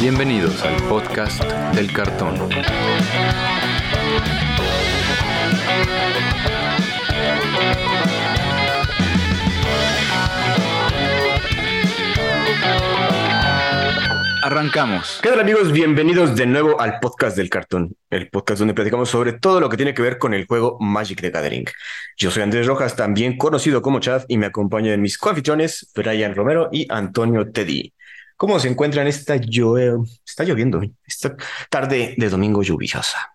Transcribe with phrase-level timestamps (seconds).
[0.00, 1.44] Bienvenidos al podcast
[1.74, 2.34] del cartón.
[14.42, 15.20] Arrancamos.
[15.22, 15.70] ¿Qué tal amigos?
[15.70, 19.76] Bienvenidos de nuevo al podcast del cartón, el podcast donde platicamos sobre todo lo que
[19.76, 21.66] tiene que ver con el juego Magic the Gathering.
[22.16, 26.70] Yo soy Andrés Rojas, también conocido como Chad, y me acompañan mis coanfitriones Brian Romero
[26.72, 27.92] y Antonio Teddy.
[28.40, 31.36] ¿Cómo se encuentran esta Está lloviendo, esta
[31.68, 33.34] tarde de domingo lluviosa.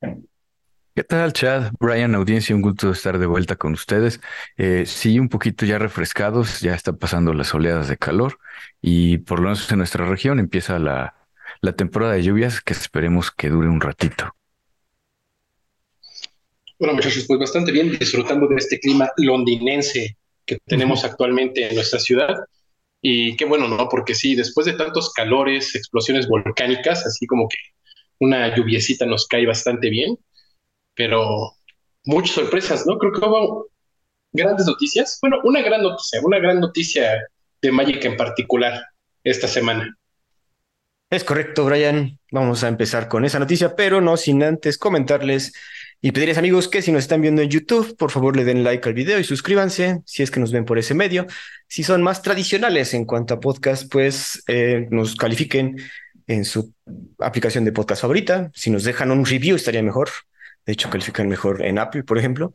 [0.00, 1.72] ¿Qué tal, Chad?
[1.78, 4.22] Brian, audiencia, un gusto estar de vuelta con ustedes.
[4.56, 8.38] Eh, sí, un poquito ya refrescados, ya está pasando las oleadas de calor
[8.80, 11.14] y por lo menos en nuestra región empieza la,
[11.60, 14.34] la temporada de lluvias que esperemos que dure un ratito.
[16.78, 21.98] Bueno, muchachos, pues bastante bien, disfrutando de este clima londinense que tenemos actualmente en nuestra
[21.98, 22.34] ciudad.
[23.00, 23.88] Y qué bueno, ¿no?
[23.88, 27.58] Porque sí, después de tantos calores, explosiones volcánicas, así como que
[28.20, 30.18] una lluviecita nos cae bastante bien
[30.98, 31.54] pero
[32.04, 32.98] muchas sorpresas, ¿no?
[32.98, 33.68] Creo que hubo
[34.32, 35.16] grandes noticias.
[35.22, 37.24] Bueno, una gran noticia, una gran noticia
[37.62, 38.84] de Magic en particular
[39.22, 39.96] esta semana.
[41.08, 42.18] Es correcto, Brian.
[42.32, 45.54] Vamos a empezar con esa noticia, pero no sin antes comentarles
[46.00, 48.88] y pedirles amigos que si nos están viendo en YouTube, por favor le den like
[48.88, 51.26] al video y suscríbanse si es que nos ven por ese medio.
[51.66, 55.76] Si son más tradicionales en cuanto a podcast, pues eh, nos califiquen
[56.28, 56.72] en su
[57.18, 58.50] aplicación de podcast favorita.
[58.54, 60.08] Si nos dejan un review estaría mejor.
[60.64, 62.54] De hecho, califican mejor en Apple, por ejemplo.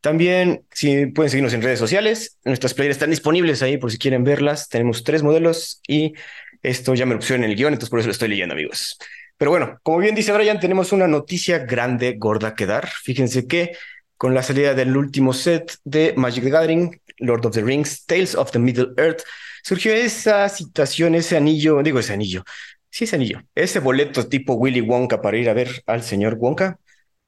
[0.00, 4.22] También, si pueden seguirnos en redes sociales, nuestras playeras están disponibles ahí por si quieren
[4.22, 4.68] verlas.
[4.68, 6.14] Tenemos tres modelos y
[6.62, 8.98] esto ya me lo pusieron en el guion, entonces por eso lo estoy leyendo, amigos.
[9.36, 12.88] Pero bueno, como bien dice Brian, tenemos una noticia grande, gorda que dar.
[12.88, 13.76] Fíjense que
[14.16, 18.34] con la salida del último set de Magic the Gathering, Lord of the Rings, Tales
[18.34, 19.22] of the Middle Earth,
[19.62, 22.44] surgió esa situación, ese anillo, digo ese anillo,
[22.90, 26.78] sí, ese anillo, ese boleto tipo Willy Wonka para ir a ver al señor Wonka,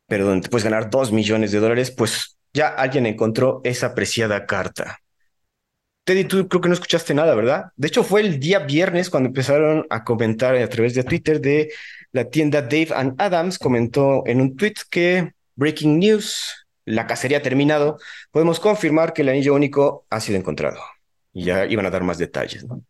[0.06, 4.46] pero donde te puedes ganar dos millones de dólares, pues ya alguien encontró esa apreciada
[4.46, 5.00] carta.
[6.04, 7.66] Teddy, tú creo que no escuchaste nada, ¿verdad?
[7.76, 11.70] De hecho, fue el día viernes cuando empezaron a comentar a través de Twitter de
[12.12, 17.42] la tienda Dave and Adams, comentó en un tweet que Breaking News, la cacería ha
[17.42, 17.98] terminado,
[18.30, 20.80] podemos confirmar que el anillo único ha sido encontrado.
[21.32, 22.82] Y ya iban a dar más detalles, ¿no?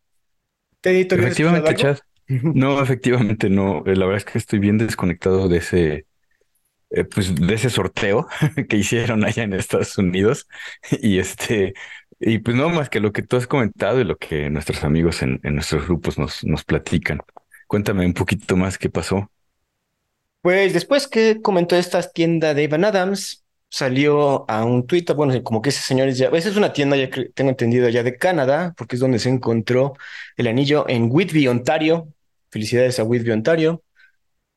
[0.81, 1.99] Teddy, ¿tú Efectivamente, Chad.
[2.29, 3.83] No, efectivamente no.
[3.87, 6.07] La verdad es que estoy bien desconectado de ese
[6.91, 8.27] eh, pues de ese sorteo
[8.69, 10.49] que hicieron allá en Estados Unidos
[11.03, 11.75] y este
[12.19, 15.23] y pues no más que lo que tú has comentado y lo que nuestros amigos
[15.23, 17.21] en, nuestros grupos nos, nos platican.
[17.69, 19.31] Cuéntame un poquito más qué pasó.
[20.41, 25.61] Pues después que comentó esta tienda de Evan Adams, salió a un Twitter, bueno, como
[25.61, 28.17] que ese señor es ya, esa es una tienda, ya que tengo entendido, ya de
[28.17, 29.95] Canadá, porque es donde se encontró
[30.37, 32.09] el anillo en Whitby, Ontario.
[32.51, 33.83] Felicidades a Whitby, Ontario.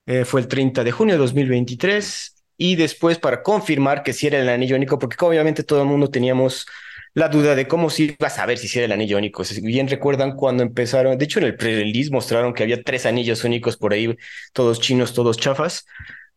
[0.05, 4.39] Eh, fue el 30 de junio de 2023 y después para confirmar que si era
[4.39, 6.65] el anillo único, porque obviamente todo el mundo teníamos
[7.13, 9.43] la duda de cómo se iba a saber si era el anillo único.
[9.43, 13.43] Si bien recuerdan cuando empezaron, de hecho en el pre-release mostraron que había tres anillos
[13.43, 14.15] únicos por ahí,
[14.53, 15.85] todos chinos, todos chafas,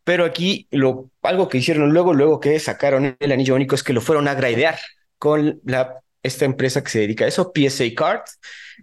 [0.03, 3.93] pero aquí lo, algo que hicieron luego, luego que sacaron el anillo único es que
[3.93, 4.77] lo fueron a gradear
[5.17, 8.21] con la, esta empresa que se dedica a eso, PSA Card.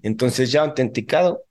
[0.03, 1.44] Entonces ya autenticado,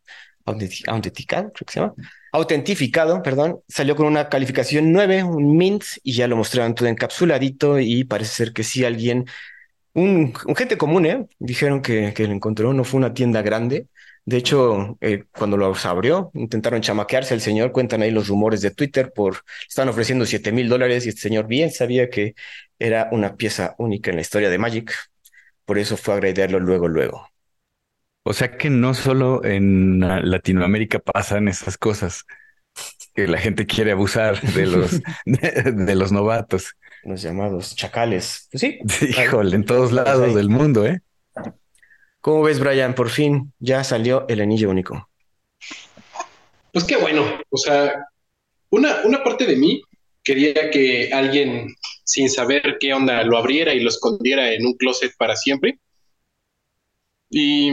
[0.45, 1.93] autenticado, creo que se llama,
[2.31, 7.79] autentificado, perdón, salió con una calificación 9, un mint, y ya lo mostraron todo encapsuladito
[7.79, 9.25] y parece ser que sí alguien,
[9.93, 11.27] un, gente común, ¿eh?
[11.39, 13.87] Dijeron que, que lo encontró, no fue una tienda grande.
[14.25, 18.71] De hecho, eh, cuando lo abrió, intentaron chamaquearse al señor, cuentan ahí los rumores de
[18.71, 22.35] Twitter, por estaban ofreciendo 7 mil dólares y este señor bien sabía que
[22.77, 24.93] era una pieza única en la historia de Magic,
[25.65, 27.27] por eso fue a agredirlo luego, luego.
[28.23, 32.25] O sea que no solo en Latinoamérica pasan esas cosas,
[33.15, 36.75] que la gente quiere abusar de los, de, los novatos.
[37.03, 38.47] Los llamados chacales.
[38.51, 38.79] Pues sí.
[39.07, 41.01] Híjole, en todos lados del mundo, ¿eh?
[42.19, 42.93] ¿Cómo ves, Brian?
[42.93, 45.09] Por fin ya salió el anillo único.
[46.71, 47.25] Pues qué bueno.
[47.49, 48.05] O sea,
[48.69, 49.81] una, una parte de mí
[50.23, 51.67] quería que alguien,
[52.03, 55.79] sin saber qué onda, lo abriera y lo escondiera en un closet para siempre.
[57.29, 57.71] Y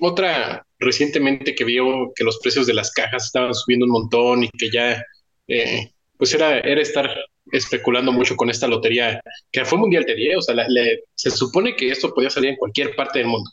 [0.00, 4.50] otra recientemente que vio que los precios de las cajas estaban subiendo un montón y
[4.50, 5.00] que ya,
[5.46, 7.08] eh, pues era, era estar
[7.50, 10.54] especulando mucho con esta lotería que fue mundial de 10, o sea,
[11.14, 13.50] se supone que esto podía salir en cualquier parte del mundo.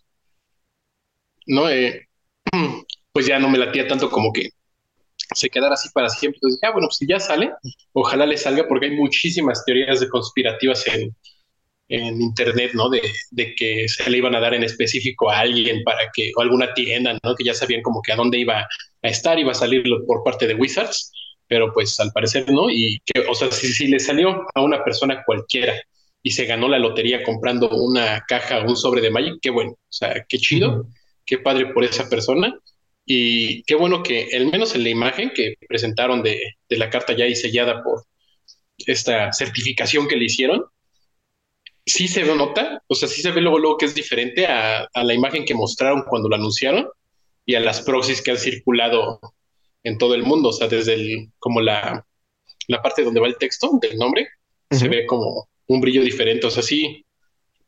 [1.48, 2.08] No, eh,
[3.12, 4.50] pues ya no me latía tanto como que
[5.36, 6.38] se quedara así para siempre.
[6.38, 7.52] Entonces, ya, bueno, pues si ya sale,
[7.94, 11.16] ojalá le salga porque hay muchísimas teorías de conspirativas en,
[11.90, 12.90] en internet, ¿no?
[12.90, 13.02] De,
[13.32, 16.74] de, que se le iban a dar en específico a alguien para que, o alguna
[16.74, 17.36] tienda, ¿no?
[17.36, 18.68] Que ya sabían como que a dónde iba
[19.02, 21.12] estar, iba a salir por parte de Wizards,
[21.50, 24.84] pero pues al parecer no, y que, o sea, si, si le salió a una
[24.84, 25.74] persona cualquiera
[26.22, 29.72] y se ganó la lotería comprando una caja o un sobre de Magic, qué bueno,
[29.72, 30.88] o sea, qué chido,
[31.26, 32.58] qué padre por esa persona.
[33.04, 37.14] Y qué bueno que, al menos en la imagen que presentaron de, de la carta
[37.14, 38.04] ya y sellada por
[38.78, 40.66] esta certificación que le hicieron,
[41.84, 45.04] sí se nota, o sea, sí se ve luego, luego que es diferente a, a,
[45.04, 46.88] la imagen que mostraron cuando lo anunciaron
[47.44, 49.20] y a las proxies que han circulado
[49.84, 52.06] en todo el mundo, o sea, desde el, como la,
[52.68, 54.28] la parte donde va el texto del nombre,
[54.72, 57.06] se ve como un brillo diferente, o sea, sí,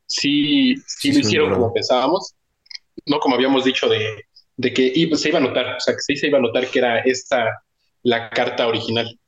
[0.05, 2.35] sí, sí, lo hicieron como pensábamos,
[3.05, 4.25] no como habíamos dicho de,
[4.57, 6.79] de que se iba a notar, o sea, que sí se iba a notar que
[6.79, 7.63] era esta
[8.03, 9.19] la carta original.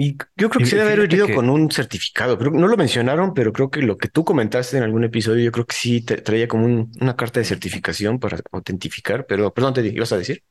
[0.00, 2.38] Y yo creo que se debe haber ido con un certificado.
[2.38, 5.50] Creo, no lo mencionaron, pero creo que lo que tú comentaste en algún episodio, yo
[5.50, 9.26] creo que sí traía como una carta de certificación para autentificar.
[9.26, 10.44] Pero, perdón, te ibas a decir.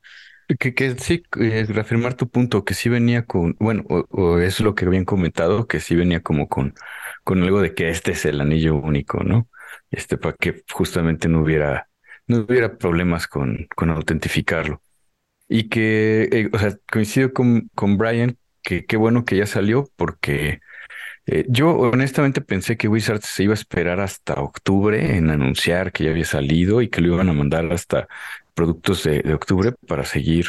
[0.60, 4.76] Que, que sí, eh, reafirmar tu punto, que sí venía con, bueno, o, es lo
[4.76, 6.74] que habían comentado, que sí venía como con,
[7.24, 9.48] con algo de que este es el anillo único, ¿no?
[9.92, 11.88] Este, para que justamente no hubiera,
[12.28, 14.82] no hubiera problemas con, con autentificarlo.
[15.48, 18.38] Y que, eh, o sea, coincido con, con Brian
[18.68, 20.60] que qué bueno que ya salió porque
[21.26, 26.04] eh, yo honestamente pensé que Wizards se iba a esperar hasta octubre en anunciar que
[26.04, 28.10] ya había salido y que lo iban a mandar hasta
[28.54, 30.48] productos de, octubre para seguir,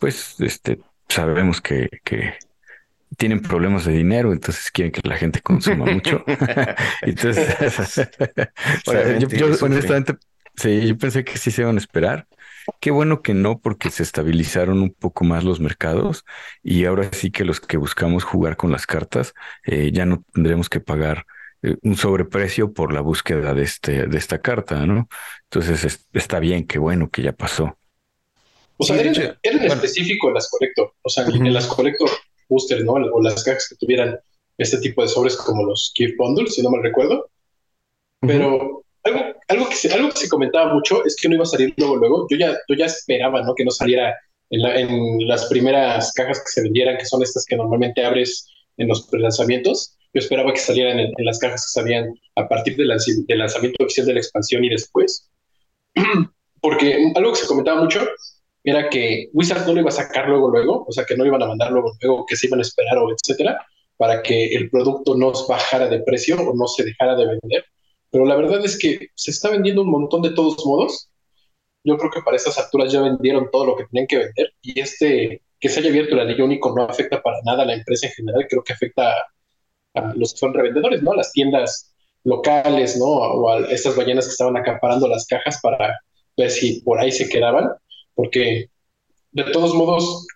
[0.00, 2.34] pues, este, sabemos que, que
[3.16, 6.24] tienen problemas de dinero, entonces quieren que la gente consuma mucho.
[7.02, 8.10] entonces,
[9.36, 10.16] yo, honestamente,
[10.56, 12.26] sí, yo pensé que sí se iban a esperar.
[12.80, 16.24] Qué bueno que no, porque se estabilizaron un poco más los mercados
[16.62, 20.68] y ahora sí que los que buscamos jugar con las cartas eh, ya no tendremos
[20.68, 21.26] que pagar
[21.62, 25.08] eh, un sobreprecio por la búsqueda de, este, de esta carta, ¿no?
[25.44, 27.76] Entonces está bien, qué bueno que ya pasó.
[28.76, 32.10] O sea, eran, en específico las Collector, o sea, en las Collector
[32.48, 32.92] Booster, ¿no?
[32.94, 34.18] O las cajas que tuvieran
[34.58, 37.30] este tipo de sobres como los Gift Bundles, si no mal recuerdo.
[38.20, 41.46] Pero algo, algo, que se, algo que se comentaba mucho es que no iba a
[41.46, 42.26] salir luego, luego.
[42.30, 43.54] Yo ya, yo ya esperaba, ¿no?
[43.54, 44.16] Que no saliera
[44.50, 48.46] en, en las primeras cajas que se vendieran, que son estas que normalmente abres
[48.76, 49.96] en los lanzamientos.
[50.14, 54.14] Yo esperaba que salieran en, las cajas que salían a partir del, lanzamiento oficial de
[54.14, 55.30] la expansión y después.
[56.60, 58.00] Porque algo que se comentaba mucho
[58.62, 61.42] era que Wizard no lo iba a sacar luego, luego, o sea, que no iban
[61.42, 63.66] a mandar luego, luego, que se iban a esperar o etcétera,
[63.96, 67.64] para que el producto no bajara de precio o no se dejara de vender
[68.12, 71.08] pero la verdad es que se está vendiendo un montón de todos modos.
[71.82, 74.78] Yo creo que para estas alturas ya vendieron todo lo que tenían que vender y
[74.78, 78.08] este que se haya abierto el anillo único no afecta para nada a la empresa
[78.08, 79.14] en general, creo que afecta
[79.94, 81.12] a, los que son revendedores, ¿no?
[81.12, 81.94] A las tiendas
[82.24, 83.06] locales, ¿no?
[83.06, 85.98] O a estas ballenas que estaban acaparando las cajas para
[86.36, 87.70] ver si por ahí se quedaban,
[88.14, 88.68] porque
[89.30, 90.26] de todos modos,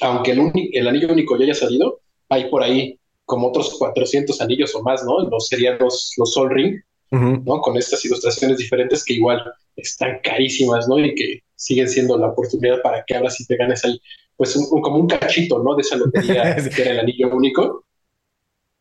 [0.00, 4.74] aunque el, el anillo único ya haya salido, hay por ahí como otros 400 anillos
[4.74, 5.28] o más, ¿no?
[5.28, 6.80] Los serían los, los Sol Ring,
[7.12, 7.60] ¿no?
[7.60, 9.42] Con estas ilustraciones diferentes que igual
[9.76, 10.98] están carísimas, ¿no?
[10.98, 14.00] Y que siguen siendo la oportunidad para que ahora sí te ganes ahí,
[14.36, 15.74] pues como un cachito, ¿no?
[15.74, 17.84] De esa lotería que era el anillo único.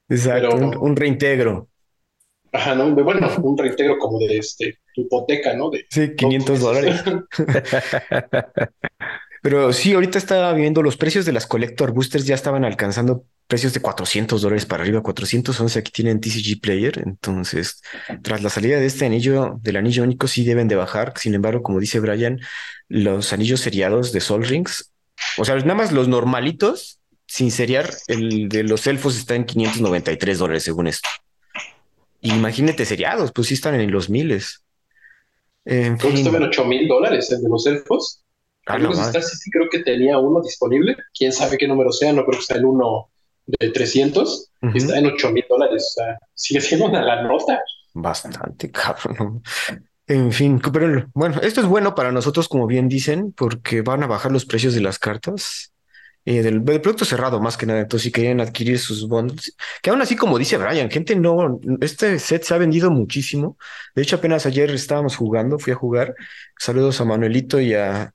[0.09, 1.67] Exacto, un, reintegro.
[2.51, 2.91] Ajá, ¿no?
[2.91, 5.69] Bueno, un reintegro como de este hipoteca, ¿no?
[5.69, 7.03] De sí, 500 dólares.
[9.41, 13.73] Pero sí, ahorita estaba viendo los precios de las Collector Boosters ya estaban alcanzando precios
[13.73, 17.81] de 400 dólares para arriba, 411 aquí tienen TCG Player, entonces
[18.21, 21.61] tras la salida de este anillo, del anillo único sí deben de bajar, sin embargo,
[21.61, 22.39] como dice Brian,
[22.87, 24.91] los anillos seriados de Sol Rings,
[25.37, 30.37] o sea, nada más los normalitos, sin seriar, el de los elfos está en 593
[30.37, 31.09] dólares según esto.
[32.21, 34.63] imagínate seriados, pues sí están en los miles.
[35.65, 38.20] En creo que en 8 mil dólares el de los elfos.
[38.67, 38.77] Ah,
[39.21, 40.95] sí, creo que tenía uno disponible.
[41.17, 43.09] Quién sabe qué número sea, no creo que sea el uno
[43.45, 45.95] de 300 está en 8 mil dólares.
[45.95, 47.59] O sea, sigue siendo una la nota.
[47.93, 49.41] Bastante cabrón.
[50.07, 54.07] En fin, pero bueno, esto es bueno para nosotros, como bien dicen, porque van a
[54.07, 55.71] bajar los precios de las cartas.
[56.23, 60.03] Eh, del, producto cerrado más que nada, entonces si quieren adquirir sus bonds, que aún
[60.03, 63.57] así como dice Brian, gente no, este set se ha vendido muchísimo,
[63.95, 66.13] de hecho apenas ayer estábamos jugando, fui a jugar,
[66.59, 68.13] saludos a Manuelito y a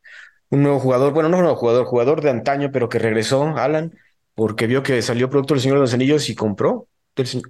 [0.51, 3.99] un nuevo jugador, bueno, no un nuevo jugador, jugador de antaño, pero que regresó, Alan,
[4.35, 6.89] porque vio que salió producto del Señor de los Anillos y compró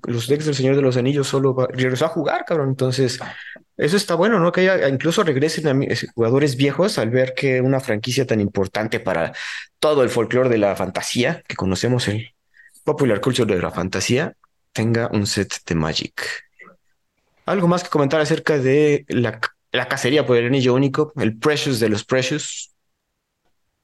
[0.07, 2.69] los decks del Señor de los Anillos, solo regresó a jugar, cabrón.
[2.69, 3.19] Entonces,
[3.77, 4.53] eso está bueno, ¿no?
[4.53, 9.33] Que haya, incluso regresen jugadores viejos al ver que una franquicia tan importante para
[9.81, 12.33] todo el folclore de la fantasía, que conocemos el
[12.85, 14.37] popular culture de la fantasía,
[14.73, 16.45] tenga un set de Magic.
[17.45, 19.41] ¿Algo más que comentar acerca de la,
[19.73, 22.73] la cacería por el anillo único, el Precious de los Precious.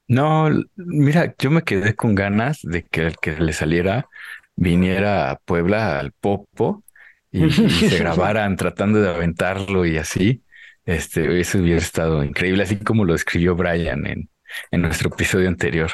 [0.07, 4.09] No, mira, yo me quedé con ganas de que el que le saliera
[4.55, 6.83] viniera a Puebla al Popo
[7.31, 10.43] y, se grabaran tratando de aventarlo y así.
[10.85, 14.29] Este, eso hubiera estado increíble, así como lo escribió Brian en,
[14.71, 15.91] en nuestro episodio anterior.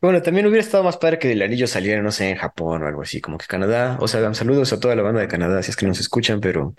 [0.00, 2.86] Bueno, también hubiera estado más padre que el anillo saliera, no sé, en Japón o
[2.86, 3.98] algo así, como que Canadá.
[4.00, 6.74] O sea, saludos a toda la banda de Canadá, si es que nos escuchan, pero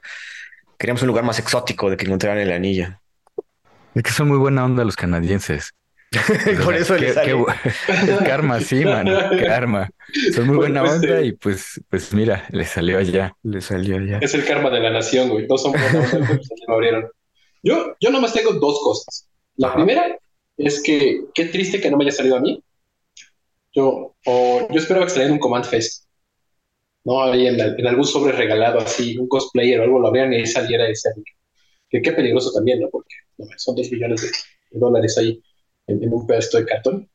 [0.77, 3.00] queríamos un lugar más exótico de que encontraran el anillo.
[3.95, 5.73] Es que son muy buena onda los canadienses.
[6.63, 7.33] Por eso le sale.
[8.25, 9.07] karma, sí, man.
[9.39, 9.89] Karma.
[10.33, 13.33] Son muy buena pues, onda y pues, pues mira, le salió allá.
[13.43, 14.19] Le salió allá.
[14.21, 15.47] Es el karma de la nación, güey.
[15.47, 17.09] Todos son buena onda, pues, abrieron.
[17.63, 19.29] Yo, yo nomás tengo dos cosas.
[19.55, 20.17] La primera
[20.57, 22.61] es que qué triste que no me haya salido a mí.
[23.73, 26.05] Yo, o yo esperaba extraer un Command Fest.
[27.05, 30.45] No, ahí en, en, algún sobre regalado así, un cosplayer o algo lo abrieran y
[30.45, 31.09] saliera ese
[31.91, 32.89] Que qué peligroso también, ¿no?
[32.89, 33.13] Porque
[33.57, 35.41] son dos millones de dólares ahí
[35.87, 37.09] en, un pedazo de cartón.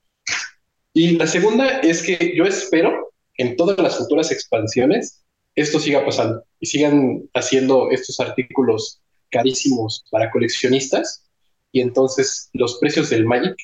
[0.93, 6.45] Y la segunda es que yo espero en todas las futuras expansiones esto siga pasando
[6.61, 11.25] y sigan haciendo estos artículos carísimos para coleccionistas
[11.73, 13.57] y entonces los precios del Magic,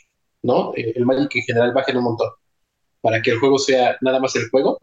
[0.42, 0.74] ¿no?
[0.74, 2.30] Eh, el Magic en general bajen un montón
[3.02, 4.78] para que el juego sea nada más el juego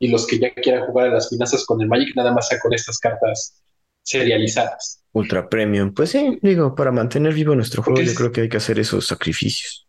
[0.00, 2.58] y los que ya quieran jugar a las finanzas con el Magic nada más sea
[2.58, 3.62] con estas cartas
[4.08, 5.02] serializadas.
[5.12, 5.92] Ultra Premium.
[5.92, 9.06] Pues sí, digo, para mantener vivo nuestro juego, yo creo que hay que hacer esos
[9.06, 9.86] sacrificios.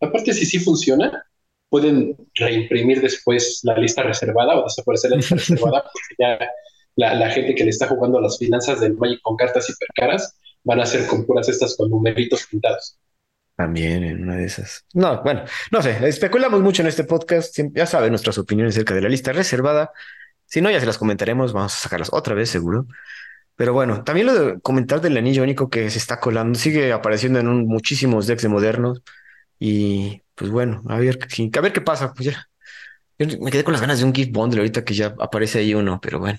[0.00, 1.24] Aparte, si sí funciona,
[1.68, 6.38] pueden reimprimir después la lista reservada o desaparecer la lista reservada, porque ya
[6.96, 10.80] la, gente que le está jugando a las finanzas del Magic con cartas hipercaras van
[10.80, 12.98] a ser con puras estas con numeritos pintados.
[13.56, 14.84] También en una de esas.
[14.94, 17.56] No, bueno, no sé, especulamos mucho en este podcast.
[17.72, 19.92] Ya saben nuestras opiniones acerca de la lista reservada.
[20.46, 22.86] Si no, ya se las comentaremos, vamos a sacarlas otra vez, seguro.
[23.56, 27.38] Pero bueno, también lo de comentar del anillo único que se está colando, sigue apareciendo
[27.40, 29.02] en un, muchísimos decks de modernos.
[29.58, 31.18] Y pues bueno, a ver,
[31.56, 32.48] a ver qué pasa, pues ya.
[33.18, 36.00] me quedé con las ganas de un gift bundle ahorita que ya aparece ahí uno,
[36.02, 36.38] pero bueno,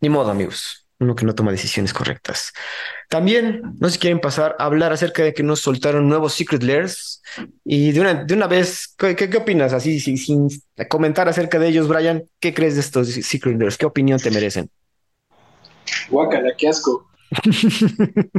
[0.00, 0.83] ni modo, amigos.
[1.00, 2.52] Uno que no toma decisiones correctas.
[3.08, 6.62] También, no sé si quieren pasar a hablar acerca de que nos soltaron nuevos Secret
[6.62, 7.22] Lairs.
[7.64, 9.72] Y de una, de una vez, ¿qué, qué, opinas?
[9.72, 10.48] Así, sin, sin,
[10.88, 13.76] comentar acerca de ellos, Brian, ¿qué crees de estos Secret Lairs?
[13.76, 14.70] ¿Qué opinión te merecen?
[16.08, 17.08] Guácala, qué asco.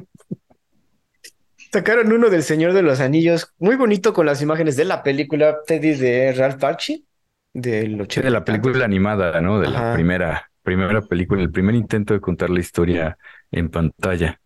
[1.71, 5.57] Sacaron uno del Señor de los Anillos, muy bonito con las imágenes de la película
[5.67, 7.05] Teddy de Ralph Bakshi,
[7.53, 8.27] del 80.
[8.27, 9.59] De la película animada, ¿no?
[9.59, 13.17] De la primera, primera película, el primer intento de contar la historia
[13.51, 14.41] en pantalla.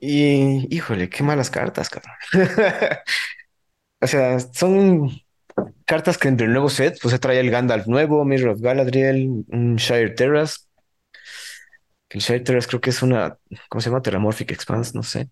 [0.00, 2.14] Y, híjole, qué malas cartas, cabrón.
[4.00, 5.10] o sea, son
[5.84, 9.44] cartas que entre el nuevo set, pues se trae el Gandalf nuevo, Mirror of Galadriel,
[9.76, 10.68] Shire Terrace,
[12.10, 13.36] el Shelters creo que es una,
[13.68, 14.02] ¿cómo se llama?
[14.02, 15.28] Terramorphic Expanse, no sé.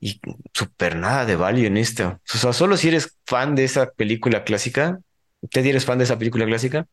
[0.00, 0.20] Y
[0.52, 2.20] súper nada de value en esto.
[2.34, 4.98] O sea, solo si eres fan de esa película clásica.
[5.50, 6.86] ¿Te eres fan de esa película clásica?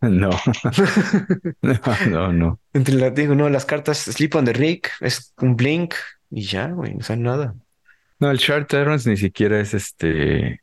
[0.00, 0.30] No.
[1.62, 2.60] no, no, no.
[2.72, 5.94] Entre la, digo, no, las cartas Sleep on the Rick es un blink
[6.30, 7.54] y ya, güey, no saben nada.
[8.18, 10.60] No, el Shard Terrence ni siquiera es este,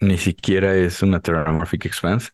[0.00, 2.30] ni siquiera es una Terramorphic Expanse.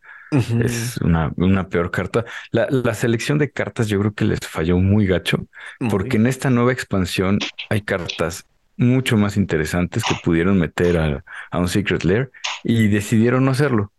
[0.63, 2.25] Es una, una, peor carta.
[2.49, 5.45] La, la, selección de cartas yo creo que les falló muy gacho,
[5.91, 7.37] porque en esta nueva expansión
[7.69, 8.43] hay cartas
[8.75, 12.31] mucho más interesantes que pudieron meter a, a un Secret Lair
[12.63, 13.92] y decidieron no hacerlo.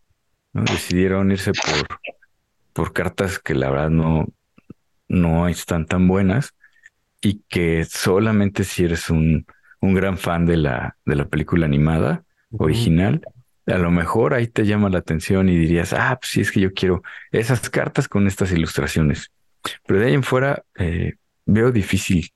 [0.54, 0.62] ¿No?
[0.64, 1.99] Decidieron irse por,
[2.73, 4.26] por cartas que la verdad no,
[5.08, 6.54] no están tan buenas
[7.20, 9.46] y que solamente si eres un,
[9.80, 12.25] un gran fan de la, de la película animada
[12.56, 13.20] original,
[13.66, 16.61] a lo mejor ahí te llama la atención y dirías, ah, pues sí, es que
[16.61, 19.30] yo quiero esas cartas con estas ilustraciones.
[19.87, 21.14] Pero de ahí en fuera eh,
[21.46, 22.30] veo difícil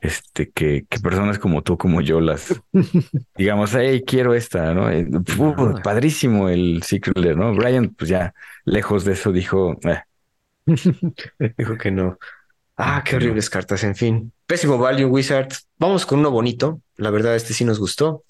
[0.00, 2.60] este que, que, personas como tú, como yo, las
[3.36, 4.90] digamos, hey, quiero esta, ¿no?
[4.90, 5.06] Eh,
[5.82, 7.54] padrísimo el Secret ¿no?
[7.54, 10.02] Brian, pues ya lejos de eso dijo, eh".
[11.58, 12.18] dijo que no.
[12.76, 14.32] Ah, qué horribles cartas, en fin.
[14.46, 15.48] Pésimo value, Wizard.
[15.78, 16.80] Vamos con uno bonito.
[16.96, 18.24] La verdad, este sí nos gustó.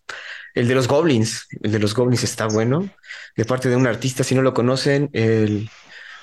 [0.55, 2.89] El de los Goblins, el de los Goblins está bueno.
[3.37, 5.69] De parte de un artista, si no lo conocen, el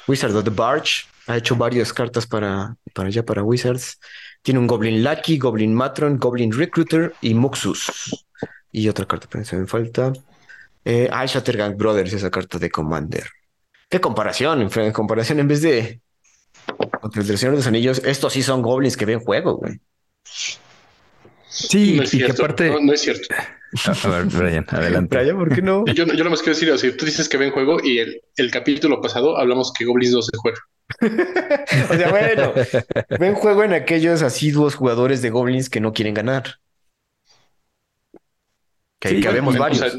[0.07, 3.99] Wizard of the Barge ha hecho varias cartas para, para allá, para Wizards.
[4.45, 8.23] Tiene un Goblin Lucky, Goblin Matron, Goblin Recruiter y Muxus.
[8.71, 10.13] Y otra carta, pero se me falta.
[10.83, 13.27] Eh, ah, Shattergang Brothers, esa carta de Commander.
[13.89, 14.61] ¿Qué comparación?
[14.61, 15.99] En comparación, en vez de
[17.01, 19.79] contra el Señor de los Anillos, estos sí son goblins que ven juego, güey.
[21.49, 22.69] Sí, y que aparte.
[22.79, 23.33] No, es cierto.
[24.03, 25.17] A, ver, Brian, adelante.
[25.17, 25.85] Brian, ¿por qué no?
[25.87, 29.01] Yo, yo no más quiero decir, tú dices que ven juego y el, el capítulo
[29.01, 30.59] pasado hablamos que Goblins no se juega.
[31.89, 32.53] o sea, bueno,
[33.19, 36.59] ven juego en aquellos asiduos jugadores de Goblins que no quieren ganar.
[38.99, 39.97] Que, sí, que habemos varios.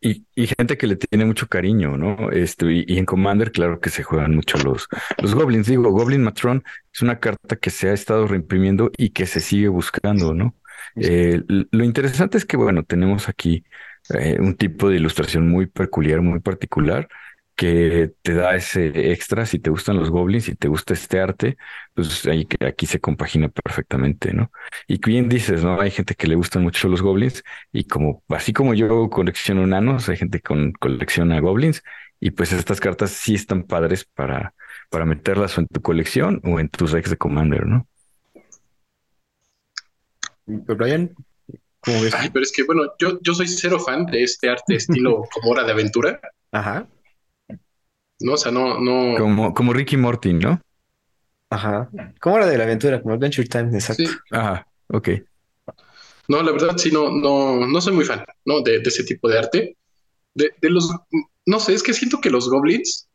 [0.00, 2.30] Y, gente que le tiene mucho cariño, ¿no?
[2.30, 4.88] Este, y, en Commander, claro que se juegan mucho los,
[5.20, 5.66] los Goblins.
[5.66, 9.68] Digo, Goblin Matron es una carta que se ha estado reimprimiendo y que se sigue
[9.68, 10.54] buscando, ¿no?
[10.96, 13.64] Eh, lo interesante es que, bueno, tenemos aquí
[14.14, 17.08] eh, un tipo de ilustración muy peculiar, muy particular,
[17.58, 21.56] que te da ese extra si te gustan los goblins, si te gusta este arte,
[21.92, 24.52] pues ahí que aquí se compagina perfectamente, ¿no?
[24.86, 25.80] Y bien dices, ¿no?
[25.80, 30.08] Hay gente que le gustan mucho los goblins y como así como yo colecciono nanos,
[30.08, 31.82] hay gente que colecciona goblins
[32.20, 34.54] y pues estas cartas sí están padres para
[34.88, 37.88] para meterlas en tu colección o en tus decks de Commander, ¿no?
[40.46, 41.12] Brian,
[41.80, 42.14] ¿cómo ves?
[42.14, 45.50] Ay, pero es que bueno, yo, yo soy cero fan de este arte estilo como
[45.50, 46.20] hora de aventura.
[46.52, 46.86] Ajá.
[48.20, 48.34] ¿No?
[48.34, 49.16] O sea, no, no.
[49.18, 50.60] Como, como Ricky Morty, ¿no?
[51.50, 51.90] Ajá.
[52.20, 54.04] Como era de la aventura, como Adventure Time, exacto.
[54.04, 54.16] Sí.
[54.30, 55.08] Ajá, ok.
[56.28, 58.60] No, la verdad sí, no, no, no soy muy fan, ¿no?
[58.60, 59.76] De, ese tipo de arte.
[60.34, 60.90] De, de, los,
[61.46, 63.08] no sé, es que siento que los goblins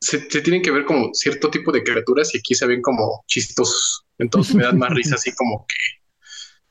[0.00, 4.06] se, tienen que ver como cierto tipo de criaturas y aquí se ven como chistosos.
[4.16, 5.66] Entonces me dan más risa así como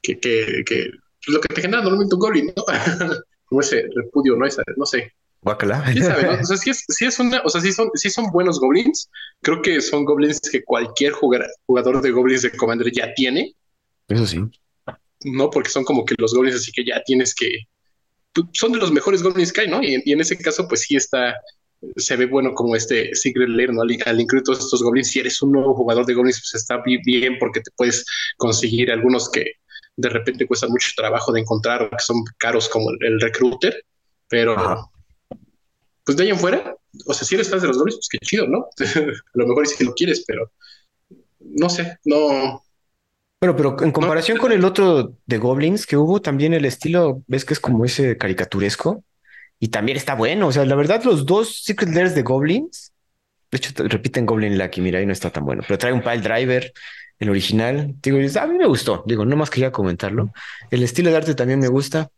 [0.01, 0.91] que, que, que, que
[1.27, 2.63] lo que te genera normalmente un goblin, ¿no?
[3.45, 4.45] como ese repudio, ¿no?
[4.45, 5.13] Esa, no sé.
[5.55, 6.27] ¿Quién sabe?
[6.41, 9.09] O sea, es, es una, o sea, si son, si son buenos goblins,
[9.41, 13.53] creo que son goblins que cualquier jugador de goblins de Commander ya tiene.
[14.07, 14.39] Eso sí.
[15.23, 17.49] No, porque son como que los goblins, así que ya tienes que.
[18.53, 19.81] Son de los mejores goblins que hay, ¿no?
[19.81, 21.35] Y, en ese caso, pues sí está.
[21.95, 23.81] Se ve bueno como este Secret Lair, ¿no?
[23.81, 27.37] Al, incluir todos estos goblins, si eres un nuevo jugador de goblins, pues está bien
[27.39, 28.05] porque te puedes
[28.37, 29.45] conseguir algunos que
[29.97, 33.83] de repente cuestan mucho trabajo de encontrar que son caros como el, recruiter,
[34.27, 34.89] pero
[36.07, 36.73] pues de ahí en fuera,
[37.05, 38.69] o sea, si eres fan de los goblins, pues qué chido, ¿no?
[38.79, 40.53] a lo mejor es que lo quieres, pero
[41.37, 42.63] no sé, no.
[43.41, 47.43] Bueno, pero en comparación con el otro de Goblins que hubo, también el estilo, ves
[47.43, 49.03] que es como ese caricaturesco
[49.59, 50.47] y también está bueno.
[50.47, 52.93] O sea, la verdad, los dos Secret Lairs de Goblins,
[53.51, 56.21] de hecho, repiten Goblin Lucky, mira, ahí no está tan bueno, pero trae un pile
[56.21, 56.71] driver,
[57.19, 57.95] el original.
[58.01, 60.31] Digo, a mí me gustó, digo, no más quería comentarlo.
[60.71, 62.09] El estilo de arte también me gusta.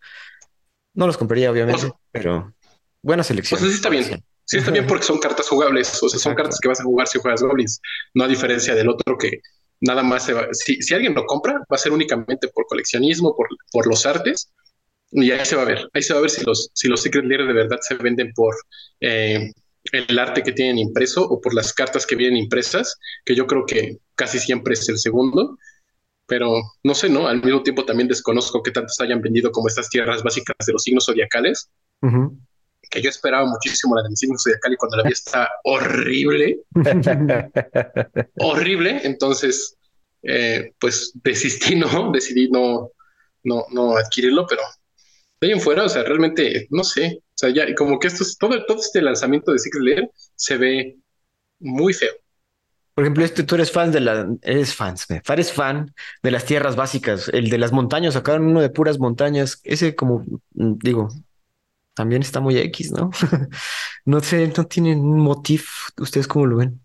[0.93, 2.53] No los compraría, obviamente, pero
[3.01, 3.59] Buena selección.
[3.59, 4.23] Pues sí está bien.
[4.45, 6.01] Sí está bien porque son cartas jugables.
[6.01, 7.81] O sea, son cartas que vas a jugar si juegas goblins.
[8.13, 9.41] No a diferencia del otro que
[9.81, 10.47] nada más se va.
[10.51, 14.51] Si, si alguien lo compra, va a ser únicamente por coleccionismo, por, por los artes.
[15.11, 15.87] Y ahí se va a ver.
[15.93, 18.33] Ahí se va a ver si los, si los Secret Lair de verdad se venden
[18.33, 18.55] por
[18.99, 19.51] eh,
[19.91, 23.65] el arte que tienen impreso o por las cartas que vienen impresas, que yo creo
[23.65, 25.57] que casi siempre es el segundo.
[26.25, 27.27] Pero no sé, ¿no?
[27.27, 30.83] Al mismo tiempo también desconozco que tantos hayan vendido como estas tierras básicas de los
[30.83, 31.69] signos zodiacales
[32.89, 36.59] que yo esperaba muchísimo la de mis signos zodiacal y cuando la vi está horrible,
[38.39, 39.01] horrible.
[39.03, 39.77] Entonces,
[40.23, 42.11] eh, pues desistí, ¿no?
[42.13, 42.91] Decidí no,
[43.43, 44.61] no, no adquirirlo, pero
[45.39, 48.23] de ahí en fuera, o sea, realmente, no sé, o sea, ya como que esto
[48.23, 50.97] es, todo, todo este lanzamiento de Secret Lair se ve
[51.59, 52.11] muy feo.
[52.93, 56.75] Por ejemplo, este, tú eres fan de la, eres fans, eres fan de las tierras
[56.75, 60.25] básicas, el de las montañas, sacaron uno de puras montañas, ese como,
[60.55, 61.07] mm, digo,
[61.99, 63.11] también está muy X, ¿no?
[64.05, 65.89] no sé, no tienen un motif.
[65.97, 66.79] ¿Ustedes cómo lo ven?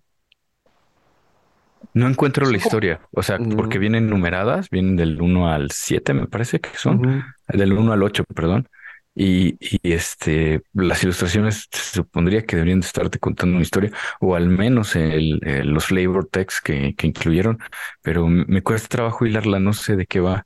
[1.92, 6.26] No encuentro la historia, o sea, porque vienen numeradas, vienen del 1 al 7, me
[6.26, 8.68] parece que son, del 1 al 8, perdón.
[9.14, 14.48] Y, este, las ilustraciones se supondría que deberían de estarte contando una historia, o al
[14.48, 17.60] menos el, los flavor texts que, que, incluyeron,
[18.02, 20.44] pero me cuesta trabajo hilarla, no sé de qué va.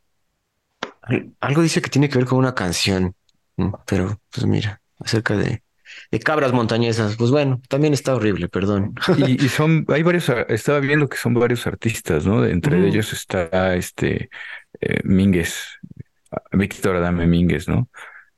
[1.40, 3.14] Algo dice que tiene que ver con una canción.
[3.58, 5.62] Mm, pero, pues mira, acerca de,
[6.10, 8.94] de cabras montañesas, pues bueno, también está horrible, perdón.
[9.26, 12.44] Y, son, hay varios, estaba viendo que son varios artistas, ¿no?
[12.46, 14.30] Entre ellos está este
[14.80, 15.66] eh, Mínguez,
[16.52, 17.88] Víctor Adame Mínguez, ¿no?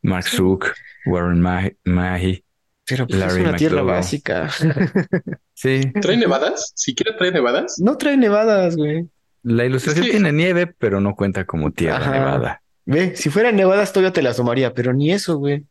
[0.03, 0.73] Mark Zook,
[1.07, 2.45] Warren Mahi.
[2.87, 4.49] Pero pues es una tierra básica.
[5.55, 5.93] sí.
[6.01, 6.73] ¿Trae nevadas?
[6.75, 7.77] ¿Siquiera trae nevadas?
[7.79, 9.09] No trae nevadas, güey.
[9.43, 12.63] La ilustración tiene nieve, pero no cuenta como tierra nevada.
[12.91, 15.65] Ve, si fuera nevadas todavía te la asomaría, pero ni eso, güey.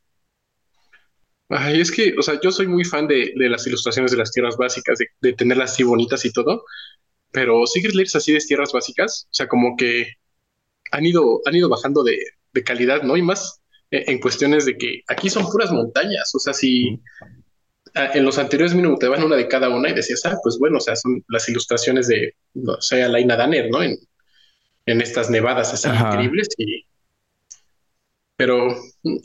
[1.49, 4.55] Ay, es que, o sea, yo soy muy fan de, las ilustraciones de las tierras
[4.55, 6.63] básicas, de, tenerlas así bonitas y todo,
[7.31, 10.13] pero Secret Lairs así de tierras básicas, o sea, como que
[10.91, 12.19] han ido, han ido bajando de,
[12.63, 13.17] calidad, ¿no?
[13.17, 17.01] Y más eh, en cuestiones de que aquí son puras montañas, o sea, si
[17.95, 20.77] en los anteriores minutos te van una de cada una y decías, ah, pues bueno,
[20.77, 23.83] o sea, son las ilustraciones de, no sé, Laina Danner, ¿no?
[23.83, 23.97] En,
[24.85, 26.85] en estas nevadas así increíbles y
[28.39, 28.73] pero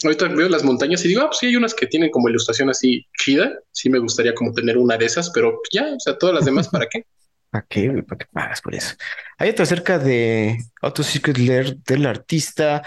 [0.03, 2.69] ahorita veo las montañas y digo, ah, pues sí, hay unas que tienen como ilustración
[2.69, 3.61] así chida.
[3.71, 6.67] Sí, me gustaría como tener una de esas, pero ya, o sea, todas las demás,
[6.67, 7.07] ¿para qué?
[7.51, 8.03] ¿Para qué?
[8.03, 8.97] ¿Para qué pagas por eso?
[9.39, 12.83] Hay otra acerca de Auto Secret del artista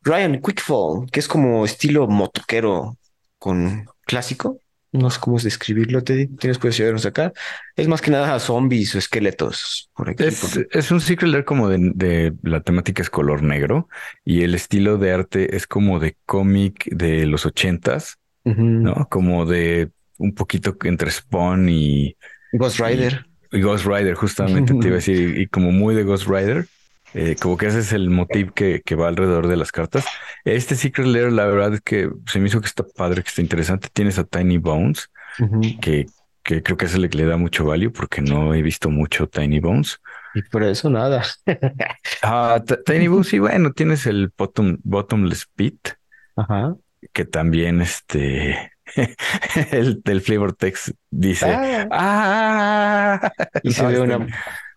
[0.00, 2.96] Ryan Quickfall, que es como estilo motoquero
[3.38, 4.62] con clásico.
[4.92, 6.26] No sé cómo es describirlo, Teddy.
[6.26, 7.32] Tienes que vernos acá.
[7.76, 9.88] Es más que nada zombies o esqueletos.
[9.94, 13.88] Por aquí, es, un Secret Lair como de, la temática es color negro
[14.24, 19.06] y el estilo de arte es como de cómic de los ochentas, ¿no?
[19.08, 22.16] Como de un poquito entre Spawn y
[22.52, 23.26] Ghost Rider.
[23.52, 26.66] Y, Ghost Rider, justamente te iba a decir, y como muy de Ghost Rider.
[27.14, 30.04] Eh, como que ese es el motivo que, que, va alrededor de las cartas.
[30.44, 33.40] Este Secret Lair, la verdad es que se me hizo que está padre, que está
[33.40, 33.88] interesante.
[33.92, 35.10] Tienes a Tiny Bones,
[35.80, 36.06] que,
[36.42, 39.28] que creo que es el que le da mucho value porque no he visto mucho
[39.28, 40.00] Tiny Bones.
[40.34, 41.24] Y por eso nada.
[42.22, 45.88] ah, Tiny Bones, y bueno, tienes el bottom, Bottomless Pit,
[46.36, 46.76] Ajá.
[47.12, 48.72] que también este.
[49.70, 54.26] el flavor text dice ah, ah y se ve una,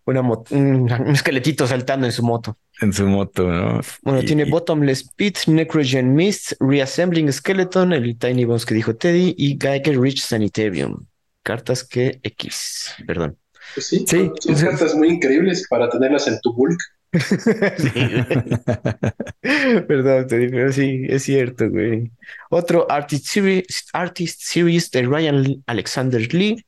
[0.06, 2.58] una un, esqueletito saltando en su moto.
[2.82, 3.82] En su moto, ¿no?
[4.02, 9.58] Bueno, tiene Bottomless Pit, Necrogen Mist, Reassembling Skeleton, el Tiny Bones que dijo Teddy, y
[9.60, 11.06] Geiger Rich Sanitarium.
[11.44, 13.38] Cartas que X, perdón.
[13.74, 16.80] Pues sí, sí, son cartas muy increíbles para tenerlas en tu bulk.
[19.88, 22.12] Perdón, Teddy, pero sí, es cierto, güey.
[22.50, 26.66] Otro Artist Series, Artist Series de Ryan Alexander Lee.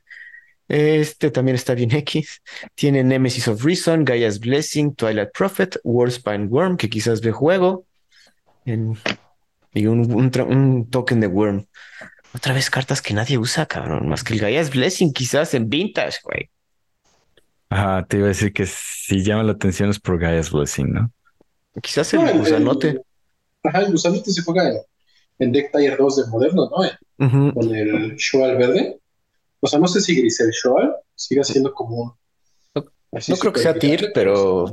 [0.68, 2.42] Este también está bien X.
[2.74, 7.86] Tiene Nemesis of Reason, Gaia's Blessing, Twilight Prophet, Warspine Worm, que quizás ve juego.
[8.66, 11.68] y un, token de Worm.
[12.34, 14.10] Otra vez cartas que nadie usa, cabrón.
[14.10, 16.50] Más que el Gaia's Blessing, quizás en Vintage, güey.
[17.70, 21.12] Ajá, te iba a decir que si llama la atención es por Gaia's Blessing, ¿no?
[21.82, 23.02] Quizás el no, gusanote.
[23.64, 24.72] ajá, el gusanote se juega
[25.40, 27.54] en, Deck Tier 2 de moderno, ¿no?
[27.54, 29.00] Con el Shual verde.
[29.66, 32.20] O sea, no sé si Grisel Shoal sigue siendo como
[32.76, 34.72] No, creo que sea TIR, pero,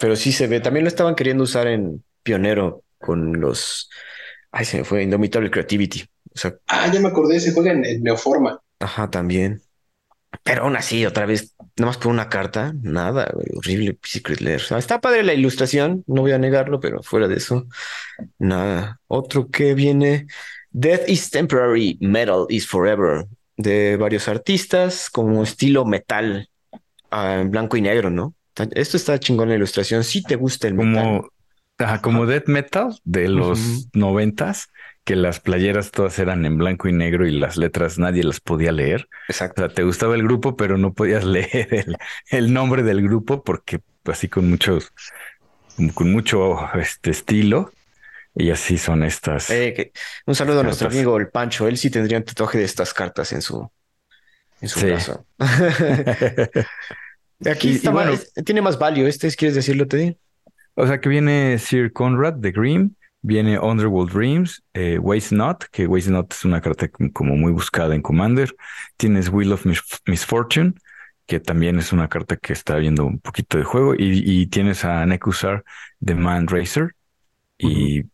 [0.00, 0.58] pero sí se ve.
[0.58, 3.88] También lo estaban queriendo usar en Pionero con los.
[4.50, 6.02] Ay, se me fue Indomitable Creativity.
[6.34, 8.60] O sea, ah, ya me acordé, se juega en, Neoforma.
[8.80, 9.62] Ajá, también.
[10.42, 14.60] Pero aún así, otra vez, nada más por una carta, nada, horrible Secret Lair.
[14.76, 17.68] está padre la ilustración, no voy a negarlo, pero fuera de eso,
[18.40, 19.00] nada.
[19.06, 20.26] Otro que viene,
[20.72, 23.28] Death is Temporary, Metal is Forever
[23.62, 26.48] de varios artistas, como estilo metal,
[27.10, 28.34] ah, en blanco y negro, ¿no?
[28.72, 30.04] Esto está chingón la ilustración.
[30.04, 31.30] Si te gusta el como,
[31.78, 32.00] metal.
[32.00, 34.68] como death metal de los noventas,
[35.04, 38.72] que las playeras todas eran en blanco y negro y las letras nadie las podía
[38.72, 39.08] leer.
[39.28, 39.62] Exacto.
[39.62, 41.86] O sea, te gustaba el grupo, pero no podías leer
[42.30, 44.92] el, nombre del grupo porque así con muchos,
[45.94, 47.72] con mucho este estilo.
[48.34, 49.50] Y así son estas.
[49.50, 49.92] Eh,
[50.26, 51.66] un saludo a nuestro amigo el Pancho.
[51.66, 53.68] Él sí tendría un tatuaje de estas cartas en su,
[54.60, 55.26] en su brazo.
[57.50, 58.12] Aquí está bueno,
[58.44, 59.06] tiene más value.
[59.06, 60.16] Este, ¿quieres decirlo, Teddy?
[60.74, 65.86] O sea que viene Sir Conrad de Grimm, viene Underworld Dreams, eh, Waste Not, que
[65.86, 68.54] Waste Not es una carta como muy buscada en Commander.
[68.96, 69.66] Tienes Wheel of
[70.06, 70.74] Misfortune,
[71.26, 73.94] que también es una carta que está viendo un poquito de juego.
[73.96, 75.64] Y, tienes a Nekusar
[75.98, 76.94] de Man Racer.
[77.58, 78.04] Y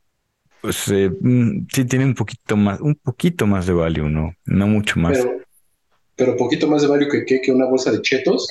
[0.67, 4.35] pues eh, mm, sí tiene un poquito más, un poquito más de value, ¿no?
[4.47, 5.25] No mucho más.
[6.17, 8.49] Pero, poquito más de value que, que, una bolsa de chetos.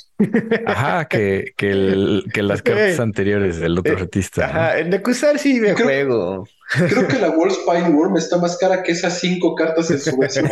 [0.64, 4.46] Ajá, que, que, el, que las cartas anteriores del otro eh, artista.
[4.46, 6.46] Ajá, el de Cusar sí me juego.
[6.70, 10.16] Creo que la World Spine Worm está más cara que esas cinco cartas en su
[10.16, 10.48] versión.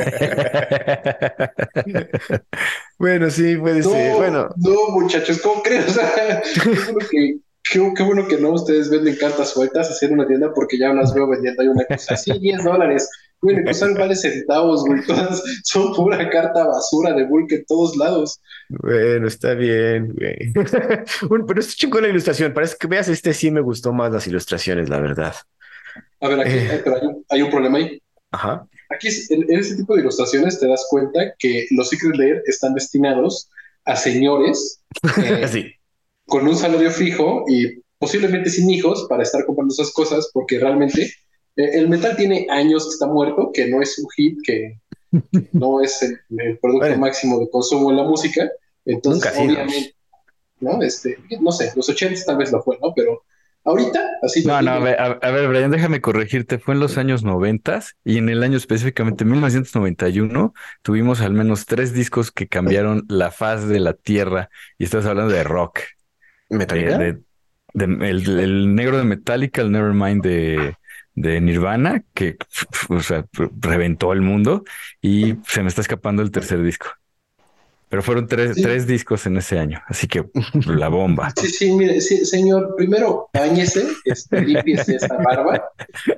[2.98, 4.16] bueno, sí, puede ser.
[4.16, 4.50] Bueno.
[4.56, 5.88] No, muchachos, ¿cómo crees?
[5.88, 6.42] O sea,
[7.10, 7.38] que
[7.70, 11.14] Qué, bueno que no ustedes venden cartas sueltas así en una tienda porque ya las
[11.14, 11.62] veo vendiendo.
[11.62, 13.08] Hay una cosa así, 10 dólares.
[13.40, 15.02] Güey, me costan vale centavos, güey.
[15.06, 18.40] Todas son pura carta basura de Bulk en todos lados.
[18.68, 20.52] Bueno, está bien, güey.
[21.46, 22.52] pero es chingón la ilustración.
[22.52, 25.34] Parece que veas este sí me gustó más las ilustraciones, la verdad.
[26.20, 26.80] A ver, aquí eh.
[26.84, 28.00] pero hay, un, problema ahí.
[28.30, 28.66] Ajá.
[28.90, 32.74] Aquí en, en, este tipo de ilustraciones te das cuenta que los Secret Lair están
[32.74, 33.48] destinados
[33.86, 34.80] a señores
[35.22, 35.74] eh, sí
[36.26, 41.02] con un salario fijo y posiblemente sin hijos para estar comprando esas cosas, porque realmente
[41.56, 44.78] eh, el metal tiene años que está muerto, que no es un hit, que
[45.52, 48.50] no es el, producto máximo de consumo en la música.
[48.84, 49.94] Entonces, obviamente,
[50.60, 50.82] ¿no?
[50.82, 52.92] Este, no sé, los 80 tal vez lo fue, ¿no?
[52.94, 53.22] Pero
[53.64, 54.44] ahorita, así.
[54.44, 56.58] No, no, a ver, a ver, Brian, déjame corregirte.
[56.58, 61.94] Fue en los años 90 y en el año específicamente 1991 tuvimos al menos tres
[61.94, 65.80] discos que cambiaron la faz de la tierra y estás hablando de rock.
[66.54, 67.16] ¿Metallica?
[67.74, 70.76] el, negro de Metallica, el Nevermind de,
[71.14, 72.36] de Nirvana, que
[72.88, 73.26] o sea,
[73.60, 74.64] reventó el mundo
[75.00, 76.88] y se me está escapando el tercer disco.
[77.88, 80.24] Pero fueron tres, tres discos en ese año, así que
[80.66, 81.32] la bomba.
[81.40, 85.70] Sí, sí, mire, sí, señor, primero bañese, este, limpiese esa barba,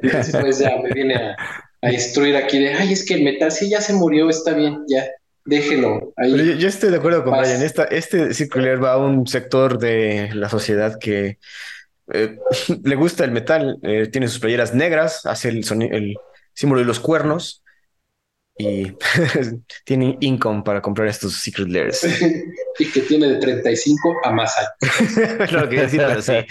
[0.03, 1.37] y después ya me viene a,
[1.83, 4.85] a, instruir aquí de, ay, es que el metal, sí, ya se murió, está bien,
[4.89, 5.05] ya,
[5.47, 6.13] déjelo.
[6.17, 6.59] Ahí.
[6.59, 10.49] Yo, estoy de acuerdo con Brian, Esta, este circular va a un sector de la
[10.49, 11.39] sociedad que
[12.13, 12.39] eh,
[12.85, 16.17] le gusta el metal, eh, tiene sus playeras negras, hace el, el
[16.53, 17.63] símbolo de los cuernos
[18.59, 18.93] y
[19.85, 22.05] tiene income para comprar estos Secret Lairs.
[22.79, 25.53] y que tiene de 35 a más años.
[25.53, 26.33] lo que decir, pero sí.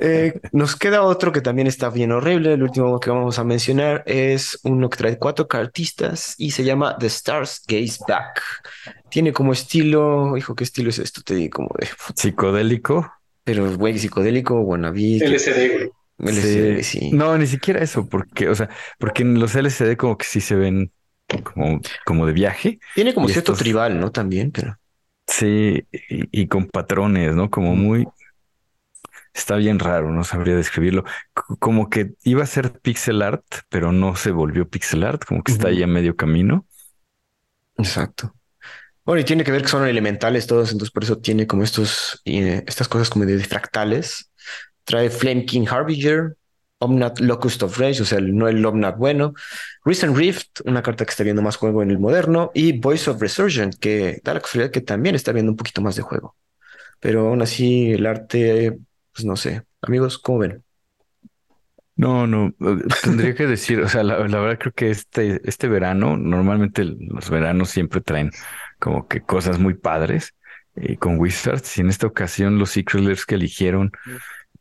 [0.00, 2.54] Eh, nos queda otro que también está bien horrible.
[2.54, 6.96] El último que vamos a mencionar es uno que trae cuatro cartistas y se llama
[6.98, 8.42] The Stars Gaze Back.
[9.10, 11.22] Tiene como estilo, hijo, ¿qué estilo es esto?
[11.22, 13.12] Te digo, como de psicodélico.
[13.44, 15.18] Pero, güey, psicodélico, wannabe.
[15.18, 15.90] LSD, güey.
[16.82, 17.10] Sí.
[17.12, 20.56] No, ni siquiera eso, porque, o sea, porque en los LCD como que sí se
[20.56, 20.92] ven
[21.42, 22.78] como, como de viaje.
[22.94, 24.10] Tiene como cierto tribal, ¿no?
[24.12, 24.78] También, pero.
[25.26, 27.50] Sí, y, con patrones, ¿no?
[27.50, 28.06] Como muy.
[29.34, 31.04] Está bien raro, no sabría describirlo.
[31.58, 35.52] como que iba a ser pixel art, pero no se volvió pixel art, como que
[35.52, 36.66] está ahí a medio camino.
[37.76, 38.34] Exacto.
[39.04, 42.22] Bueno, y tiene que ver que son elementales todos, entonces por eso tiene como estos,
[42.24, 44.32] eh, estas cosas como de fractales.
[44.86, 46.36] Trae Flame King Harbinger,
[46.78, 49.34] Omnat Locust of Rage, o sea, no el Omnat bueno,
[49.84, 53.20] Recent Rift, una carta que está viendo más juego en el moderno, y Voice of
[53.20, 56.36] Resurgent, que da la casualidad que también está viendo un poquito más de juego.
[57.00, 58.78] Pero aún así, el arte,
[59.12, 59.62] pues no sé.
[59.82, 60.62] Amigos, ¿cómo ven?
[61.96, 62.54] No, no,
[63.02, 67.30] tendría que decir, o sea, la, la, verdad creo que este, este verano, normalmente los
[67.30, 68.30] veranos siempre traen
[68.78, 70.34] como que cosas muy padres
[70.76, 71.78] eh, con Wizards.
[71.78, 73.92] Y en esta ocasión los Secret que eligieron,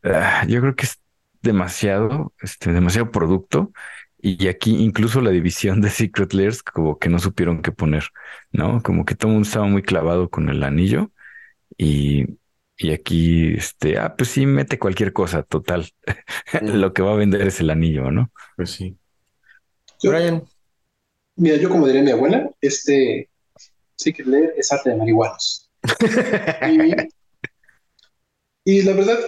[0.05, 0.99] ah, yo creo que es
[1.41, 3.71] demasiado, este, demasiado producto.
[4.17, 8.05] Y aquí incluso la división de Secret Layers como que no supieron qué poner,
[8.51, 8.81] ¿no?
[8.81, 11.11] Como que todo el mundo estaba muy clavado con el anillo
[11.77, 12.25] y,
[12.77, 15.89] y aquí, este, ah, pues sí, mete cualquier cosa, total.
[16.61, 18.31] Lo que va a vender es el anillo, ¿no?
[18.55, 18.97] Pues sí.
[20.03, 20.43] Brian.
[21.37, 23.29] Mira, yo como diría mi abuela, este,
[23.95, 25.69] Secret Lair es arte de marihuanos.
[28.65, 29.19] y, la verdad,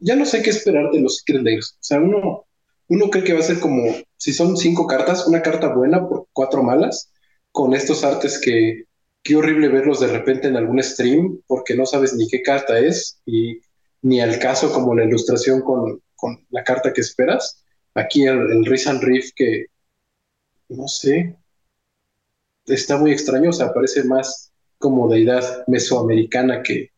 [0.00, 1.72] ya no sé qué esperar de los Secret Lairs.
[1.74, 2.46] O sea, uno,
[2.88, 6.26] uno cree que va a ser como, si son cinco cartas, una carta buena por
[6.32, 7.10] cuatro malas,
[7.50, 8.84] con estos artes que
[9.22, 13.20] qué horrible verlos de repente en algún stream, porque no sabes ni qué carta es,
[13.24, 13.60] y
[14.02, 16.02] ni al caso como la ilustración con,
[16.50, 17.64] la carta que esperas.
[17.94, 19.66] Aquí el, el Riff que,
[20.68, 21.36] no sé,
[22.66, 26.90] está muy extraño, o sea, parece más como deidad mesoamericana que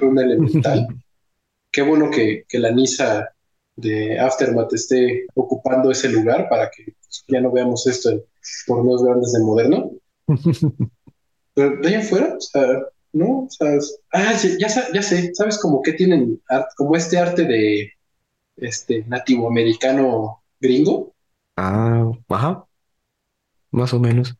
[0.00, 1.01] una elemental.
[1.72, 3.30] Qué bueno que, la Nisa
[3.76, 6.94] de Aftermath esté ocupando ese lugar para que
[7.28, 8.22] ya no veamos esto en
[8.66, 9.90] torneos grandes de moderno.
[11.54, 12.66] Pero de ahí afuera, o sea,
[13.12, 13.78] no, o sea,
[14.12, 16.40] ah, ya, ya sé, ¿sabes como que tienen
[16.76, 17.92] como este arte de
[18.56, 21.12] este nativo americano gringo?
[21.56, 22.64] Ah, ajá,
[23.70, 24.36] más o menos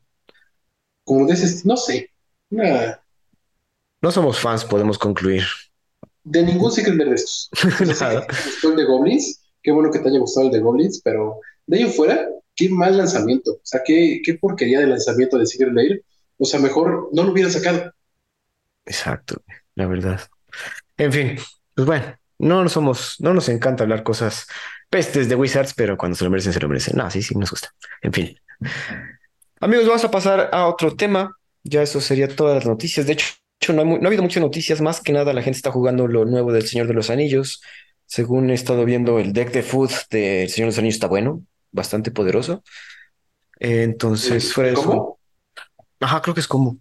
[1.05, 2.11] como de ese, no sé.
[2.51, 5.45] No somos fans, podemos concluir.
[6.25, 7.51] De ningún Secret de estos.
[7.81, 11.85] el de Goblins, qué bueno que te haya gustado el de Goblins, pero de ahí
[11.91, 13.53] fuera, qué mal lanzamiento.
[13.53, 16.05] O sea, qué, qué porquería de lanzamiento de Secret Lair.
[16.39, 17.93] O sea, mejor no lo hubieran sacado.
[18.85, 19.43] Exacto,
[19.75, 20.21] la verdad.
[20.97, 21.37] En fin,
[21.75, 24.47] pues bueno, no somos, no nos encanta hablar cosas
[24.91, 26.97] pestes de Wizards, pero cuando se lo merecen, se lo merecen.
[26.97, 27.73] No, sí, sí, nos gusta.
[28.03, 28.37] En fin.
[29.61, 31.37] Amigos, vamos a pasar a otro tema.
[31.63, 33.07] Ya eso sería todas las noticias.
[33.07, 33.27] De hecho,
[33.68, 34.81] no, ha habido muchas noticias.
[34.81, 37.62] Más que nada, la gente está jugando lo nuevo del Señor de los Anillos.
[38.07, 41.44] Según he estado viendo, el deck de food del Señor de los Anillos está bueno,
[41.70, 42.62] bastante poderoso.
[43.61, 45.18] entonces, fuera eso.
[46.01, 46.79] Ajá, creo que es como.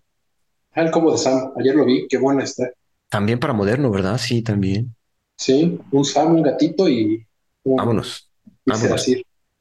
[0.71, 1.53] Ah, el combo de Sam.
[1.59, 2.69] Ayer lo vi, qué buena está.
[3.09, 4.17] También para moderno, ¿verdad?
[4.17, 4.95] Sí, también.
[5.35, 7.25] Sí, un Sam, un gatito y.
[7.63, 8.29] vámonos.
[8.65, 9.07] vámonos.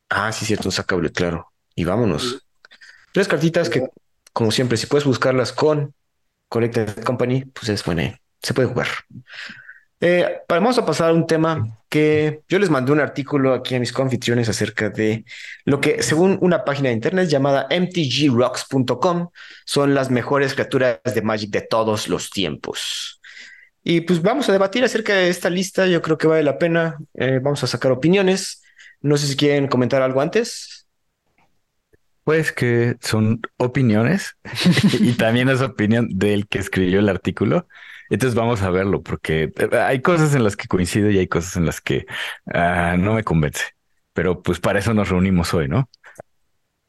[0.09, 1.53] Ah, sí, cierto, un sacable, claro.
[1.75, 2.45] Y vámonos.
[3.13, 3.89] Tres cartitas que,
[4.33, 5.95] como siempre, si puedes buscarlas con
[6.51, 8.89] Collected Company, pues es buena, se puede jugar.
[10.03, 13.81] Eh, vamos a pasar a un tema que yo les mandé un artículo aquí a
[13.81, 15.25] mis confitriones acerca de
[15.65, 19.29] lo que, según una página de internet llamada mtgrocks.com,
[19.65, 23.21] son las mejores criaturas de Magic de todos los tiempos.
[23.83, 25.87] Y pues vamos a debatir acerca de esta lista.
[25.87, 26.99] Yo creo que vale la pena.
[27.15, 28.63] Eh, vamos a sacar opiniones.
[29.01, 30.80] No sé si quieren comentar algo antes.
[32.25, 34.37] Pues que son opiniones
[35.01, 37.67] y también es opinión del que escribió el artículo.
[38.11, 41.57] Entonces vamos a verlo porque eh, hay cosas en las que coincide y hay cosas
[41.57, 42.07] en las que
[42.53, 43.65] ah, no me convence.
[44.13, 45.89] Pero pues para eso nos reunimos hoy, ¿no?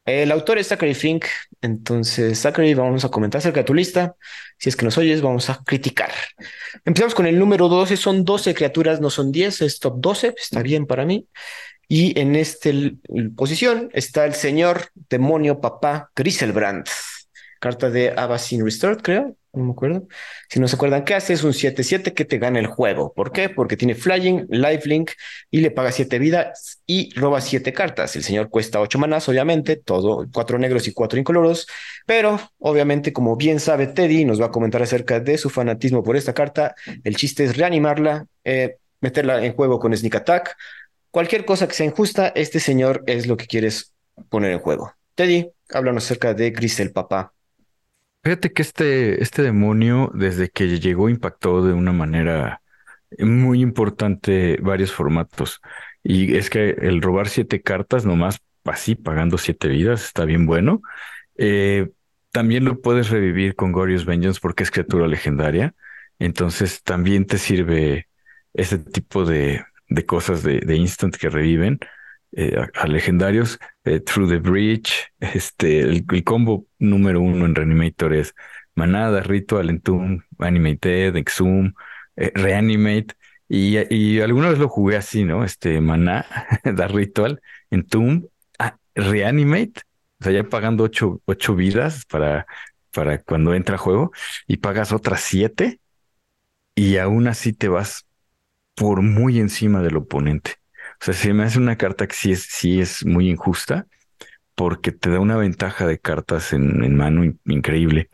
[0.04, 1.26] El autor es Zachary Fink.
[1.60, 4.16] Entonces, Zachary, vamos a comentar acerca de tu lista.
[4.58, 6.10] Si es que nos oyes, vamos a criticar.
[6.84, 7.96] Empezamos con el número 12.
[7.96, 9.62] Son 12 criaturas, no son 10.
[9.62, 10.34] Es top 12.
[10.36, 11.28] Está bien para mí.
[11.92, 12.70] Y en esta
[13.36, 16.86] posición está el señor demonio papá Griselbrand.
[17.60, 20.08] Carta de Abacin Restored, creo no me acuerdo.
[20.48, 23.12] Si no se acuerdan qué hace, es un 7-7 que te gana el juego.
[23.12, 23.50] ¿Por qué?
[23.50, 25.10] Porque tiene Flying, Lifelink
[25.50, 28.16] y le paga 7 vidas y roba 7 cartas.
[28.16, 31.66] El señor cuesta 8 manas, obviamente, todo, 4 negros y 4 incoloros,
[32.06, 36.16] pero obviamente, como bien sabe Teddy, nos va a comentar acerca de su fanatismo por
[36.16, 36.74] esta carta.
[37.04, 40.56] El chiste es reanimarla, eh, meterla en juego con Sneak Attack.
[41.12, 43.92] Cualquier cosa que sea injusta, este señor es lo que quieres
[44.30, 44.94] poner en juego.
[45.14, 47.34] Teddy, háblanos acerca de Grisel, papá.
[48.24, 52.62] Fíjate que este, este demonio, desde que llegó, impactó de una manera
[53.18, 55.60] muy importante varios formatos.
[56.02, 60.80] Y es que el robar siete cartas, nomás así, pagando siete vidas, está bien bueno.
[61.36, 61.90] Eh,
[62.30, 65.74] también lo puedes revivir con Glorious Vengeance porque es criatura legendaria.
[66.18, 68.08] Entonces también te sirve
[68.54, 69.62] ese tipo de,
[69.94, 71.78] de cosas de, de instant que reviven.
[72.34, 78.34] Eh, a, legendarios, eh, Through the Bridge, este, el, combo número uno en Reanimator es
[78.74, 81.74] Manada, Ritual, Entomb, Animated, Exum,
[82.16, 83.08] eh, Reanimate,
[83.48, 85.44] y, y, alguna vez lo jugué así, ¿no?
[85.44, 86.24] Este, Maná,
[86.64, 88.24] da Ritual, Entomb,
[88.58, 89.82] ah, Reanimate,
[90.20, 92.46] o sea, ya pagando ocho, ocho vidas para,
[92.92, 94.10] para cuando entra a juego,
[94.46, 95.80] y pagas otras siete,
[96.74, 98.06] y aún así te vas
[98.74, 100.56] por muy encima del oponente.
[101.00, 103.86] O sea, se me hace una carta que sí es, sí es muy injusta
[104.54, 108.10] porque te da una ventaja de cartas en, mano increíble.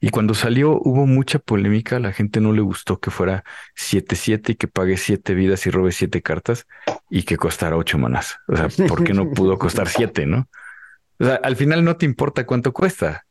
[0.00, 3.44] Y cuando salió hubo mucha polémica, la gente no le gustó que fuera
[3.76, 6.66] 7-7 y que pague 7 vidas y robe 7 cartas
[7.10, 8.38] y que costara 8 manas.
[8.48, 10.48] O sea, ¿por qué no pudo costar 7, no?
[11.18, 13.24] O sea, al final no te importa cuánto cuesta.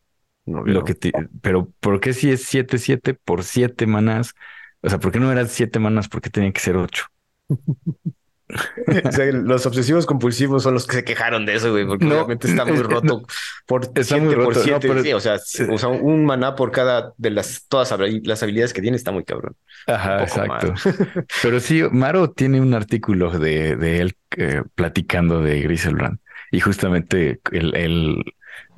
[0.45, 0.95] lo que
[1.41, 4.33] pero ¿por qué si es 7-7 por 7 manas?
[4.81, 6.07] O sea, ¿por qué no eran 7 manas?
[6.07, 7.05] ¿Por qué tenían que ser 8?
[9.33, 12.81] los obsesivos compulsivos son los que se quejaron de eso, güey, porque obviamente está muy
[12.81, 13.25] roto
[13.65, 15.13] por 7 por 7.
[15.13, 19.25] o sea, un maná por cada de las todas las habilidades que tiene está muy
[19.25, 19.55] cabrón.
[19.87, 20.73] Ajá, exacto.
[21.43, 26.19] Pero sí, Maro tiene un artículo de, de él eh, platicando de Griselbrand
[26.51, 28.23] y justamente él,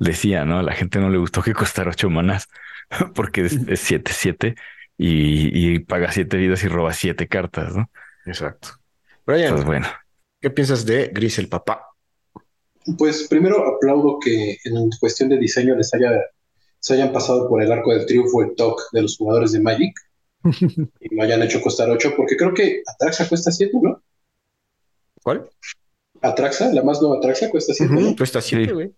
[0.00, 0.58] decía, ¿no?
[0.58, 2.48] A la gente no le gustó que costara 8 manas
[3.14, 4.56] porque es 7-7
[5.02, 7.90] y, y paga 7 vidas y roba 7 cartas, ¿no?
[8.26, 8.68] Exacto.
[9.24, 9.88] Brian, pues bueno.
[10.40, 11.86] ¿qué piensas de Gris el papá?
[12.98, 16.10] Pues primero aplaudo que en cuestión de diseño les haya,
[16.78, 19.94] se hayan pasado por el arco del triunfo el talk de los jugadores de Magic
[20.44, 24.02] y me hayan hecho costar 8, porque creo que Atraxa cuesta 7, ¿no?
[25.22, 25.48] ¿Cuál?
[26.20, 28.16] Atraxa, la más nueva Atraxa cuesta 7.
[28.18, 28.92] Cuesta 7, güey.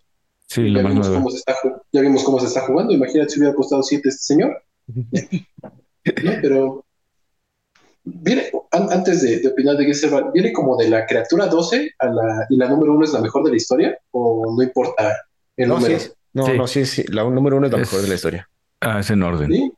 [0.47, 1.55] Sí, ya, vimos cómo se está,
[1.93, 2.93] ya vimos cómo se está jugando.
[2.93, 4.61] Imagínate si hubiera costado 7 este señor.
[6.23, 6.85] no, pero
[8.03, 12.57] viene, antes de, opinar de Gesselman, ¿viene como de la criatura 12 a la, y
[12.57, 13.97] la número 1 es la mejor de la historia?
[14.11, 15.15] ¿O no importa
[15.55, 15.99] el no, número?
[15.99, 18.49] Sí, no, no, sí, sí, la número 1 es la mejor de la historia.
[18.81, 19.51] Ah, es en orden.
[19.51, 19.71] ¿Sí?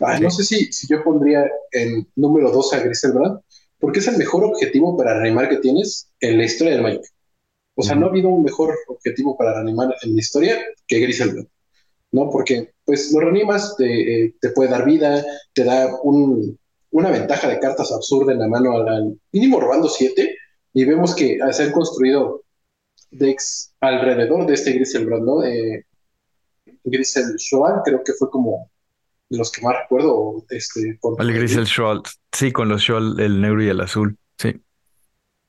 [0.00, 3.40] Ah, no sé si, si yo pondría en número 12 a Griselbrand,
[3.78, 7.02] porque es el mejor objetivo para reanimar que tienes en la historia del Magic.
[7.74, 11.48] O sea, no ha habido un mejor objetivo para reanimar en la historia que Griselbrand,
[12.12, 12.30] ¿no?
[12.30, 16.58] Porque, pues, lo reanimas, te, eh, te puede dar vida, te da un,
[16.90, 20.36] una ventaja de cartas absurda en la mano al, mínimo robando siete
[20.72, 22.42] y vemos que se han construido
[23.10, 25.44] decks alrededor de este Griselbrand, ¿no?
[25.44, 25.84] Eh,
[26.84, 28.70] Grisel Shoal creo que fue como
[29.28, 30.44] de los que más recuerdo.
[30.50, 34.60] Este, el Grisel Shoal, sí, con los Shoal, el negro y el azul, sí.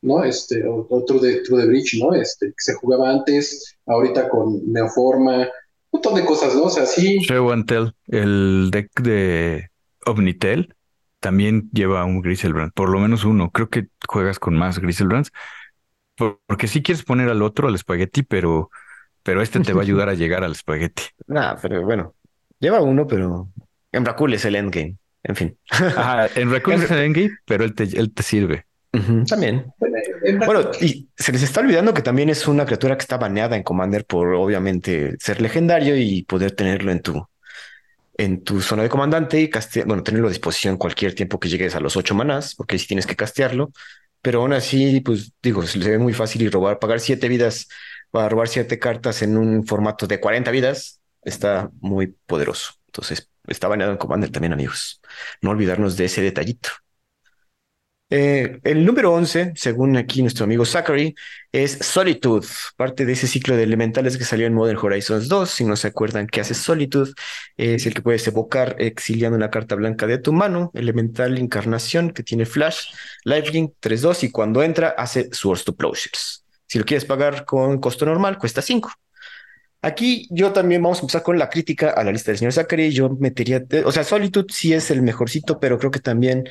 [0.01, 0.23] ¿no?
[0.23, 2.13] Este, otro de True the Bridge, ¿no?
[2.13, 5.47] Este, que se jugaba antes, ahorita con Neoforma,
[5.95, 6.63] un montón de cosas, ¿no?
[6.63, 7.19] O sea, sí.
[7.19, 7.51] Show
[8.07, 9.69] el deck de
[10.05, 10.75] Omnitel,
[11.19, 13.49] también lleva un Griselbrand, por lo menos uno.
[13.51, 15.31] Creo que juegas con más Griselbrands,
[16.15, 18.69] porque si quieres poner al otro, al espagueti, pero,
[19.23, 21.03] pero este te va a ayudar a llegar al espagueti.
[21.27, 22.13] Nah, pero bueno,
[22.59, 23.49] lleva uno, pero
[23.91, 24.97] en Rakul es el endgame.
[25.23, 25.57] En fin.
[26.35, 28.65] en Rakul es el endgame, pero él te, él te sirve.
[29.27, 29.73] También.
[30.45, 33.63] Bueno, y se les está olvidando que también es una criatura que está baneada en
[33.63, 37.27] Commander por obviamente ser legendario y poder tenerlo en tu
[38.17, 41.75] en tu zona de comandante y castear, bueno, tenerlo a disposición cualquier tiempo que llegues
[41.75, 43.71] a los ocho manás, porque si tienes que castearlo,
[44.21, 47.67] pero aún así, pues digo, se le ve muy fácil y robar, pagar siete vidas
[48.11, 52.73] para robar siete cartas en un formato de 40 vidas, está muy poderoso.
[52.87, 55.01] Entonces, está baneado en Commander también, amigos.
[55.41, 56.69] No olvidarnos de ese detallito.
[58.11, 61.15] Eh, el número 11, según aquí nuestro amigo Zachary,
[61.51, 62.45] es Solitude,
[62.77, 65.49] parte de ese ciclo de elementales que salió en Modern Horizons 2.
[65.49, 67.11] Si no se acuerdan qué hace Solitude,
[67.57, 72.21] es el que puedes evocar exiliando una carta blanca de tu mano, elemental encarnación que
[72.21, 72.91] tiene flash,
[73.23, 76.45] lifelink 3-2 y cuando entra hace Swords to Plowshares.
[76.67, 78.91] Si lo quieres pagar con costo normal, cuesta 5.
[79.81, 82.91] Aquí yo también vamos a empezar con la crítica a la lista del señor Zachary.
[82.91, 86.43] Yo metería, o sea, Solitude sí es el mejorcito, pero creo que también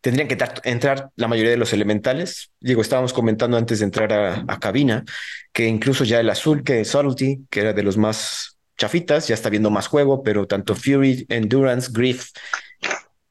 [0.00, 2.52] tendrían que entrar la mayoría de los elementales.
[2.60, 5.04] Digo, estábamos comentando antes de entrar a, cabina
[5.52, 9.50] que incluso ya el azul, que Subtlety, que era de los más chafitas, ya está
[9.50, 12.30] viendo más juego, pero tanto Fury, Endurance, Grief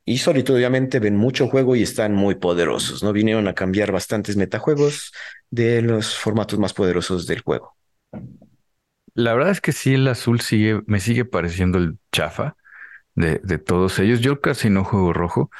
[0.05, 3.13] y Solitude obviamente ven mucho juego y están muy poderosos, ¿no?
[3.13, 5.11] Vinieron a cambiar bastantes metajuegos
[5.49, 7.75] de los formatos más poderosos del juego.
[9.13, 12.55] La verdad es que sí, el azul sigue, me sigue pareciendo el chafa
[13.15, 14.21] de, de todos ellos.
[14.21, 15.51] Yo casi no juego rojo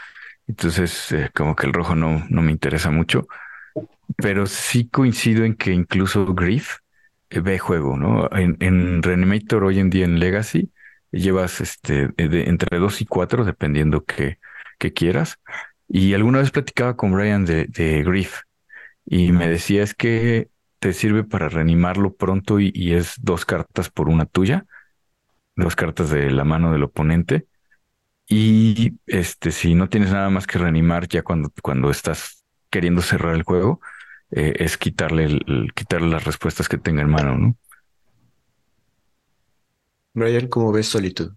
[0.49, 3.27] entonces, eh, como que el rojo no, no me interesa mucho,
[4.17, 6.77] pero sí coincido en que incluso Grief
[7.29, 8.27] eh, ve juego, ¿no?
[8.31, 10.71] En, Reanimator hoy en día en Legacy
[11.11, 14.39] llevas este, entre 2 y 4, dependiendo que,
[14.79, 15.37] que, quieras.
[15.87, 18.41] Y alguna vez platicaba con Brian de, de Grief
[19.05, 24.09] y me decía es que te sirve para reanimarlo pronto y es dos cartas por
[24.09, 24.65] una tuya,
[25.55, 27.48] dos cartas de la mano del oponente
[28.29, 33.35] y este, si no tienes nada más que reanimar ya cuando, cuando estás queriendo cerrar
[33.35, 33.81] el juego,
[34.31, 37.57] eh, es quitarle, el, quitarle las respuestas que tenga en mano, ¿no?
[40.13, 41.31] Brian, ¿cómo ves Solitud?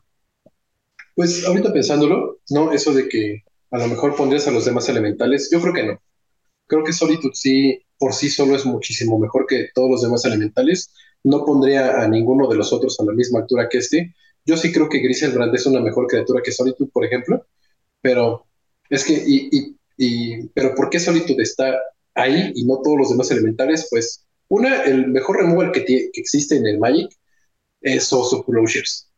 [1.14, 5.49] Pues ahorita pensándolo, no, eso de que a lo mejor pondrías a los demás elementales,
[5.51, 6.03] yo creo que no.
[6.66, 10.93] Creo que Solitude sí, por sí solo es muchísimo mejor que todos los demás elementales.
[11.24, 14.14] No pondría a ninguno de los otros a la misma altura que este,
[14.45, 17.47] yo sí creo que Griselbrand es una mejor criatura que Solitude, por ejemplo,
[18.01, 18.47] pero
[18.90, 21.78] es que, y, y, pero ¿por qué Solitude está
[22.14, 23.88] ahí y no todos los demás elementales?
[23.90, 27.11] Pues, una, el mejor removal que, que existe en el Magic
[27.80, 29.09] es Source Closures.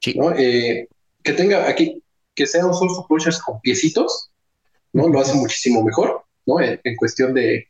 [0.00, 0.14] Sí.
[0.14, 0.32] ¿no?
[0.36, 0.88] Eh,
[1.22, 2.02] que tenga aquí,
[2.34, 4.30] que sea un Source of Closures con piecitos,
[4.92, 5.08] ¿no?
[5.08, 6.60] Lo hace muchísimo mejor, ¿no?
[6.60, 7.68] En, cuestión de,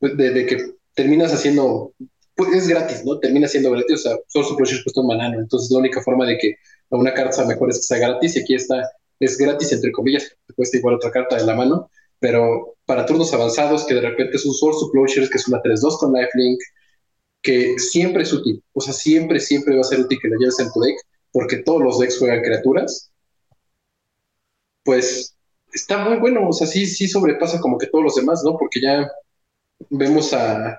[0.00, 1.92] de, de, que terminas haciendo
[2.38, 3.18] pues es gratis, ¿no?
[3.18, 6.38] Termina siendo gratis, o sea, Source of cuesta un banano, entonces la única forma de
[6.38, 6.54] que
[6.90, 10.36] una carta sea mejor es que sea gratis, y aquí está, es gratis entre comillas,
[10.46, 14.36] te cuesta igual otra carta de la mano, pero para turnos avanzados, que de repente
[14.36, 14.92] es un Source of
[15.28, 16.60] que es una 3-2 con lifelink,
[17.42, 20.60] que siempre es útil, o sea, siempre, siempre va a ser útil que la lleves
[20.60, 20.96] en tu deck,
[21.32, 23.10] porque todos los decks juegan criaturas,
[24.84, 25.34] pues
[25.72, 28.56] está muy bueno, o sea, sí, sí sobrepasa como que todos los demás, ¿no?
[28.56, 29.10] Porque ya
[29.90, 30.78] vemos a,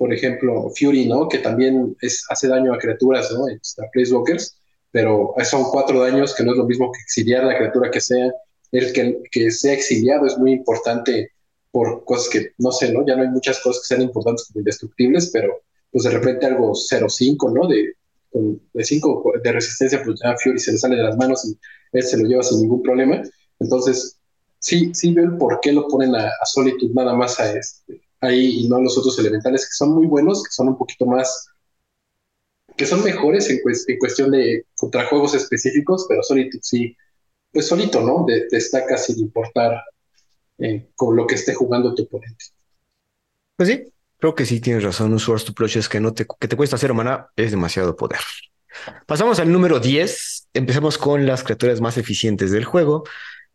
[0.00, 1.28] por ejemplo, Fury, ¿no?
[1.28, 3.44] Que también es, hace daño a criaturas, ¿no?
[3.44, 4.56] A Placewalkers,
[4.90, 8.00] pero son cuatro daños que no es lo mismo que exiliar a la criatura que
[8.00, 8.32] sea.
[8.72, 11.32] El que, que sea exiliado es muy importante
[11.70, 13.06] por cosas que, no sé, ¿no?
[13.06, 15.60] Ya no hay muchas cosas que sean importantes como indestructibles, pero
[15.92, 17.68] pues de repente algo 0-5, ¿no?
[17.68, 17.92] De,
[18.72, 21.58] de 5 de resistencia, pues ya Fury se le sale de las manos y
[21.92, 23.22] él se lo lleva sin ningún problema.
[23.58, 24.16] Entonces,
[24.58, 28.00] sí, sí veo el por qué lo ponen a, a Solitude nada más a este,
[28.20, 31.48] ahí y no los otros elementales que son muy buenos, que son un poquito más,
[32.76, 33.60] que son mejores en,
[33.98, 36.96] cuestión de contrajuegos específicos, pero solito sí,
[37.52, 38.26] pues solito, ¿no?
[38.50, 39.82] destaca sin importar
[40.58, 42.44] eh, con lo que esté jugando tu oponente.
[43.56, 45.12] Pues sí, creo que sí tienes razón.
[45.12, 47.96] Un Source to Approach es que, no te, que te cuesta cero mana es demasiado
[47.96, 48.20] poder.
[49.06, 50.48] Pasamos al número 10.
[50.54, 53.04] Empecemos con las criaturas más eficientes del juego.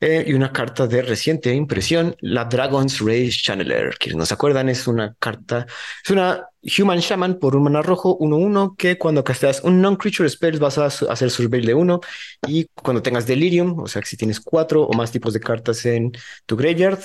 [0.01, 3.97] Eh, y una carta de reciente impresión, la Dragon's Rage Channeler.
[3.97, 5.65] Quienes no se acuerdan, es una carta,
[6.03, 10.59] es una Human Shaman por un mana rojo 1-1 que cuando casteas un non-creature spell
[10.59, 12.01] vas a hacer surveil de 1
[12.47, 15.85] y cuando tengas Delirium, o sea que si tienes cuatro o más tipos de cartas
[15.85, 16.11] en
[16.45, 16.99] tu graveyard,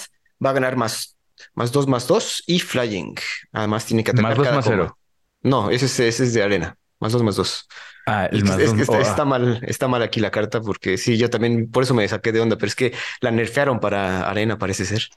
[0.45, 1.17] va a ganar más,
[1.55, 3.15] más 2 más 2 y Flying.
[3.53, 4.99] Además tiene que atacar más 2 más 0.
[5.43, 6.77] No, ese es, ese es de arena.
[7.01, 7.69] Más 2 más 2.
[8.07, 11.83] Ah, el más está, mal, está mal aquí la carta porque sí, yo también por
[11.83, 15.09] eso me saqué de onda, pero es que la nerfearon para arena, parece ser.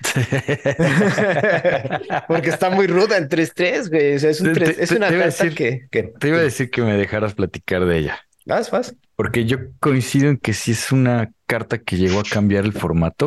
[2.28, 4.16] porque está muy ruda en 3-3, güey.
[4.16, 6.94] O sea, es, un 3, es una carta que, Te iba a decir que me
[6.94, 8.18] dejaras platicar de ella.
[8.46, 8.94] Vas, vas.
[9.16, 13.26] Porque yo coincido en que sí es una carta que llegó a cambiar el formato.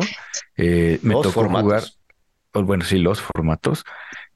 [0.56, 1.84] Eh, me tocó jugar.
[2.52, 3.84] Bueno, sí, los formatos.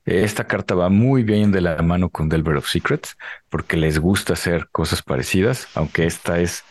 [0.09, 3.16] Esta carta va muy bien de la mano con Delver of Secrets
[3.50, 6.64] porque les gusta hacer cosas parecidas, aunque esta es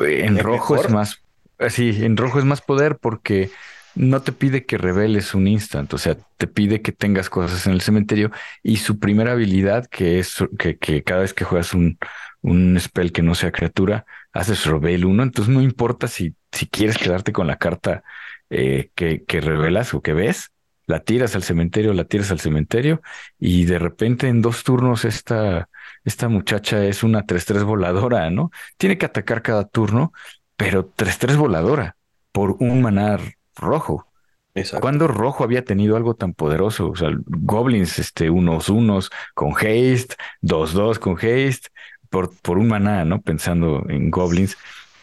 [0.00, 1.22] eh, en rojo es más,
[1.58, 3.50] así, en rojo es más poder porque
[3.94, 7.72] no te pide que reveles un instant, o sea, te pide que tengas cosas en
[7.74, 8.32] el cementerio
[8.62, 11.98] y su primera habilidad, que es que, que cada vez que juegas un,
[12.42, 16.98] un spell que no sea criatura, haces reveal uno, entonces no importa si, si quieres
[16.98, 18.02] quedarte con la carta
[18.50, 20.50] eh, que, que revelas o que ves,
[20.86, 23.02] la tiras al cementerio, la tiras al cementerio
[23.38, 25.68] y de repente en dos turnos esta,
[26.04, 28.50] esta muchacha es una 3-3 voladora, ¿no?
[28.76, 30.12] Tiene que atacar cada turno,
[30.56, 31.96] pero 3-3 voladora
[32.32, 33.20] por un manar
[33.56, 34.06] rojo.
[34.54, 34.82] Exacto.
[34.82, 36.90] ¿Cuándo rojo había tenido algo tan poderoso?
[36.90, 41.68] O sea, goblins, este, unos unos con haste, dos dos con haste,
[42.08, 43.20] por, por un maná, ¿no?
[43.20, 44.56] Pensando en goblins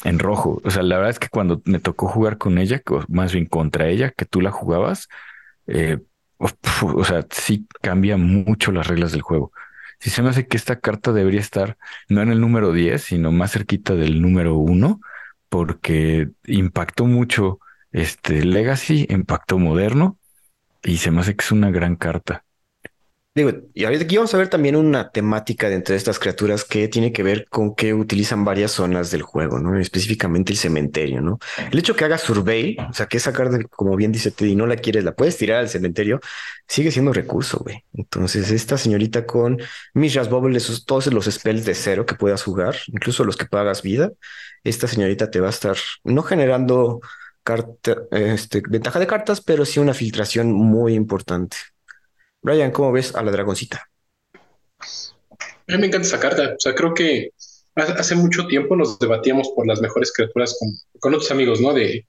[0.03, 0.61] en rojo.
[0.63, 3.87] O sea, la verdad es que cuando me tocó jugar con ella, más bien contra
[3.89, 5.07] ella, que tú la jugabas,
[5.67, 5.99] eh,
[6.37, 9.51] o sea, sí cambia mucho las reglas del juego.
[9.99, 11.77] Si se me hace que esta carta debería estar
[12.09, 14.99] no en el número 10, sino más cerquita del número 1,
[15.49, 17.59] porque impactó mucho
[17.91, 20.17] este Legacy, impactó Moderno,
[20.83, 22.45] y se me hace que es una gran carta.
[23.33, 27.13] Digo, y aquí vamos a ver también una temática dentro de estas criaturas que tiene
[27.13, 29.79] que ver con que utilizan varias zonas del juego, ¿no?
[29.79, 31.39] Específicamente el cementerio, ¿no?
[31.71, 34.67] El hecho que haga survey, o sea, que esa carta, como bien dice Teddy, no
[34.67, 36.19] la quieres, la puedes tirar al cementerio,
[36.67, 37.85] sigue siendo recurso, güey.
[37.93, 39.59] Entonces, esta señorita con
[39.93, 44.11] Mishra's Bubble, todos los spells de cero que puedas jugar, incluso los que pagas vida,
[44.65, 46.99] esta señorita te va a estar no generando
[47.43, 51.55] carta, este, ventaja de cartas, pero sí una filtración muy importante.
[52.41, 53.87] Brian, ¿cómo ves a la dragoncita?
[54.79, 56.53] A mí me encanta esa carta.
[56.57, 57.31] O sea, creo que
[57.75, 60.57] hace mucho tiempo nos debatíamos por las mejores criaturas
[60.99, 61.73] con, otros amigos, ¿no?
[61.73, 62.05] De,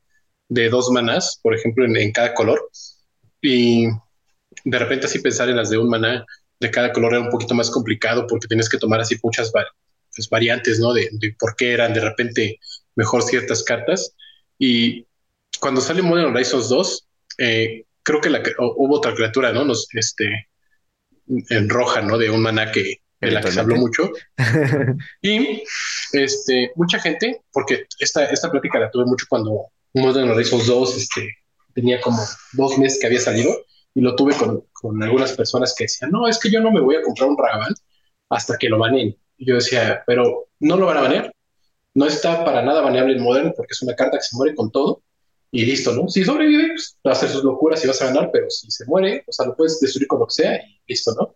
[0.48, 2.70] dos manas, por ejemplo, en, cada color.
[3.40, 3.86] Y
[4.64, 6.24] de repente así pensar en las de un maná
[6.60, 9.50] de cada color era un poquito más complicado porque tienes que tomar así muchas
[10.14, 10.92] pues, variantes, ¿no?
[10.92, 12.58] De, por qué eran de repente
[12.94, 14.14] mejor ciertas cartas.
[14.58, 15.06] Y
[15.60, 17.08] cuando sale Modern Horizons 2,
[17.38, 19.64] eh, creo que la, hubo otra criatura, ¿no?
[19.64, 20.48] Nos, este,
[21.26, 22.18] en roja, ¿no?
[22.18, 24.10] De un maná que, de la que se habló mucho.
[25.22, 25.62] y
[26.12, 31.28] este, mucha gente, porque esta, esta plática la tuve mucho cuando Modern Horizons 2 este,
[31.74, 32.22] tenía como
[32.52, 33.54] dos meses que había salido
[33.94, 36.80] y lo tuve con, con algunas personas que decían, no, es que yo no me
[36.80, 37.74] voy a comprar un Ragavan
[38.30, 39.16] hasta que lo baneen.
[39.36, 41.34] Y yo decía, pero no lo van a banear.
[41.94, 44.70] No está para nada baneable en Modern porque es una carta que se muere con
[44.70, 45.02] todo
[45.54, 46.08] y listo, ¿no?
[46.08, 48.86] Si sobrevive, pues va a hacer sus locuras y vas a ganar, pero si se
[48.86, 51.34] muere, o sea, lo puedes destruir con lo que sea y listo, ¿no?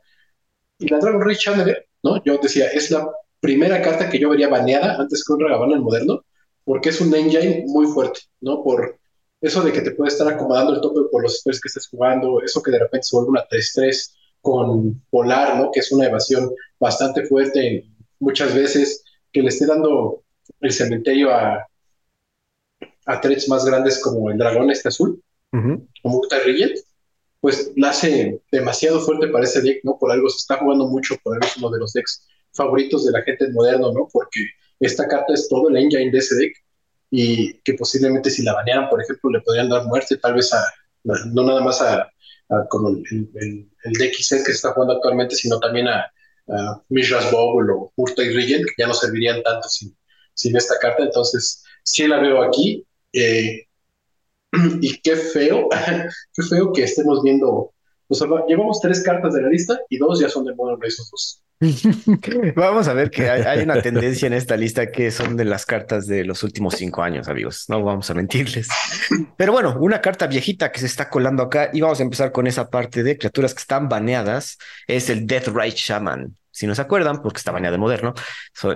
[0.78, 2.22] Y la Dragon Ray Chandler, ¿no?
[2.24, 3.06] Yo decía, es la
[3.40, 6.24] primera carta que yo vería baneada antes que un Ragavan en moderno,
[6.64, 8.64] porque es un engine muy fuerte, ¿no?
[8.64, 8.98] Por
[9.42, 12.40] eso de que te puede estar acomodando el tope por los spells que estés jugando,
[12.42, 15.70] eso que de repente se vuelve una 3-3 con Polar, ¿no?
[15.70, 16.50] Que es una evasión
[16.80, 17.86] bastante fuerte
[18.18, 20.22] muchas veces, que le esté dando
[20.60, 21.66] el cementerio a,
[23.06, 26.36] a más grandes como el dragón este azul, como Uta
[27.40, 29.96] pues la hace demasiado fuerte para ese deck, ¿no?
[29.98, 33.12] Por algo se está jugando mucho, por algo es uno de los decks favoritos de
[33.12, 34.08] la gente moderno, ¿no?
[34.12, 34.40] Porque
[34.80, 36.52] esta carta es todo el engine de ese deck
[37.10, 40.64] y que posiblemente si la banearan, por ejemplo, le podrían dar muerte tal vez a,
[41.04, 42.10] no nada más a,
[42.68, 43.04] como el,
[43.34, 46.10] el, el, que se está jugando actualmente, sino también a,
[46.48, 49.96] a Mishra's Bowl o Urta y Regent, que ya no servirían tanto sin,
[50.34, 51.02] sin esta carta.
[51.04, 52.84] Entonces, sí la veo aquí.
[53.16, 53.66] Eh,
[54.80, 55.68] y qué feo,
[56.34, 57.72] qué feo que estemos viendo.
[58.08, 61.42] O sea, llevamos tres cartas de la lista y dos ya son de Modern 2.
[62.54, 66.06] Vamos a ver que hay, una tendencia en esta lista que son de las cartas
[66.06, 67.64] de los últimos cinco años, amigos.
[67.68, 68.68] No vamos a mentirles.
[69.38, 72.46] Pero bueno, una carta viejita que se está colando acá y vamos a empezar con
[72.46, 76.80] esa parte de criaturas que están baneadas es el Death Right Shaman si no se
[76.80, 78.14] acuerdan, porque está baneado de moderno,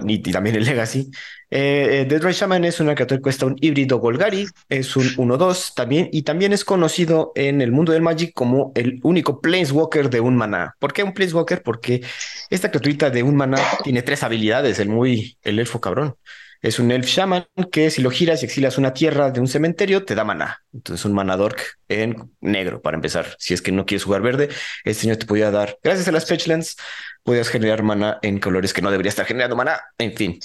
[0.06, 1.10] y, también el Legacy.
[1.50, 5.06] Eh, eh, Dead Ray Shaman es una criatura que cuesta un híbrido Golgari, es un
[5.16, 10.10] 1-2 también, y también es conocido en el mundo del Magic como el único Planeswalker
[10.10, 10.74] de un maná.
[10.78, 11.62] ¿Por qué un Planeswalker?
[11.62, 12.02] Porque
[12.50, 16.16] esta criaturita de un maná tiene tres habilidades, el muy, el elfo cabrón.
[16.62, 20.04] Es un Elf Shaman que si lo giras y exilias una tierra de un cementerio,
[20.04, 20.62] te da maná.
[20.74, 23.34] Entonces un mana dork en negro para empezar.
[23.38, 24.50] Si es que no quieres jugar verde,
[24.84, 26.76] este señor te podía dar, gracias a las Fetchlands,
[27.22, 29.80] podías generar mana en colores que no debería estar generando mana.
[29.98, 30.40] En fin,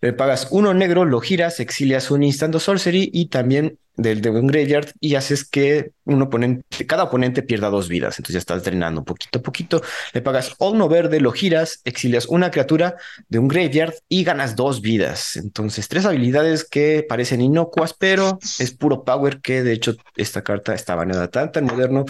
[0.00, 4.46] le pagas uno negro, lo giras, exilias un instant sorcery y también del de un
[4.46, 8.16] graveyard y haces que un oponente, cada oponente pierda dos vidas.
[8.18, 9.82] Entonces ya estás drenando poquito a poquito.
[10.12, 12.94] Le pagas uno verde, lo giras, exilias una criatura
[13.28, 15.36] de un graveyard y ganas dos vidas.
[15.36, 20.74] Entonces, tres habilidades que parecen inocuas, pero es puro power que de hecho esta carta
[20.74, 22.04] está baneada tanto en moderno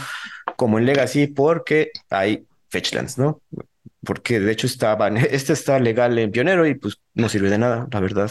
[0.56, 3.40] como en Legacy porque hay fetchlands, ¿no?
[4.04, 4.96] Porque de hecho está,
[5.30, 8.30] este está legal en Pionero y pues no sirve de nada, la verdad.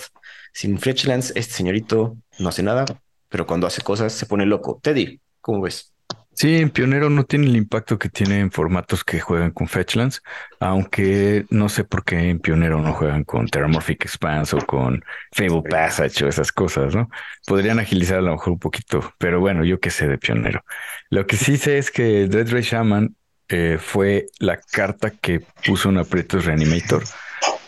[0.54, 2.86] Sin Fletchlands, este señorito no hace nada,
[3.30, 4.80] pero cuando hace cosas se pone loco.
[4.82, 5.94] Teddy, ¿Cómo ves?
[6.34, 10.22] Sí, en Pionero no tiene el impacto que tiene en formatos que juegan con Fetchlands,
[10.60, 15.02] aunque no sé por qué en Pionero no juegan con Terramorphic Expanse o con
[15.32, 17.10] Fable Passage o esas cosas, ¿no?
[17.46, 20.66] Podrían agilizar a lo mejor un poquito, pero bueno, yo qué sé de Pionero.
[21.10, 23.16] Lo que sí sé es que Dread Ray Shaman
[23.50, 27.04] eh, fue la carta que puso un aprieto Reanimator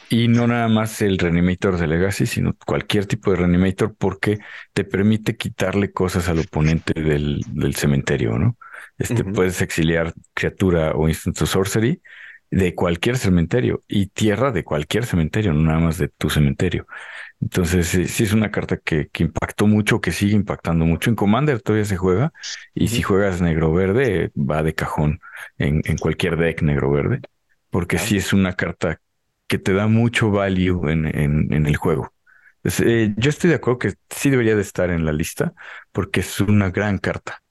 [0.10, 4.40] y no nada más el Reanimator de Legacy, sino cualquier tipo de Reanimator porque
[4.74, 8.58] te permite quitarle cosas al oponente del, cementerio, ¿no?
[8.98, 12.02] Este, Puedes exiliar criatura o instant sorcery
[12.52, 16.88] de cualquier cementerio y tierra de cualquier cementerio, no nada más de tu cementerio.
[17.42, 21.10] Entonces, sí, es una carta que, que, impactó mucho, que sigue impactando mucho.
[21.10, 22.34] En Commander todavía se juega
[22.74, 25.22] y si juegas negro-verde, va de cajón
[25.58, 27.22] en, en cualquier deck negro-verde,
[27.70, 29.00] porque sí es una carta
[29.48, 32.14] que te da mucho value en, en, el juego.
[32.64, 35.54] Eh, yo estoy de acuerdo que sí debería de estar en la lista
[35.94, 37.42] porque es una gran carta.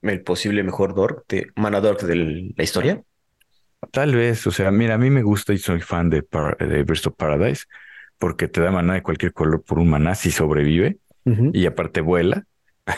[0.00, 3.02] El posible mejor dork de mana dork de la historia.
[3.90, 6.24] Tal vez, o sea, mira, a mí me gusta y soy fan de,
[6.60, 7.64] de Burst of Paradise
[8.18, 10.98] porque te da mana de cualquier color por un maná si sobrevive
[11.52, 12.46] y aparte vuela.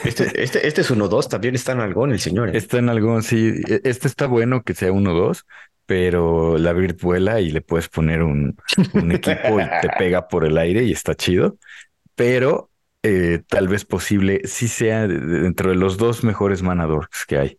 [0.04, 2.50] Este, este, este es 1-2, también está en algón el señor.
[2.50, 2.56] ¿eh?
[2.56, 3.60] Está en algón, sí.
[3.66, 5.44] E, este está bueno que sea 1-2,
[5.86, 8.56] pero la Bird vuela y le puedes poner un,
[9.10, 11.58] equipo y te pega por el aire y está chido.
[12.14, 12.70] Pero
[13.02, 17.58] eh, tal vez posible sí sea dentro de los dos mejores manadores que hay.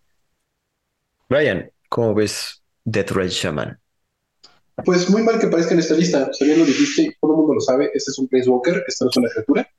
[1.28, 3.80] Brian, ¿cómo ves Death Red Shaman?
[4.86, 6.28] Pues muy mal que parezca en esta lista.
[6.30, 7.92] O sea, lo dijiste, todo el mundo lo sabe.
[7.94, 9.70] Este es un Walker, esta no es una criatura.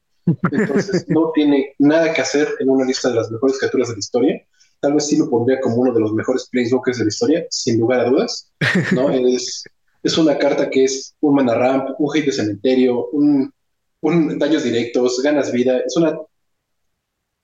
[0.50, 4.00] Entonces no tiene nada que hacer en una lista de las mejores criaturas de la
[4.00, 4.46] historia
[4.82, 7.78] tal vez sí lo pondría como uno de los mejores planeswalkers de la historia, sin
[7.78, 8.53] lugar a dudas.
[8.90, 9.09] ¿no?
[9.28, 9.64] es,
[10.03, 13.53] es una carta que es un mana ramp, un hit de cementerio, un,
[14.00, 15.78] un daños directos, ganas vida.
[15.86, 16.18] Es una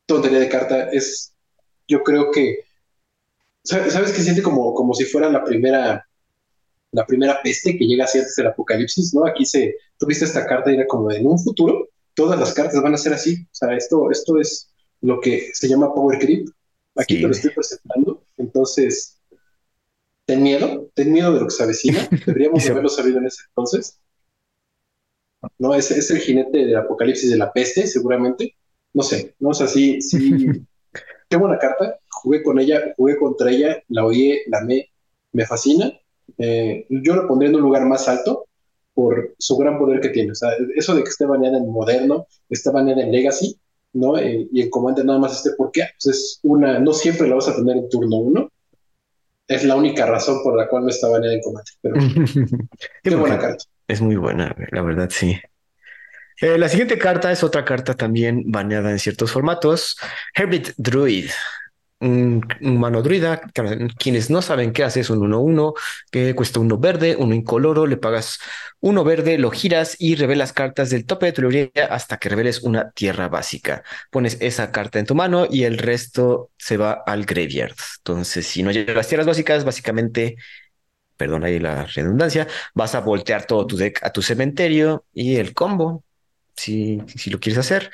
[0.06, 0.90] tontería de carta.
[0.90, 1.32] Es,
[1.86, 2.58] yo creo que,
[3.62, 6.07] ¿sabes qué siente como, como si fuera la primera
[6.92, 9.26] la primera peste que llega así antes del apocalipsis, ¿no?
[9.26, 12.94] Aquí se, tuviste esta carta y era como en un futuro, todas las cartas van
[12.94, 13.42] a ser así.
[13.42, 14.70] O sea, esto, esto es
[15.00, 16.48] lo que se llama Power Creep,
[16.98, 18.24] Aquí te lo estoy presentando.
[18.36, 19.20] Entonces,
[20.26, 22.08] ten miedo, ten miedo de lo que se avecina.
[22.26, 24.00] Deberíamos haberlo sabido en ese entonces.
[25.58, 28.56] No, es, es el jinete del apocalipsis de la peste, seguramente.
[28.92, 30.18] No sé, no sé, sí, sí.
[31.28, 31.98] Qué buena carta.
[32.10, 34.90] Jugué con ella, jugué contra ella, la oí, la amé,
[35.32, 35.92] me fascina.
[36.36, 38.46] Eh, yo la pondría en un lugar más alto
[38.94, 40.32] por su gran poder que tiene.
[40.32, 43.58] O sea, eso de que esté baneada en moderno, esté baneada en legacy,
[43.92, 44.18] ¿no?
[44.18, 47.36] Eh, y el comandante nada más este por qué, pues es una, no siempre la
[47.36, 48.50] vas a tener en turno uno.
[49.46, 51.70] Es la única razón por la cual no está baneada en combate.
[51.80, 51.94] Pero
[53.02, 53.64] qué buena carta.
[53.86, 55.38] Es muy buena, la verdad, sí.
[56.40, 59.96] Eh, la siguiente carta es otra carta también baneada en ciertos formatos.
[60.34, 61.30] Herbit Druid
[62.00, 63.40] un, mano druida.
[63.98, 65.74] Quienes no saben qué hace es un 1-1
[66.10, 67.86] que cuesta uno verde, uno incoloro.
[67.86, 68.38] Le pagas
[68.80, 72.62] uno verde, lo giras y revelas cartas del tope de tu librería hasta que reveles
[72.62, 73.82] una tierra básica.
[74.10, 77.74] Pones esa carta en tu mano y el resto se va al graveyard.
[77.98, 80.36] Entonces, si no llegas tierras básicas, básicamente
[81.16, 85.52] perdón ahí la redundancia, vas a voltear todo tu deck a tu cementerio y el
[85.52, 86.04] combo,
[86.56, 87.90] si, si lo quieres hacer,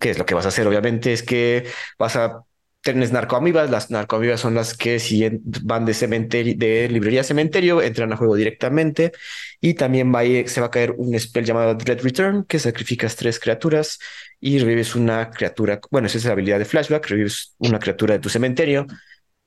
[0.00, 0.66] ¿qué es lo que vas a hacer?
[0.66, 1.66] Obviamente es que
[1.98, 2.44] vas a
[2.82, 5.28] tienes narcoamibas, las narcoamibas son las que si
[5.62, 9.12] van de cementerio, de librería a cementerio, entran a juego directamente
[9.60, 13.38] y también va se va a caer un spell llamado Dread Return que sacrificas tres
[13.38, 13.98] criaturas
[14.40, 18.20] y revives una criatura, bueno, esa es la habilidad de flashback, revives una criatura de
[18.20, 18.86] tu cementerio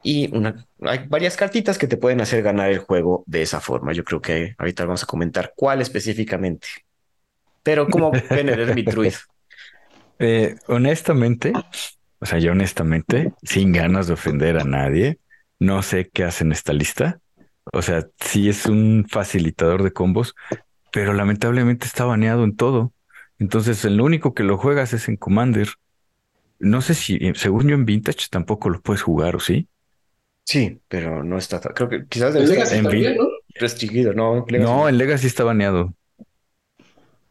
[0.01, 3.91] y una, hay varias cartitas que te pueden hacer ganar el juego de esa forma.
[3.91, 6.67] Yo creo que ahorita vamos a comentar cuál específicamente.
[7.63, 9.15] Pero como ven el Druid.
[10.19, 11.51] Eh, honestamente,
[12.25, 15.19] o sea, yo honestamente, sin ganas de ofender a nadie,
[15.59, 17.19] no sé qué hace en esta lista.
[17.71, 20.33] O sea, sí es un facilitador de combos,
[20.91, 22.91] pero lamentablemente está baneado en todo.
[23.37, 25.69] Entonces, el único que lo juegas es en Commander.
[26.57, 29.67] No sé si, según yo en Vintage tampoco lo puedes jugar, ¿o sí?
[30.45, 31.59] Sí, pero no está.
[31.59, 33.27] Creo que quizás en Legacy en ¿no?
[33.53, 34.43] restringido, ¿no?
[34.49, 35.93] No, en Legacy está baneado.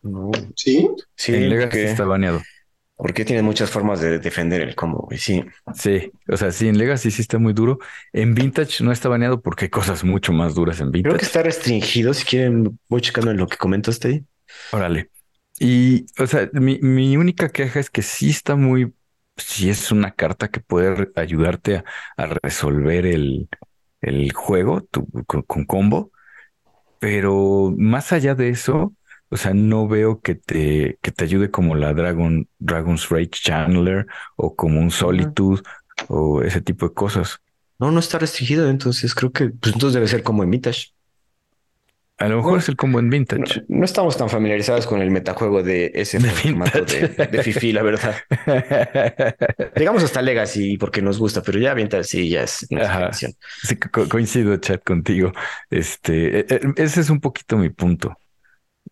[0.02, 0.30] No.
[0.54, 0.88] ¿Sí?
[1.16, 2.40] Sí, en Legacy está baneado.
[2.96, 5.44] Porque tiene muchas formas de defender el combo, sí.
[5.74, 7.78] Sí, o sea, sí, en Legacy sí está muy duro.
[8.12, 11.10] En Vintage no está baneado porque hay cosas mucho más duras en Vintage.
[11.10, 12.14] Creo que está restringido.
[12.14, 14.24] Si quieren, voy checando en lo que comentaste ahí.
[14.70, 15.10] Órale.
[15.58, 18.94] Y, o sea, mi, mi única queja es que sí está muy,
[19.36, 21.82] sí es una carta que puede ayudarte
[22.16, 23.48] a, resolver el,
[24.02, 24.86] el juego
[25.26, 26.12] con, con combo.
[27.00, 28.94] Pero más allá de eso,
[29.34, 34.06] o sea, no veo que te, que te ayude como la Dragon, Dragon's Rage Chandler
[34.36, 35.60] o como un Solitude
[36.06, 37.40] o ese tipo de cosas.
[37.80, 40.92] No, no está restringido, entonces creo que pues entonces debe ser como en Vintage.
[42.18, 43.64] A lo mejor es el combo en Vintage.
[43.66, 48.14] No, estamos tan familiarizados con el metajuego de ese formato de, Fifi, la verdad.
[49.74, 52.68] Llegamos hasta Legacy porque nos gusta, pero ya Vintage sí, ya es
[53.12, 53.76] sí,
[54.08, 55.32] coincido, chat, contigo.
[55.70, 58.16] Este, e, e, ese es un poquito mi punto.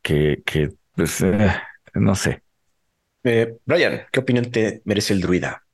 [0.03, 1.51] Que, que pues, eh,
[1.95, 2.43] no sé.
[3.25, 5.65] Eh, Brian, ¿qué opinión te merece el druida?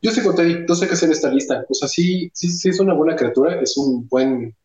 [0.00, 1.64] Yo con Teddy, no sé qué hacer en esta lista.
[1.68, 4.56] O sea, sí, sí, sí es una buena criatura, es un buen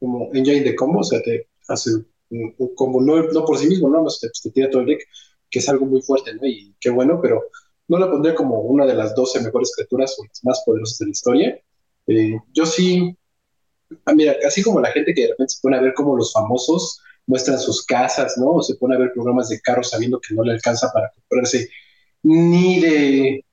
[0.00, 1.90] como engine de combo, o sea, te hace
[2.30, 4.04] un, combo, no, no, por sí mismo, ¿no?
[4.20, 5.06] Te, te, tira todo el deck,
[5.50, 6.46] que es algo muy fuerte, ¿no?
[6.46, 7.42] Y qué bueno, pero
[7.88, 11.04] no la pondría como una de las 12 mejores criaturas o las más poderosas de
[11.04, 11.60] la historia.
[12.06, 13.14] Eh, yo sí,
[14.06, 16.32] ah, mira, así como la gente que de repente se pone a ver cómo los
[16.32, 18.50] famosos muestran sus casas, ¿no?
[18.52, 21.68] O se pone a ver programas de carros sabiendo que no le alcanza para comprarse
[22.22, 23.44] ni de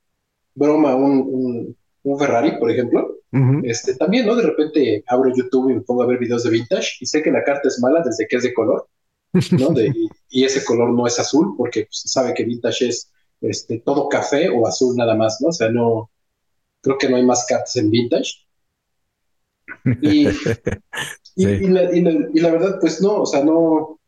[0.54, 3.20] broma un, un Ferrari, por ejemplo
[3.62, 4.34] este, también, ¿no?
[4.34, 7.30] De repente abro YouTube y me pongo a ver videos de vintage y sé que
[7.30, 8.88] la carta es mala desde que es de color,
[9.32, 9.68] ¿no?
[10.28, 14.48] y, ese color no es azul porque pues, sabe que vintage es este, todo café
[14.48, 15.48] o azul nada más, ¿no?
[15.48, 16.10] O sea, no,
[16.80, 18.32] creo que no hay más cartas en vintage.
[20.02, 20.26] Y,
[21.36, 21.68] y,
[22.40, 23.98] la, verdad, pues no, o sea, no,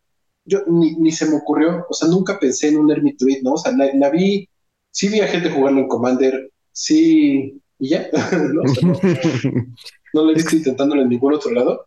[0.45, 3.53] yo ni, ni, se me ocurrió, o sea, nunca pensé en un Hermit ¿no?
[3.55, 4.49] O sea, la, la vi,
[4.91, 8.09] sí vi a gente jugarlo en Commander, sí, y ya,
[8.53, 8.63] ¿no?
[10.15, 11.87] no, le he intentándolo en ningún otro lado.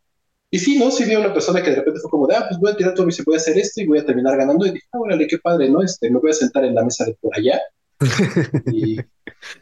[0.51, 0.91] Y sí, ¿no?
[0.91, 2.77] Sí vi a una persona que de repente fue como de, ah, pues voy a
[2.77, 4.65] tirar todo y se voy a hacer esto y voy a terminar ganando.
[4.65, 5.81] Y dije, ah, órale, qué padre, ¿no?
[5.81, 7.59] Este, me voy a sentar en la mesa de por allá.
[8.71, 8.97] y,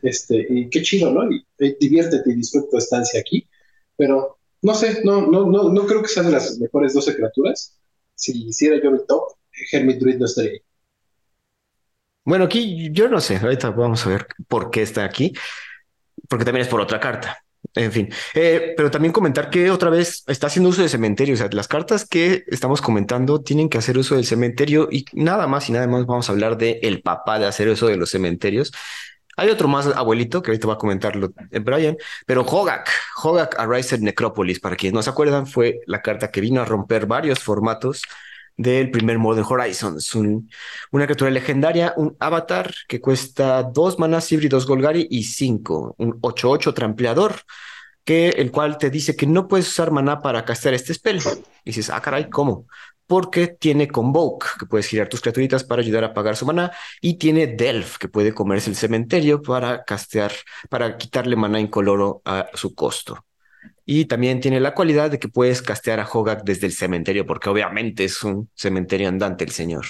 [0.01, 1.31] este, y qué chido, ¿no?
[1.31, 1.43] Y,
[1.79, 3.47] diviértete y disfruta tu estancia aquí.
[3.95, 7.79] Pero no sé, no, no, no, no creo que sean las mejores 12 criaturas.
[8.15, 9.33] Si hiciera yo mi top,
[9.71, 10.61] Hermit Druid no estaría ahí.
[12.25, 15.33] Bueno, aquí yo no sé, ahorita vamos a ver por qué está aquí
[16.29, 17.37] porque también es por otra carta.
[17.75, 21.33] En fin, eh, pero también comentar que otra vez está haciendo uso de cementerio.
[21.33, 25.47] O sea, las cartas que estamos comentando tienen que hacer uso del cementerio y nada
[25.47, 28.11] más y nada más vamos a hablar de el papá de hacer uso de los
[28.11, 28.71] cementerios.
[29.37, 32.89] Hay otro más abuelito que ahorita va a comentarlo Brian, pero Hogak,
[33.23, 37.05] Hogak Ariser Necropolis, para quienes no se acuerdan, fue la carta que vino a romper
[37.07, 38.03] varios formatos
[38.57, 40.13] del primer Modern Horizons.
[40.15, 40.49] Un,
[40.91, 46.73] una criatura legendaria, un avatar que cuesta dos manas híbridos Golgari y cinco, un 8-8
[46.73, 47.41] trampleador,
[48.03, 51.19] que el cual te dice que no puedes usar maná para castear este spell.
[51.63, 52.67] Y dices, ah, caray, ¿cómo?
[53.05, 57.17] Porque tiene Convoke, que puedes girar tus criaturitas para ayudar a pagar su maná, y
[57.17, 60.31] tiene Delph, que puede comerse el cementerio para castear,
[60.69, 63.25] para quitarle maná incoloro a su costo.
[63.85, 67.49] Y también tiene la cualidad de que puedes castear a Hogak desde el cementerio, porque
[67.49, 69.85] obviamente es un cementerio andante el señor.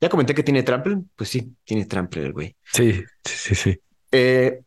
[0.00, 0.98] Ya comenté que tiene trample.
[1.16, 2.56] Pues sí, tiene trample el güey.
[2.64, 3.80] Sí, sí, sí.
[4.12, 4.60] Eh,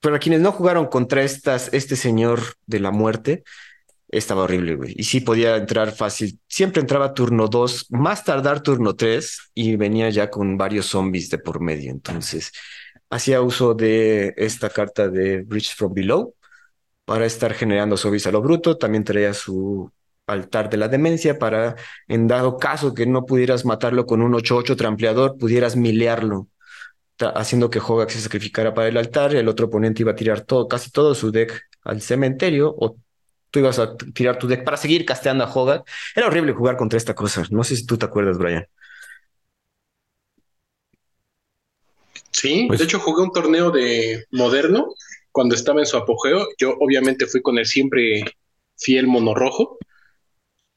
[0.00, 3.42] pero a quienes no jugaron contra estas, este señor de la muerte,
[4.08, 4.94] estaba horrible, güey.
[4.96, 6.38] Y sí podía entrar fácil.
[6.48, 11.38] Siempre entraba turno 2, más tardar turno 3 y venía ya con varios zombies de
[11.38, 11.90] por medio.
[11.90, 12.52] Entonces,
[13.10, 16.34] hacía uso de esta carta de Bridge from Below
[17.04, 18.78] para estar generando zombies a lo bruto.
[18.78, 19.90] También traía su
[20.26, 21.76] altar de la demencia para,
[22.08, 26.48] en dado caso que no pudieras matarlo con un 8-8 trampleador, pudieras milearlo,
[27.34, 29.34] haciendo que Hogak se sacrificara para el altar.
[29.34, 32.96] El otro oponente iba a tirar todo, casi todo su deck al cementerio o
[33.54, 35.88] tú ibas a tirar tu deck para seguir casteando a Hogak.
[36.16, 37.44] Era horrible jugar contra esta cosa.
[37.50, 38.66] No sé si tú te acuerdas, Brian.
[42.32, 44.92] Sí, pues de hecho jugué un torneo de moderno
[45.30, 48.24] cuando estaba en su apogeo, yo obviamente fui con el siempre
[48.76, 49.78] fiel mono rojo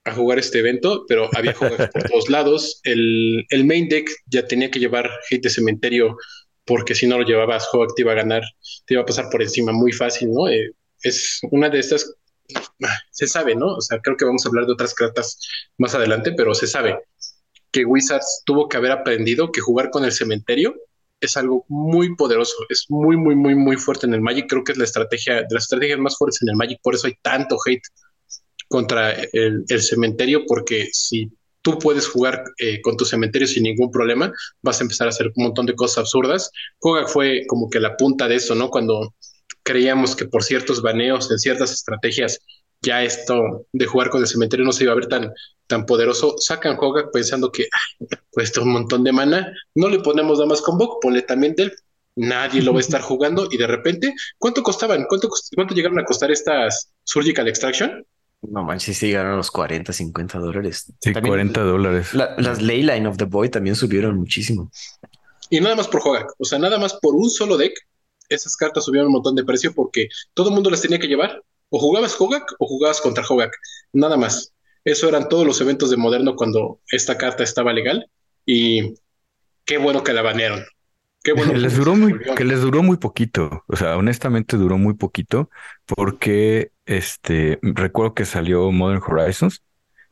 [0.04, 2.80] a jugar este evento, pero había jugadores por todos lados.
[2.84, 6.16] El, el, main deck ya tenía que llevar hate de cementerio
[6.64, 8.44] porque si no lo llevabas, juego te iba a ganar,
[8.86, 10.48] te iba a pasar por encima muy fácil, ¿no?
[10.48, 12.14] Eh, es una de estas,
[13.12, 13.76] se sabe, ¿no?
[13.76, 15.40] O sea, creo que vamos a hablar de otras cartas
[15.78, 17.00] más adelante, pero se sabe
[17.72, 20.76] que Wizards tuvo que haber aprendido que jugar con el cementerio
[21.20, 24.48] es algo muy poderoso, es muy, muy, muy, muy fuerte en el Magic.
[24.48, 27.08] Creo que es la estrategia, de las estrategias más fuertes en el Magic, por eso
[27.08, 27.82] hay tanto hate
[28.70, 31.32] contra el, cementerio, porque si
[31.62, 34.32] tú puedes jugar eh, con tu cementerio sin ningún problema,
[34.62, 36.52] vas a empezar a hacer un montón de cosas absurdas.
[36.78, 38.70] Koga fue como que la punta de eso, ¿no?
[38.70, 39.16] Cuando
[39.68, 42.40] creíamos que por ciertos baneos en ciertas estrategias
[42.82, 45.34] ya esto de jugar con el cementerio no se iba a ver tan,
[45.68, 46.36] tan poderoso.
[46.38, 47.68] Sacan Hogak pensando que
[48.30, 51.74] cuesta un montón de mana, no le ponemos nada más con Bok, ponle también del.
[52.16, 55.06] Nadie lo va a estar jugando y de repente, ¿cuánto costaban?
[55.08, 58.04] ¿Cuánto, cuánto llegaron a costar estas Surgical Extraction?
[58.42, 60.92] No manches, sí ganaron los 40, 50 dólares.
[61.00, 62.14] Sí, 40 dólares.
[62.14, 64.72] las Leyline of the Boy también subieron muchísimo.
[65.52, 67.74] Y nada más por Hogak, o sea, nada más por un solo deck,
[68.30, 71.44] esas cartas subieron un montón de precio porque todo el mundo las tenía que llevar.
[71.70, 73.54] O jugabas Hogak o jugabas contra Hogak,
[73.92, 74.54] nada más.
[74.86, 78.10] Eso eran todos los eventos de Moderno cuando esta carta estaba legal
[78.46, 78.96] y
[79.66, 80.64] qué bueno que la banearon.
[81.24, 83.66] Qué bueno les duró muy, que les duró muy poquito.
[83.68, 85.50] O sea, honestamente duró muy poquito
[85.86, 89.62] porque este recuerdo que salió Modern Horizons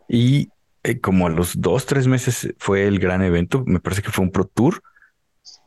[0.09, 0.49] y
[0.83, 3.63] eh, como a los dos, tres meses fue el gran evento.
[3.65, 4.83] Me parece que fue un Pro Tour.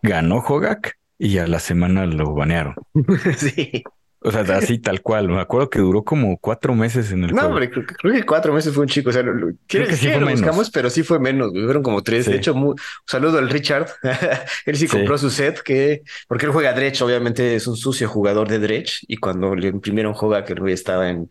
[0.02, 2.74] Ganó Hogak y a la semana lo banearon.
[3.36, 3.82] sí.
[4.20, 5.28] O sea, así tal cual.
[5.28, 8.74] Me acuerdo que duró como cuatro meses en el No, hombre, creo, que cuatro meses
[8.74, 9.10] fue un chico.
[9.10, 11.52] O sea, creo que sí lo buscamos, pero sí fue menos.
[11.52, 12.26] Fueron como tres.
[12.26, 12.74] De hecho, un
[13.06, 13.88] saludo al Richard.
[14.66, 17.02] él sí compró su set, que porque él juega Dredge.
[17.02, 19.04] Obviamente es un sucio jugador de Dredge.
[19.06, 21.28] Y cuando le imprimieron juega que el estaba en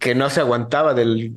[0.00, 1.34] que no se aguantaba del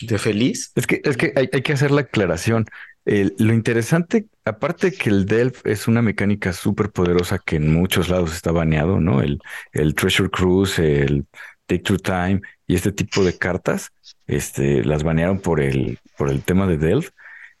[0.00, 0.72] de feliz.
[0.74, 2.66] Es que es que hay, hay que hacer la aclaración
[3.04, 8.32] lo interesante, aparte que el Delph es una mecánica súper poderosa que en muchos lados
[8.34, 9.22] está baneado, ¿no?
[9.22, 9.40] El,
[9.72, 11.26] el Treasure Cruise, el
[11.66, 13.90] Take Two Time y este tipo de cartas,
[14.26, 17.10] este, las banearon por el, por el tema de Delph.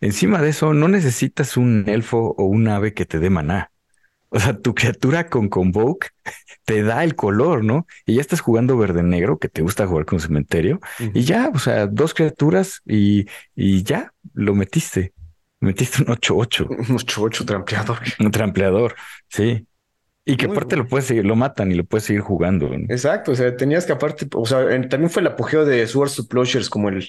[0.00, 3.70] Encima de eso, no necesitas un elfo o un ave que te dé maná.
[4.34, 6.08] O sea, tu criatura con Convoke
[6.64, 7.86] te da el color, ¿no?
[8.06, 11.86] Y ya estás jugando verde-negro, que te gusta jugar con cementerio, y ya, o sea,
[11.86, 15.12] dos criaturas y, y ya lo metiste.
[15.62, 16.66] Metiste un 8-8.
[16.68, 17.98] Un 8-8 trampeador.
[18.18, 18.96] Un trampeador,
[19.28, 19.64] sí.
[20.24, 22.68] Y que aparte lo puedes seguir, lo matan y lo puedes seguir jugando.
[22.88, 26.26] Exacto, o sea, tenías que aparte, o sea, también fue el apogeo de Swords to
[26.26, 27.08] Plowshares como el...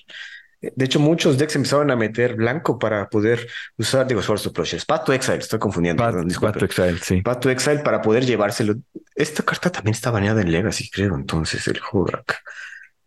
[0.61, 3.47] De hecho, muchos decks empezaron a meter blanco para poder
[3.77, 4.85] usar, digo, Swords to Plowshares.
[4.85, 6.03] Pato Exile, estoy confundiendo.
[6.03, 7.21] Pato Exile, sí.
[7.21, 8.75] Pato Exile para poder llevárselo.
[9.15, 12.41] Esta carta también está baneada en Legacy, creo, entonces, el Hogak.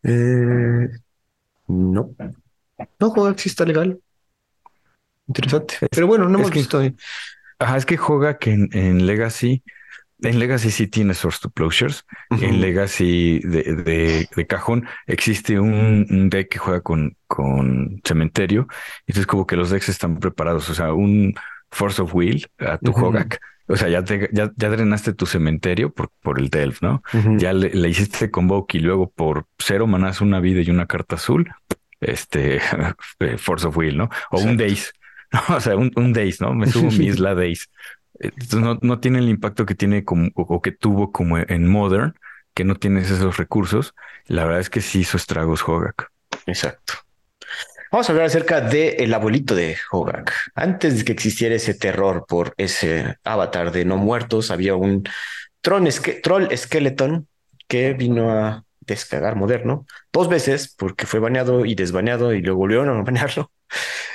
[0.03, 0.89] Eh,
[1.69, 2.15] no.
[2.99, 4.01] No, Hogak sí está legal.
[5.29, 5.77] Interesante.
[5.91, 6.81] Pero bueno, no hemos visto.
[7.59, 9.63] Ajá, es que juega que en, Legacy,
[10.21, 12.05] en Legacy sí tiene Source to Closures.
[12.31, 18.67] En Legacy de, de, cajón existe un, deck que juega con, con cementerio.
[19.07, 20.69] Entonces, como que los decks están preparados.
[20.69, 21.35] O sea, un
[21.71, 23.41] Force of Will a tu Hogak.
[23.69, 27.03] O sea, ya, ya, ya, drenaste tu cementerio por, por el Delph, ¿no?
[27.37, 31.17] Ya le, le, hiciste convoke y luego por cero manás una vida y una carta
[31.17, 31.51] azul,
[32.01, 32.61] este
[33.39, 34.09] Force of Will, ¿no?
[34.31, 34.93] O un Days.
[35.49, 36.55] o sea, un, un Days, ¿no?
[36.55, 37.69] Me subo mi isla Days.
[38.19, 42.15] Entonces no, no tiene el impacto que tiene como, o que tuvo como en Modern,
[42.55, 43.95] que no tienes esos recursos.
[44.27, 46.11] La verdad es que sí hizo estragos Hogak.
[46.47, 46.95] Exacto.
[47.93, 50.33] Vamos a hablar acerca del el abuelito de Hogak.
[50.55, 55.05] Antes de que existiera ese terror por ese avatar de no muertos, había un
[55.61, 55.89] troll,
[56.23, 57.29] troll skeleton
[57.69, 62.89] que vino a descargar moderno dos veces porque fue baneado y desbaneado y luego volvieron
[62.89, 63.51] a banearlo.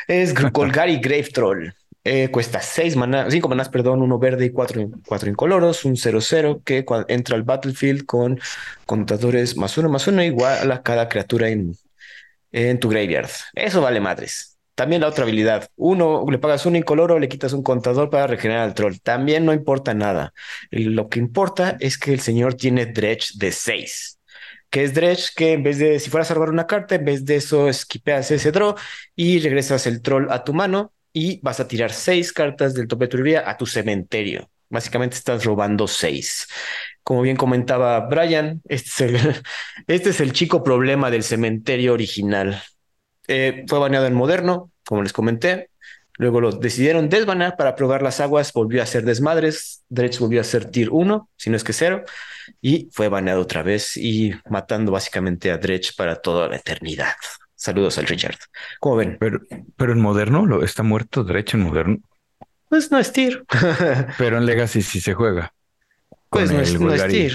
[0.07, 1.73] Es Golgari Grave Troll.
[2.03, 6.63] Eh, cuesta 6 manas, 5 manas, perdón, uno verde y 4 cuatro, incoloros, un 0-0
[6.63, 8.39] que entra al battlefield con
[8.87, 11.75] contadores más uno más uno igual a cada criatura en,
[12.51, 13.29] en tu graveyard.
[13.53, 14.57] Eso vale madres.
[14.73, 15.69] También la otra habilidad.
[15.75, 18.95] Uno, le pagas un incoloro, le quitas un contador para regenerar al troll.
[19.03, 20.33] También no importa nada.
[20.71, 24.20] Lo que importa es que el señor tiene dredge de 6
[24.72, 27.26] que es Dredge, que en vez de, si fueras a robar una carta, en vez
[27.26, 28.76] de eso, esquipeas ese draw
[29.15, 33.05] y regresas el troll a tu mano y vas a tirar seis cartas del tope
[33.05, 34.49] de tu librería a tu cementerio.
[34.69, 36.47] Básicamente estás robando seis.
[37.03, 39.43] Como bien comentaba Brian, este es el,
[39.88, 42.63] este chico problema del cementerio original.
[43.28, 45.70] Eh, fue baneado en moderno, como les comenté.
[46.22, 49.84] Luego lo decidieron desbanar para probar las aguas, volvió a ser desmadres.
[49.89, 52.05] Dredge volvió a ser tier 1, si no es que cero
[52.61, 57.13] y fue baneado otra vez y matando básicamente a Dredge para toda la eternidad.
[57.55, 58.38] Saludos al Richard.
[58.80, 59.17] ¿Cómo ven?
[59.19, 59.39] Pero,
[59.76, 61.97] pero en moderno lo está muerto Dredge en moderno.
[62.69, 63.43] Pues no es tier.
[64.19, 65.53] pero en Legacy sí se juega.
[66.30, 67.34] Pues no es, no es tier.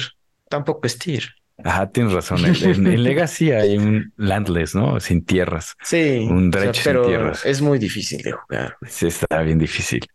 [0.49, 1.25] Tampoco es tier.
[1.65, 2.39] Ajá, tienes razón.
[2.45, 5.01] En, Legacy hay un landless, ¿no?
[5.01, 5.75] Sin tierras.
[5.83, 6.27] Sí.
[6.31, 7.47] Un dredge sin tierras.
[7.47, 8.77] Es muy difícil de jugar.
[8.87, 10.07] Sí, está bien difícil.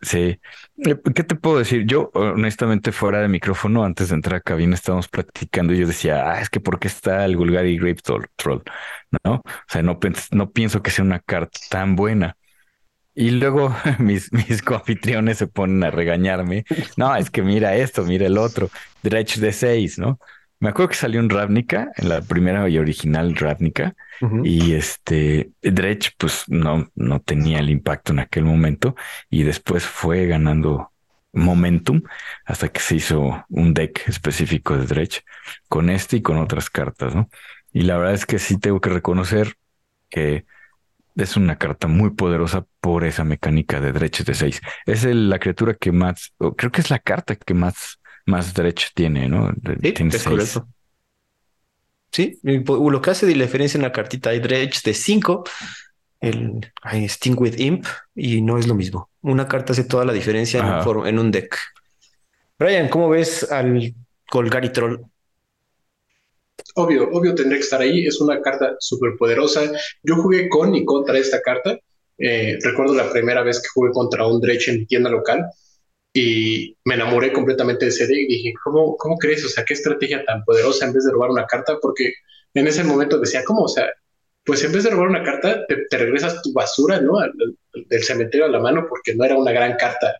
[0.00, 0.40] Sí.
[0.78, 1.84] Eh, ¿Qué te puedo decir?
[1.84, 6.30] Yo, honestamente, fuera de micrófono, antes de entrar a cabina, estábamos platicando y yo decía,
[6.30, 8.00] ah, es que ¿por qué está el Gulgari Grape
[8.36, 8.62] Troll?
[9.24, 9.34] ¿No?
[9.34, 9.98] O sea, no,
[10.30, 12.36] no pienso que sea una carta tan buena.
[13.14, 16.64] Y luego mis, mis coanfitriones se ponen a regañarme.
[16.96, 18.70] No, es que mira esto, mira el otro.
[19.02, 20.18] Dredge de seis, ¿no?
[20.60, 23.94] Me acuerdo que salió un Ravnica, en la primera y original Ravnica,
[24.42, 28.96] y este Dredge, pues no, no tenía el impacto en aquel momento,
[29.30, 30.90] y después fue ganando
[31.32, 32.02] momentum
[32.44, 35.22] hasta que se hizo un deck específico de Dredge
[35.68, 37.28] con este y con otras cartas, ¿no?
[37.72, 39.54] Y la verdad es que sí tengo que reconocer
[40.10, 40.44] que
[41.16, 44.60] es una carta muy poderosa por esa mecánica de Dredge de 6.
[44.86, 47.97] Es la criatura que más, creo que es la carta que más,
[48.28, 49.52] más Dredge tiene, ¿no?
[49.82, 50.68] Sí, tiene es correcto.
[52.12, 55.44] Sí, lo que hace de la diferencia en la cartita hay Dredge de 5,
[56.20, 56.60] el
[57.08, 59.10] Sting with Imp, y no es lo mismo.
[59.22, 61.56] Una carta hace toda la diferencia en un, en un, deck.
[62.58, 63.94] Brian, ¿cómo ves al
[64.30, 65.00] Golgari Troll?
[66.74, 68.06] Obvio, obvio tendría que estar ahí.
[68.06, 69.70] Es una carta súper poderosa.
[70.02, 71.78] Yo jugué con y contra esta carta.
[72.16, 75.46] Eh, recuerdo la primera vez que jugué contra un Dredge en mi tienda local
[76.18, 78.28] y me enamoré completamente de ese deck.
[78.28, 79.44] Dije, ¿cómo, ¿cómo crees?
[79.44, 82.12] O sea, qué estrategia tan poderosa en vez de robar una carta, porque
[82.54, 83.62] en ese momento decía, ¿cómo?
[83.62, 83.88] O sea,
[84.44, 87.18] pues en vez de robar una carta, te, regresas tu basura, ¿no?
[87.72, 90.18] del cementerio a la mano, porque no era una gran carta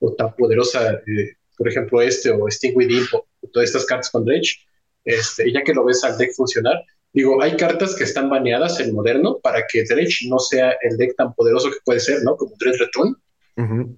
[0.00, 4.26] o tan poderosa, eh, por ejemplo, este o Sting with o, todas estas cartas con
[4.26, 4.56] Dredge.
[5.04, 6.84] Este, ya que lo ves al deck funcionar,
[7.14, 11.16] digo, hay cartas que están baneadas en moderno para que Dredge no sea el deck
[11.16, 12.36] tan poderoso que puede ser, ¿no?
[12.36, 13.16] Como Dredge Return.
[13.56, 13.96] bueno,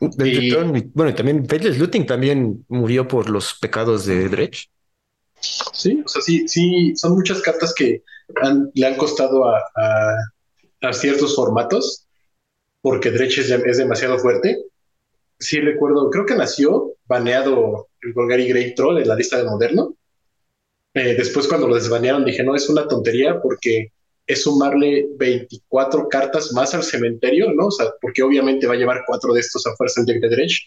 [0.00, 0.52] y
[1.14, 4.68] también Faithless Looting también murió por los pecados de Dredge.
[5.40, 8.02] Sí, o sea, sí, sí, son muchas cartas que
[8.74, 9.62] le han costado a,
[10.82, 12.06] a, ciertos formatos
[12.82, 14.58] porque Dredge es, demasiado fuerte.
[15.38, 19.94] Sí recuerdo, creo que nació baneado el Golgari Great Troll en la lista de moderno.
[20.92, 23.92] Eh, después cuando lo desbanearon dije, no, es una tontería porque
[24.30, 27.66] es sumarle 24 cartas más al cementerio, ¿no?
[27.66, 30.28] O sea, porque obviamente va a llevar cuatro de estos a fuerza en deck de
[30.28, 30.58] Dredge.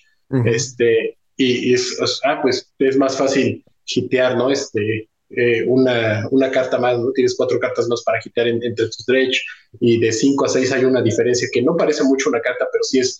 [0.46, 4.50] Este, y, es, ah, pues es más fácil hitear, ¿no?
[4.50, 7.12] Este, eh, una, una, carta más, ¿no?
[7.12, 9.42] Tienes cuatro cartas más para hitear entre tus dredge
[9.80, 12.84] y de cinco a seis hay una diferencia que no parece mucho una carta, pero
[12.84, 13.20] sí es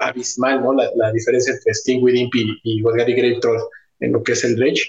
[0.00, 0.72] abismal, ¿no?
[0.72, 3.60] La, la diferencia entre Sting with Imp y, y Grave Troll
[4.00, 4.88] en lo que es el dredge.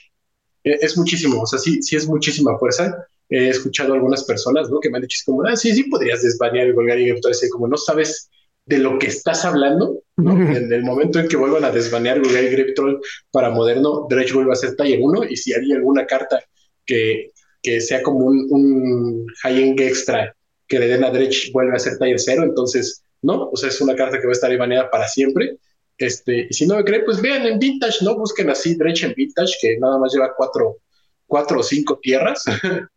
[0.64, 3.08] Eh, es muchísimo, o sea, sí, sí es muchísima fuerza.
[3.36, 4.80] He escuchado a algunas personas, ¿no?
[4.80, 7.68] Que me han dicho, como, ah, sí, sí podrías desbanear el Golgari Grave Troll, como
[7.68, 8.30] no sabes
[8.66, 12.76] de lo que estás hablando, en el momento en que vuelvan a desbanear Google Grip
[12.76, 13.00] Troll
[13.32, 16.40] para moderno, Dredge vuelve a ser taller 1 y si haría alguna carta
[16.86, 17.32] que,
[17.62, 20.34] que sea como un, un high-end extra
[20.68, 23.82] que le den a Dredge vuelve a ser taller 0, entonces no, o sea, es
[23.82, 25.58] una carta que va a estar ahí baneada para siempre.
[25.98, 28.18] Este, y si no me creen, pues vean en Vintage, ¿no?
[28.18, 30.78] Busquen así Dredge en Vintage, que nada más lleva cuatro,
[31.26, 32.44] cuatro o cinco tierras.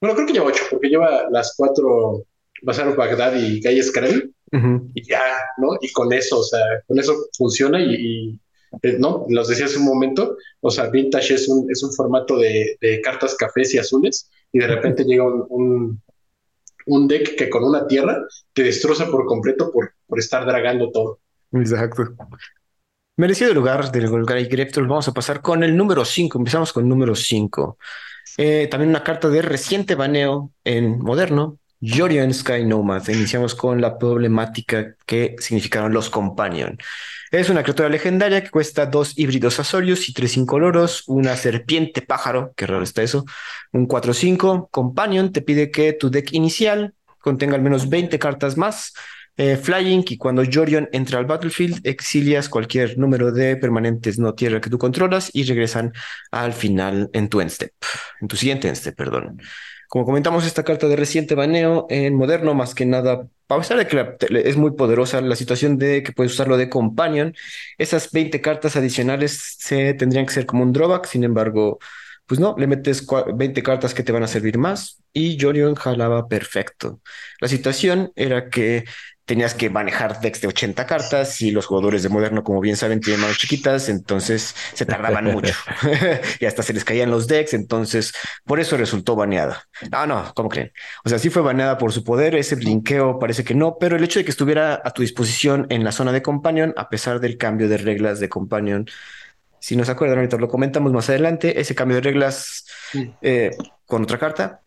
[0.00, 2.24] bueno, creo que lleva ocho, porque lleva las cuatro
[2.62, 4.34] Bazar Bagdad y Gaia Skrell
[4.94, 5.22] y ya,
[5.58, 5.76] ¿no?
[5.80, 8.38] Y con eso, o sea, con eso funciona y,
[8.82, 12.38] eh, no, los decía hace un momento, o sea, Vintage es un, es un formato
[12.38, 16.00] de, cartas cafés y azules y de repente llega un,
[16.86, 21.20] un, deck que con una tierra te destroza por completo por, por estar dragando todo.
[21.52, 22.04] Exacto.
[23.16, 24.86] Merecido lugar del Golgari Greptol.
[24.86, 26.38] Vamos a pasar con el número 5.
[26.38, 27.76] Empezamos con el número 5.
[28.42, 33.06] Eh, también una carta de reciente baneo en moderno, Yorion Sky Nomad.
[33.08, 36.78] Iniciamos con la problemática que significaron los Companion.
[37.30, 42.54] Es una criatura legendaria que cuesta dos híbridos azorios y tres incoloros, una serpiente pájaro,
[42.56, 43.26] qué raro está eso,
[43.72, 44.70] un 4-5.
[44.70, 48.94] Companion te pide que tu deck inicial contenga al menos 20 cartas más.
[49.42, 54.60] Eh, flying, y cuando Jorion entra al battlefield, exilias cualquier número de permanentes no tierra
[54.60, 55.94] que tú controlas y regresan
[56.30, 57.72] al final en tu end step,
[58.20, 59.40] en tu siguiente end step, perdón.
[59.88, 63.86] Como comentamos, esta carta de reciente baneo en moderno, más que nada, a pesar de
[63.86, 67.34] que es muy poderosa, la situación de que puedes usarlo de companion,
[67.78, 71.78] esas 20 cartas adicionales se tendrían que ser como un drawback, sin embargo,
[72.30, 76.28] pues no, le metes 20 cartas que te van a servir más y Jorion jalaba
[76.28, 77.00] perfecto.
[77.40, 78.84] La situación era que
[79.30, 82.98] tenías que manejar decks de 80 cartas y los jugadores de moderno, como bien saben,
[82.98, 85.54] tienen manos chiquitas, entonces se tardaban mucho
[86.40, 88.12] y hasta se les caían los decks, entonces
[88.44, 89.68] por eso resultó baneada.
[89.92, 90.72] Ah, no, ¿cómo creen?
[91.04, 94.02] O sea, sí fue baneada por su poder, ese blinkeo parece que no, pero el
[94.02, 97.38] hecho de que estuviera a tu disposición en la zona de Companion, a pesar del
[97.38, 98.86] cambio de reglas de Companion,
[99.60, 102.66] si no se acuerdan, ahorita lo comentamos más adelante, ese cambio de reglas
[103.22, 103.52] eh,
[103.86, 104.60] con otra carta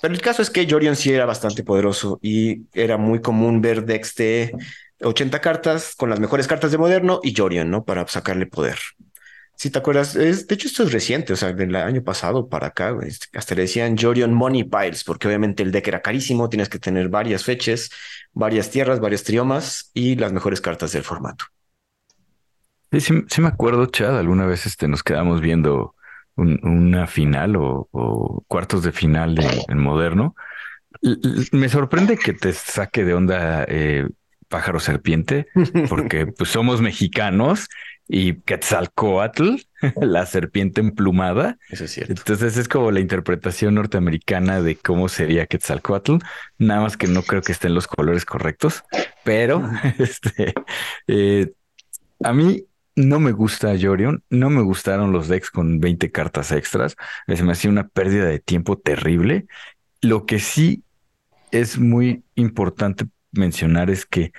[0.00, 3.84] pero el caso es que Jorion sí era bastante poderoso y era muy común ver
[3.84, 4.52] decks de
[5.00, 7.84] 80 cartas con las mejores cartas de moderno y Jorion, ¿no?
[7.84, 8.78] Para sacarle poder.
[9.56, 12.68] Si te acuerdas, es, de hecho esto es reciente, o sea, del año pasado para
[12.68, 12.96] acá,
[13.34, 17.10] hasta le decían Jorion Money Piles, porque obviamente el deck era carísimo, tienes que tener
[17.10, 17.90] varias fechas,
[18.32, 21.44] varias tierras, varios triomas y las mejores cartas del formato.
[22.90, 25.94] Sí, sí, me acuerdo, Chad, alguna vez este, nos quedamos viendo
[26.40, 29.36] una final o, cuartos de final
[29.68, 30.34] en, moderno.
[31.52, 34.08] Me sorprende que te saque de onda eh,
[34.48, 35.46] pájaro serpiente,
[35.88, 37.68] porque pues somos mexicanos
[38.12, 39.54] y Quetzalcoatl
[40.00, 41.56] la serpiente emplumada.
[41.70, 42.12] Eso es cierto.
[42.12, 46.16] Entonces es como la interpretación norteamericana de cómo sería Quetzalcoatl,
[46.58, 48.82] nada más que no creo que estén los colores correctos,
[49.24, 49.62] pero
[49.98, 50.52] este,
[51.06, 51.52] eh,
[52.22, 52.64] a mí
[53.08, 56.96] no me gusta Jorion, no me gustaron los decks con 20 cartas extras,
[57.26, 59.46] se me hacía una pérdida de tiempo terrible.
[60.00, 60.84] Lo que sí
[61.50, 64.32] es muy importante mencionar es que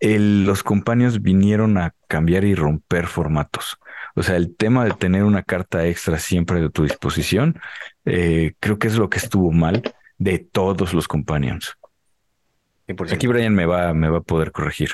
[0.00, 3.78] los compañeros vinieron a cambiar y romper formatos.
[4.14, 7.60] O sea, el tema de tener una carta extra siempre a tu disposición,
[8.04, 9.82] eh, creo que es lo que estuvo mal
[10.18, 11.76] de todos los companions.
[13.10, 14.92] Aquí Brian me va, me va a poder corregir.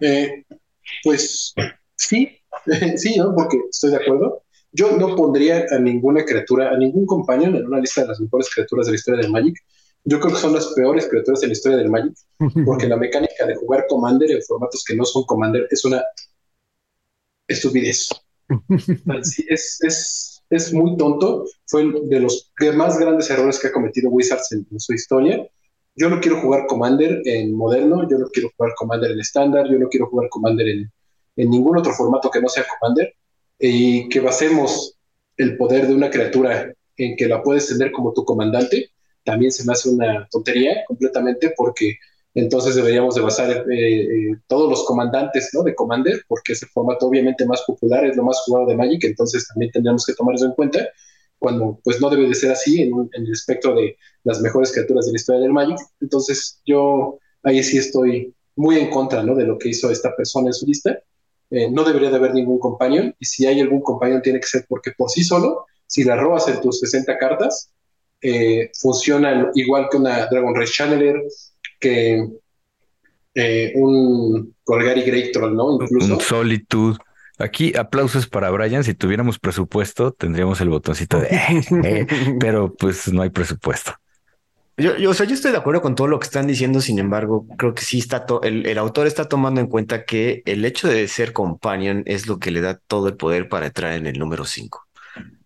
[0.00, 0.44] Eh,
[1.02, 1.54] pues
[1.96, 2.28] sí,
[2.96, 3.34] sí, ¿no?
[3.34, 4.42] Porque estoy de acuerdo.
[4.72, 8.48] Yo no pondría a ninguna criatura, a ningún compañero en una lista de las mejores
[8.54, 9.56] criaturas de la historia del Magic.
[10.04, 12.14] Yo creo que son las peores criaturas de la historia del Magic,
[12.64, 16.02] porque la mecánica de jugar Commander en formatos que no son Commander es una
[17.48, 18.08] estupidez.
[19.48, 21.44] es, es, es, muy tonto.
[21.66, 25.46] Fue de los más grandes errores que ha cometido Wizards en, su historia.
[25.96, 29.78] Yo no quiero jugar Commander en moderno, yo no quiero jugar Commander en estándar, yo
[29.78, 30.92] no quiero jugar Commander en,
[31.36, 33.14] en ningún otro formato que no sea Commander.
[33.58, 34.96] Y que basemos
[35.36, 38.90] el poder de una criatura en que la puedes tener como tu comandante,
[39.24, 41.96] también se me hace una tontería completamente porque
[42.34, 45.62] entonces deberíamos de basar eh, eh, todos los comandantes ¿no?
[45.62, 49.04] de Commander, porque es el formato obviamente más popular, es lo más jugado de Magic,
[49.04, 50.88] entonces también tendríamos que tomar eso en cuenta,
[51.40, 55.06] cuando pues no debe de ser así en, en, el espectro de las mejores criaturas
[55.06, 55.78] de la historia del Magic.
[56.00, 59.34] Entonces yo ahí sí estoy muy en contra ¿no?
[59.34, 61.00] de lo que hizo esta persona en su lista.
[61.50, 64.66] Eh, no debería de haber ningún companion, y si hay algún companion tiene que ser
[64.68, 67.72] porque por sí solo, si la robas en tus 60 cartas,
[68.22, 71.20] eh, funciona igual que una Dragon Race Channeler,
[71.80, 72.28] que
[73.34, 75.72] eh, un Golgari Great Troll, ¿no?
[75.72, 76.14] Incluso.
[76.14, 76.98] Un Solitude.
[77.40, 78.84] Aquí aplausos para Brian.
[78.84, 82.06] Si tuviéramos presupuesto, tendríamos el botoncito de,
[82.40, 83.94] pero pues no hay presupuesto.
[84.76, 87.46] Yo, o sea, yo estoy de acuerdo con todo lo que están diciendo, sin embargo,
[87.58, 91.06] creo que sí está, el, el, autor está tomando en cuenta que el hecho de
[91.06, 94.46] ser companion es lo que le da todo el poder para entrar en el número
[94.46, 94.86] 5.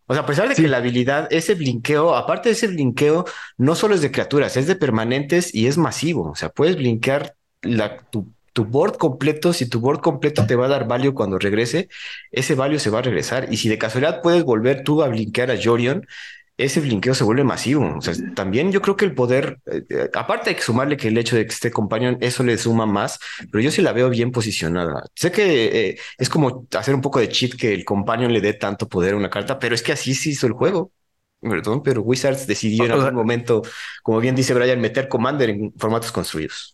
[0.07, 3.25] O sea, a pesar de que la habilidad, ese blinqueo, aparte de ese blinqueo,
[3.57, 6.31] no solo es de criaturas, es de permanentes y es masivo.
[6.31, 9.53] O sea, puedes blinquear la, tu, tu board completo.
[9.53, 11.89] Si tu board completo te va a dar value cuando regrese,
[12.31, 13.53] ese value se va a regresar.
[13.53, 16.07] Y si de casualidad puedes volver tú a blinquear a Jorion,
[16.57, 17.97] ese blinqueo se vuelve masivo.
[17.97, 21.09] O sea, también yo creo que el poder, eh, eh, aparte de que sumarle que
[21.09, 23.19] el hecho de que esté companion, eso le suma más,
[23.51, 25.05] pero yo sí la veo bien posicionada.
[25.15, 28.55] Sé que eh, es como hacer un poco de cheat que el companion le dé
[28.55, 30.93] tanto poder a una carta, pero es que así se hizo el juego.
[31.41, 33.63] Perdón, pero Wizards decidió en algún momento,
[34.03, 36.74] como bien dice Brian, meter Commander en formatos construidos.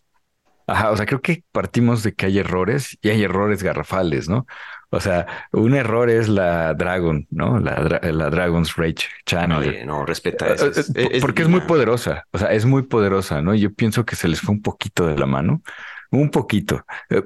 [0.71, 4.47] Ajá, o sea, creo que partimos de que hay errores y hay errores garrafales, ¿no?
[4.89, 7.59] O sea, un error es la Dragon, ¿no?
[7.59, 9.85] La, la Dragon's Rage Channel.
[9.85, 10.67] No, respeta eso.
[10.67, 13.53] Eh, eh, porque es muy poderosa, o sea, es muy poderosa, ¿no?
[13.53, 15.61] Yo pienso que se les fue un poquito de la mano.
[16.09, 16.85] Un poquito.
[17.09, 17.21] Eh,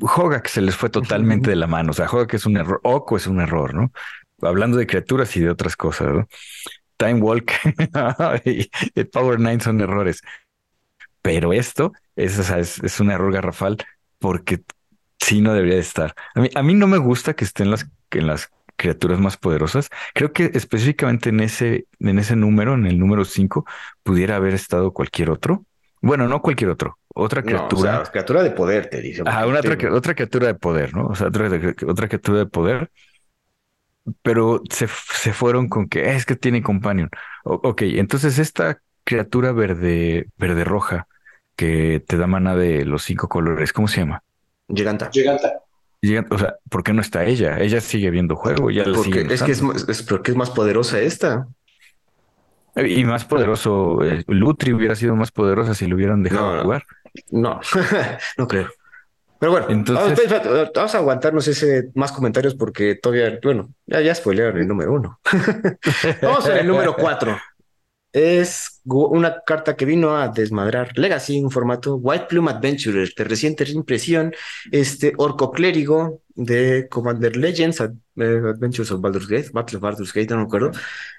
[0.00, 1.90] Joga que se les fue totalmente de la mano.
[1.90, 2.80] O sea, Joga que es un error.
[2.84, 3.92] Oco es un error, ¿no?
[4.40, 6.28] Hablando de criaturas y de otras cosas, ¿no?
[6.96, 7.52] Time Walk
[8.44, 10.22] y Power Nine son errores.
[11.22, 13.78] Pero esto es, es, un error garrafal
[14.18, 14.62] porque
[15.18, 16.14] sí no debería de estar.
[16.34, 19.88] A mí, a mí no me gusta que estén las, en las criaturas más poderosas.
[20.12, 23.64] Creo que específicamente en ese, en ese número, en el número 5,
[24.02, 25.64] pudiera haber estado cualquier otro.
[26.00, 28.02] Bueno, no cualquier otro, otra criatura.
[28.10, 29.22] criatura de poder, te dice.
[29.24, 31.06] Ah, una otra, otra, criatura de poder, ¿no?
[31.06, 31.48] O sea, otra,
[31.86, 32.90] otra criatura de poder.
[34.22, 37.08] Pero se, se fueron con que es que tiene companion.
[37.44, 41.06] ok, entonces esta criatura verde, verde roja
[41.56, 44.22] que te da mana de los cinco colores, ¿cómo se llama?
[44.68, 45.10] Giganta.
[45.12, 45.62] Giganta.
[46.30, 47.58] O sea, ¿por qué no está ella?
[47.60, 48.70] Ella sigue viendo juego.
[48.70, 51.46] Ya porque es que es, porque es más poderosa esta.
[52.74, 56.84] Y más poderoso, eh, Lutri hubiera sido más poderosa si lo hubieran dejado jugar.
[57.30, 57.60] No,
[58.38, 58.68] no creo.
[59.38, 60.30] Pero bueno, Entonces...
[60.74, 65.20] vamos, a aguantarnos ese más comentarios porque todavía, bueno, ya, ya spoilearon el número uno.
[66.22, 67.36] vamos a el número cuatro.
[68.12, 73.64] Es una carta que vino a desmadrar Legacy, un formato White Plume Adventurer de reciente
[73.70, 74.34] impresión,
[74.70, 77.86] este orco clérigo de Commander Legends, eh,
[78.16, 80.72] Adventures of Baldur's Gate, Battle of Baldur's Gate, no me acuerdo.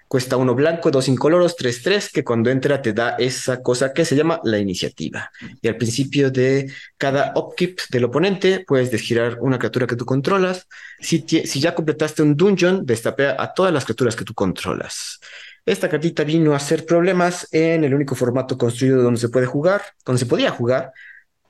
[0.07, 4.06] Cuesta uno blanco, dos incoloros, tres, tres, que cuando entra te da esa cosa que
[4.06, 5.32] se llama la iniciativa.
[5.61, 10.68] Y al principio de cada upkeep del oponente puedes desgirar una criatura que tú controlas.
[10.99, 15.20] Si, si ya completaste un dungeon, destapea a todas las criaturas que tú controlas.
[15.65, 19.81] Esta cartita vino a hacer problemas en el único formato construido donde se puede jugar,
[20.06, 20.91] donde se podía jugar,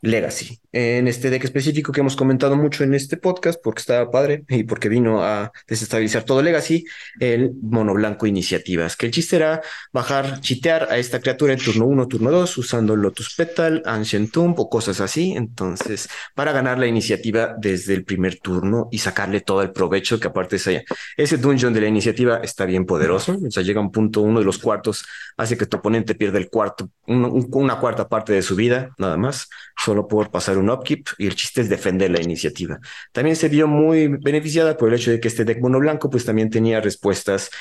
[0.04, 0.60] Legacy.
[0.74, 4.64] En este deck específico que hemos comentado mucho en este podcast, porque estaba padre y
[4.64, 6.84] porque vino a desestabilizar todo Legacy,
[7.22, 9.62] el mono blanco iniciativas, que el chiste era
[9.94, 14.60] bajar, chitear a esta criatura en turno 1, turno 2, usando Lotus Petal, Ancient Tomb
[14.60, 15.32] o cosas así.
[15.38, 20.28] Entonces, para ganar la iniciativa desde el primer turno y sacarle todo el provecho, que
[20.28, 20.84] aparte ese,
[21.16, 23.38] ese dungeon de la iniciativa está bien poderoso.
[23.48, 25.06] O sea, llega un punto, uno de los cuartos
[25.38, 29.48] hace que tu oponente pierda el cuarto, una cuarta parte de su vida, nada más
[29.94, 32.80] solo por pasar un upkeep y el chiste es defender la iniciativa.
[33.12, 36.26] También se vio muy beneficiada por el hecho de que este deck mono blanco pues
[36.26, 37.52] también tenía respuestas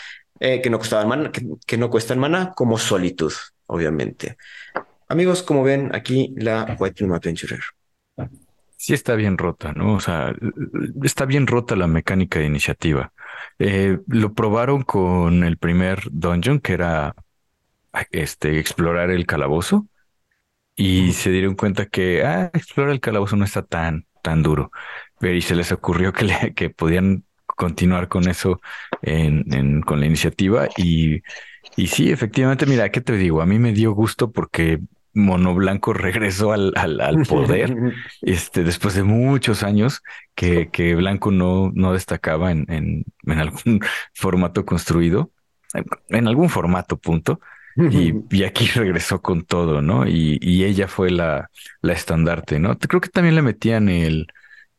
[0.41, 3.33] eh, que no costaban mana, que, no cuestan mana, como solitud,
[3.67, 4.39] obviamente.
[5.09, 7.61] Amigos, como ven aquí la White Plume Adventurer.
[8.79, 9.95] Sí está bien rota, ¿no?
[9.95, 10.35] O sea,
[11.03, 13.13] está bien rota la mecánica de iniciativa.
[13.59, 17.15] Eh, lo probaron con el primer dungeon, que era
[18.11, 19.87] este, explorar el calabozo
[20.83, 24.73] y se dieron cuenta que ah, explorar el calabozo no está tan, tan duro.
[25.21, 28.61] Y se les ocurrió que, le, que podían continuar con eso
[29.01, 30.67] en, con la iniciativa.
[30.77, 31.23] Y,
[31.77, 33.43] y sí, efectivamente, mira, ¿qué te digo?
[33.43, 34.81] A mí me dio gusto porque
[35.15, 37.77] Mono Blanco regresó al, al, poder
[38.23, 40.03] este, después de muchos años
[40.35, 43.79] que, que Blanco no, no destacaba en, en, en algún
[44.15, 45.31] formato construido,
[46.09, 47.39] en algún formato, punto.
[48.31, 50.07] Y, aquí regresó con todo, ¿no?
[50.07, 51.51] Y, ella fue la,
[51.81, 52.79] la estandarte, ¿no?
[52.79, 54.27] Creo que también le metían el,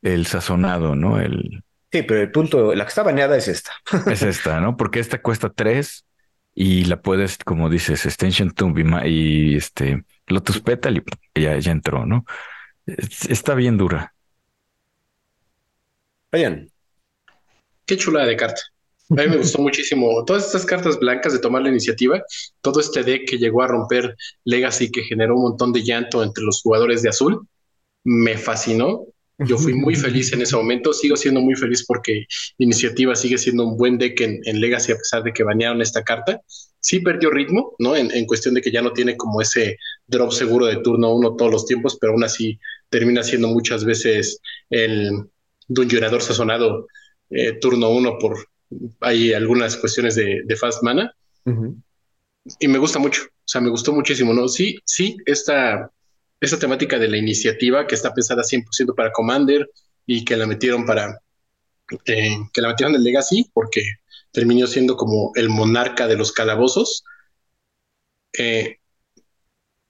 [0.01, 1.19] el sazonado, ¿no?
[1.19, 1.63] El...
[1.91, 3.71] Sí, pero el punto, la que está baneada es esta.
[4.07, 4.77] es esta, ¿no?
[4.77, 6.05] Porque esta cuesta tres
[6.55, 11.03] y la puedes, como dices, Extension Tomb y, este Lotus Petal
[11.35, 12.25] y ya, ya entró, ¿no?
[12.85, 14.13] Está bien dura.
[16.31, 16.69] Vayan.
[17.85, 18.72] Qué chula de carta.
[19.09, 22.23] A mí me gustó muchísimo todas estas cartas blancas de tomar la iniciativa,
[22.61, 24.15] todo este deck que llegó a romper
[24.45, 27.47] Legacy, que generó un montón de llanto entre los jugadores de azul,
[28.03, 29.05] me fascinó.
[29.39, 32.25] Yo fui muy feliz en ese momento, sigo siendo muy feliz porque
[32.59, 36.39] Iniciativa sigue siendo un buen deck en, Legacy a pesar de que banearon esta carta.
[36.79, 37.95] Sí perdió ritmo, ¿no?
[37.95, 39.77] En, en, cuestión de que ya no tiene como ese
[40.07, 42.59] drop seguro de turno uno todos los tiempos, pero aún así
[42.89, 44.39] termina siendo muchas veces
[44.69, 45.25] el
[45.67, 46.87] dungeonador sazonado
[47.29, 48.37] eh, turno uno por,
[49.01, 51.13] hay algunas cuestiones de, fast mana.
[52.59, 54.47] Y me gusta mucho, o sea, me gustó muchísimo, ¿no?
[54.47, 55.89] Sí, sí, esta,
[56.39, 59.69] esta temática de la iniciativa que está pensada 100% para Commander
[60.05, 61.19] y que la metieron para,
[62.05, 63.81] eh, que la metieron en Legacy porque
[64.31, 67.03] terminó siendo como el monarca de los calabozos.
[68.37, 68.77] Eh,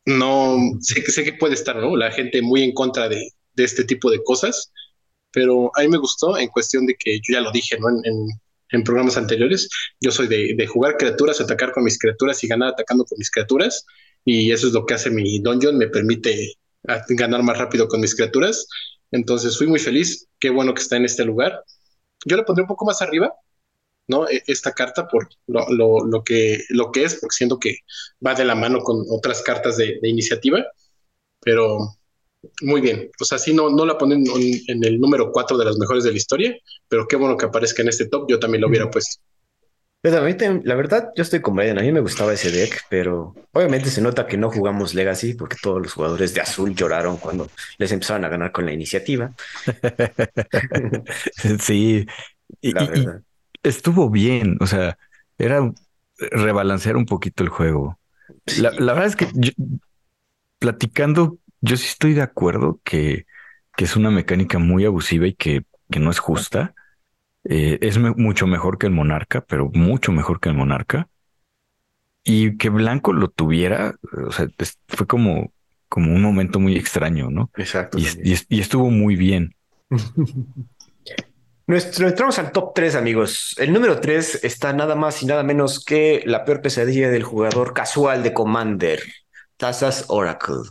[0.06, 1.96] no, sé, sé que puede estar, ¿no?
[1.96, 4.72] La gente muy en contra de, este tipo de cosas,
[5.32, 7.90] pero a mí me gustó en cuestión de que yo ya lo dije, ¿no?
[7.90, 8.28] en, en
[8.82, 9.70] programas anteriores.
[10.02, 13.86] Yo soy de, jugar criaturas, atacar con mis criaturas y ganar atacando con mis criaturas.
[14.26, 16.56] Y eso es lo que hace mi dungeon, me permite
[17.10, 18.68] ganar más rápido con mis criaturas.
[19.12, 21.64] Entonces fui muy feliz, qué bueno que está en este lugar.
[22.26, 23.32] Yo le pondré un poco más arriba,
[24.08, 24.28] ¿no?
[24.28, 27.80] E, esta carta por lo, que, lo que es, porque siento que
[28.26, 30.66] va de la mano con otras cartas de, de iniciativa,
[31.42, 31.96] pero
[32.62, 33.10] muy bien.
[33.20, 34.24] O sea, sí, no, no la ponen
[34.68, 36.58] en, el número 4 de las mejores de la historia,
[36.88, 38.30] pero qué bueno que aparezca en este top.
[38.30, 39.22] Yo también lo hubiera puesto.
[40.02, 41.80] Pero a mí, la verdad, yo estoy con Brian.
[41.80, 45.56] A mí me gustaba ese deck, pero obviamente se nota que no jugamos Legacy porque
[45.62, 49.34] todos los jugadores de azul lloraron cuando les empezaron a ganar con la iniciativa.
[51.62, 52.06] sí,
[52.60, 52.74] y,
[53.64, 54.58] estuvo bien.
[54.60, 54.98] O sea,
[55.38, 55.72] era
[56.18, 57.98] rebalancear un poquito el juego.
[58.58, 59.28] La, verdad es que
[60.60, 63.26] platicando yo sí estoy de acuerdo que,
[63.78, 66.76] que es una mecánica muy abusiva y que, que no es justa.
[67.46, 71.08] Eh, es mucho mejor que el monarca, pero mucho mejor que el monarca.
[72.26, 73.96] Y que Blanco lo tuviera,
[74.28, 74.48] o sea,
[74.90, 75.54] fue como,
[75.88, 77.50] como un momento muy extraño, ¿no?
[77.56, 77.98] Exacto.
[77.98, 79.56] Y, estuvo muy bien.
[81.66, 83.56] Nuestro, entramos al top 3, amigos.
[83.58, 87.74] El número 3 está nada más y nada menos que la peor pesadilla del jugador
[87.74, 89.02] casual de Commander,
[89.56, 90.64] Tazas Oracle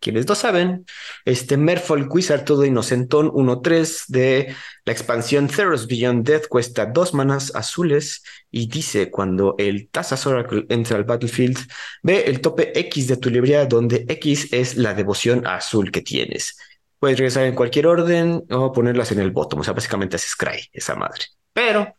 [0.00, 0.84] quienes no saben,
[1.24, 4.54] este Merfolk Wizard todo inocentón 1-3 de
[4.84, 10.66] la expansión Theros Beyond Death cuesta dos manas azules y dice cuando el Tazas Oracle
[10.68, 11.58] entra al battlefield,
[12.02, 16.58] ve el tope X de tu librería donde X es la devoción azul que tienes.
[16.98, 20.68] Puedes regresar en cualquier orden o ponerlas en el bottom, o sea, básicamente es Scry,
[20.72, 21.26] esa madre.
[21.52, 21.94] Pero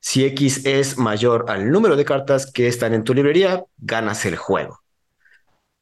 [0.00, 4.36] si X es mayor al número de cartas que están en tu librería, ganas el
[4.36, 4.83] juego.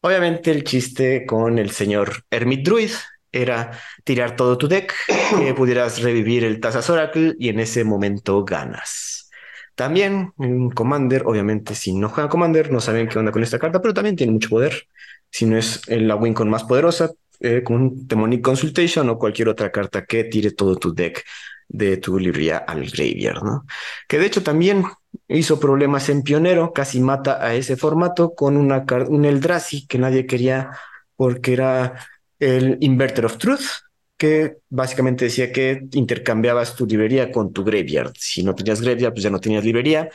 [0.04, 2.90] Obviamente el chiste con el señor Hermit Druid
[3.30, 3.70] era
[4.02, 4.92] tirar todo tu deck,
[5.38, 9.30] que pudieras revivir el Tazas Oracle y en ese momento ganas.
[9.76, 13.80] También en Commander, obviamente si no juegan Commander no saben qué onda con esta carta,
[13.80, 14.88] pero también tiene mucho poder.
[15.30, 19.70] Si no es la win con más poderosa, eh, con Demonic Consultation o cualquier otra
[19.70, 21.24] carta que tire todo tu deck
[21.72, 23.66] de tu librería al graveyard, ¿no?
[24.06, 24.84] Que de hecho también
[25.26, 30.26] hizo problemas en Pionero, casi mata a ese formato con una un Eldrazi que nadie
[30.26, 30.70] quería
[31.16, 31.94] porque era
[32.38, 33.64] el Inverter of Truth,
[34.18, 38.12] que básicamente decía que intercambiabas tu librería con tu graveyard.
[38.18, 40.10] Si no tenías graveyard, pues ya no tenías librería,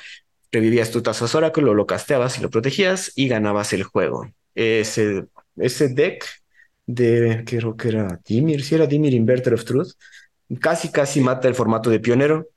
[0.52, 4.30] revivías tu Tazos Oracle, lo, lo casteabas y lo protegías y ganabas el juego.
[4.54, 5.26] Ese,
[5.56, 6.24] ese deck
[6.86, 9.94] de, creo que era Dimir, si era Dimir Inverter of Truth,
[10.60, 12.48] casi casi mata el formato de pionero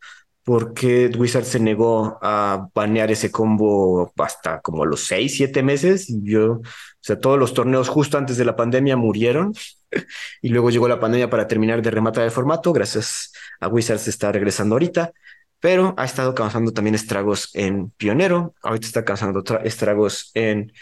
[0.44, 6.08] porque Wizard se negó a banear ese combo hasta como los seis, siete meses.
[6.08, 6.62] Y yo, o
[7.00, 9.54] sea, todos los torneos justo antes de la pandemia murieron
[10.42, 12.72] y luego llegó la pandemia para terminar de rematar el formato.
[12.72, 15.12] Gracias a Wizard se está regresando ahorita,
[15.60, 18.54] pero ha estado causando también estragos en Pionero.
[18.62, 20.72] Ahorita está causando estragos en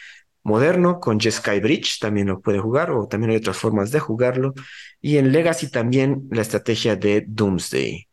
[0.48, 4.54] Moderno con Jeskai Bridge, también lo puede jugar o también hay otras formas de jugarlo.
[5.00, 8.08] Y en Legacy también la estrategia de Doomsday.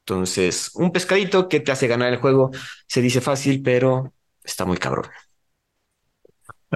[0.00, 2.50] Entonces, un pescadito que te hace ganar el juego
[2.88, 4.12] se dice fácil, pero
[4.42, 5.06] está muy cabrón.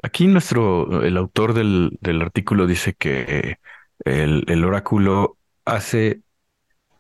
[0.03, 3.59] Aquí nuestro, el autor del, artículo dice que
[4.05, 6.21] el, el, oráculo hace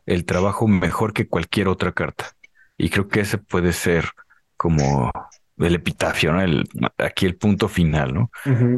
[0.06, 2.32] el trabajo mejor que cualquier otra carta.
[2.76, 4.10] Y creo que ese puede ser
[4.56, 5.12] como
[5.58, 6.42] el epitafio, ¿no?
[6.42, 6.68] El,
[6.98, 8.30] aquí el punto final, ¿no?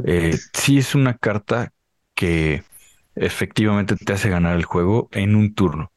[0.04, 1.72] Eh, sí es una carta
[2.14, 2.64] que
[3.14, 5.92] efectivamente te hace ganar el juego en un turno.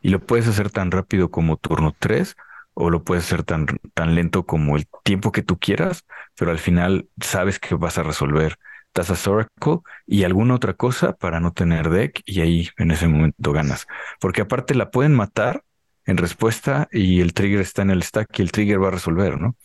[0.00, 2.36] Y lo puedes hacer tan rápido como turno 3
[2.74, 6.04] o lo puedes hacer tan, tan lento como el tiempo que tú quieras,
[6.36, 8.56] pero al final sabes que vas a resolver
[8.92, 13.52] Tazas Oracle y alguna otra cosa para no tener deck y ahí en ese momento
[13.52, 13.86] ganas.
[14.20, 15.64] Porque aparte la pueden matar
[16.06, 19.40] en respuesta y el trigger está en el stack y el trigger va a resolver,
[19.40, 19.56] ¿no?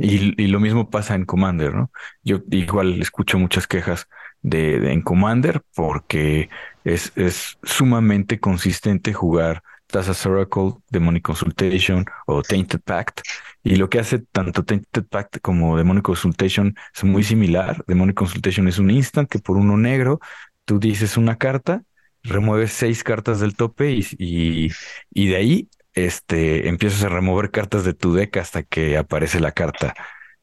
[0.00, 1.90] y, y, lo mismo pasa en Commander, ¿no?
[2.22, 4.08] Yo igual escucho muchas quejas
[4.40, 6.48] de, de en Commander porque
[6.84, 13.20] es, es sumamente consistente jugar Tazas Oracle, Demonic Consultation o Tainted Pact.
[13.62, 17.84] Y lo que hace tanto Tainted Pact como Demonic Consultation es muy similar.
[17.86, 20.20] Demonic Consultation es un instant que por uno negro
[20.64, 21.82] tú dices una carta,
[22.22, 24.70] remueves seis cartas del tope y, y,
[25.12, 29.52] y de ahí este, empiezas a remover cartas de tu deck hasta que aparece la
[29.52, 29.94] carta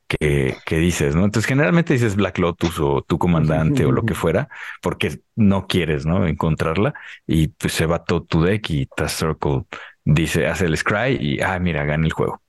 [0.07, 1.25] que, que, dices, ¿no?
[1.25, 4.49] Entonces generalmente dices Black Lotus o tu comandante o lo que fuera,
[4.81, 6.27] porque no quieres, ¿no?
[6.27, 6.93] Encontrarla
[7.27, 9.63] y pues se va todo tu deck y Task Circle
[10.03, 12.41] dice, hace el scry y, ah, mira, gana el juego.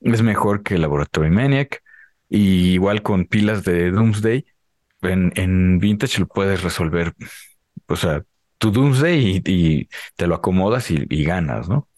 [0.00, 1.82] Es mejor que Laboratory Maniac
[2.28, 4.44] y igual con pilas de Doomsday,
[5.02, 7.14] en, en Vintage lo puedes resolver,
[7.86, 8.22] o sea,
[8.58, 11.88] tu Doomsday y, y te lo acomodas y, y ganas, ¿no?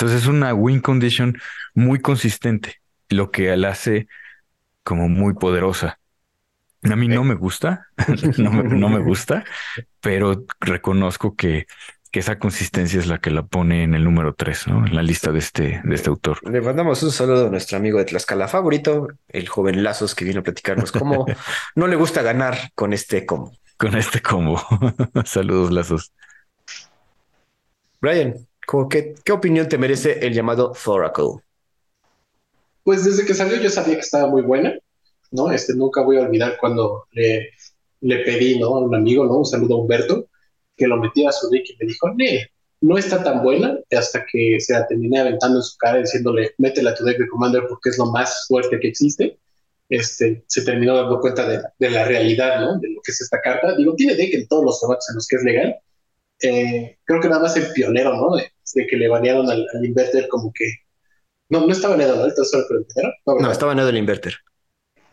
[0.00, 1.38] Entonces es una win condition
[1.74, 4.08] muy consistente, lo que la hace
[4.82, 5.98] como muy poderosa.
[6.82, 7.88] A mí no me gusta,
[8.38, 9.44] no, me, gusta,
[10.00, 11.66] pero reconozco que,
[12.10, 14.86] que, esa consistencia es la que la pone en el número 3, ¿no?
[14.86, 16.38] En la lista de este, de este autor.
[16.50, 20.40] Le mandamos un saludo a nuestro amigo de Tlaxcala favorito, el joven Lazos, que vino
[20.40, 21.26] a platicarnos cómo
[21.74, 23.52] no le gusta ganar con este combo.
[23.76, 24.62] Con este combo.
[25.26, 26.12] Saludos, Lazos.
[28.00, 28.34] Brian,
[28.88, 31.42] qué, ¿Qué opinión te merece el llamado Thoracle?
[32.84, 34.78] Pues desde que salió yo sabía que estaba muy buena,
[35.30, 35.50] ¿no?
[35.50, 37.50] Este, nunca voy a olvidar cuando le,
[38.00, 38.68] le pedí, ¿no?
[38.76, 39.38] A un amigo, ¿no?
[39.38, 40.28] Un saludo a Humberto,
[40.76, 42.50] que lo metía a su deck y me dijo, ne,
[42.80, 46.90] no está tan buena, hasta que se la terminé aventando en su cara diciéndole, métela
[46.90, 49.38] a tu deck de Commander porque es lo más fuerte que existe.
[49.88, 52.78] Este, se terminó dando cuenta de, de la realidad, ¿no?
[52.78, 53.76] De lo que es esta carta.
[53.76, 55.76] Digo, tiene deck en todos los formatos en los que es legal,
[56.42, 58.36] eh, creo que nada más el pionero, ¿no?
[58.36, 60.64] De, que le banearon al, inverter como que...
[61.48, 62.24] No, no estaba baneado, ¿no?
[62.26, 62.34] El
[63.26, 64.34] No, no estaba baneado el inverter.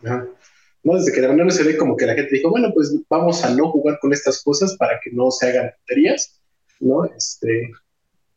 [0.01, 3.43] No, desde que le banearon se ve como que la gente dijo, bueno, pues vamos
[3.43, 6.39] a no jugar con estas cosas para que no se hagan tonterías,
[6.79, 7.05] ¿no?
[7.05, 7.71] Este,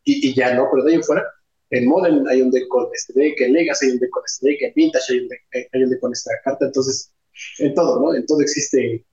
[0.03, 1.23] y, ya no, pero de ahí en fuera,
[1.69, 4.49] en Modern hay un deck con este deck, en Legacy hay un deck con este
[4.49, 5.41] deck, en Vintage hay un deck,
[5.71, 7.13] hay un deck con esta carta, entonces,
[7.59, 8.15] en todo, ¿no?
[8.15, 9.05] En todo existe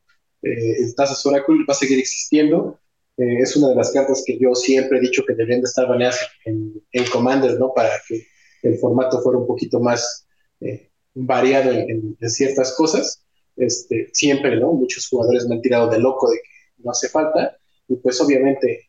[0.42, 2.80] eh, el Tazos Oracle, va a seguir existiendo,
[3.18, 5.88] eh, es una de las cartas que yo siempre he dicho que deberían de estar
[5.88, 7.74] baneadas en, en Commander, ¿no?
[7.74, 8.24] Para que
[8.62, 10.26] el formato fuera un poquito más
[10.60, 13.24] eh, variado en, ciertas cosas.
[13.56, 14.72] Este, siempre, ¿no?
[14.72, 17.56] Muchos jugadores me han tirado de loco de que no hace falta.
[17.88, 18.88] Y pues obviamente,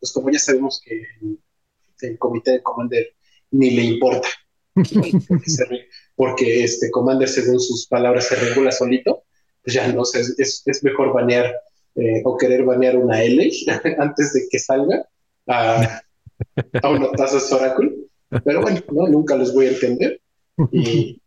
[0.00, 1.00] pues como ya sabemos que
[2.00, 3.14] el, comité de Commander
[3.52, 4.28] ni le importa.
[6.16, 9.22] Porque, este Commander, según sus palabras, se regula solito.
[9.62, 11.54] Pues ya no sé, es, es mejor banear
[11.98, 13.50] eh, o querer banear una L
[13.98, 15.04] antes de que salga
[15.48, 16.00] a,
[16.82, 17.92] a una taza Oracle.
[18.44, 19.08] Pero bueno, ¿no?
[19.08, 20.20] nunca los voy a entender.
[20.70, 21.20] Y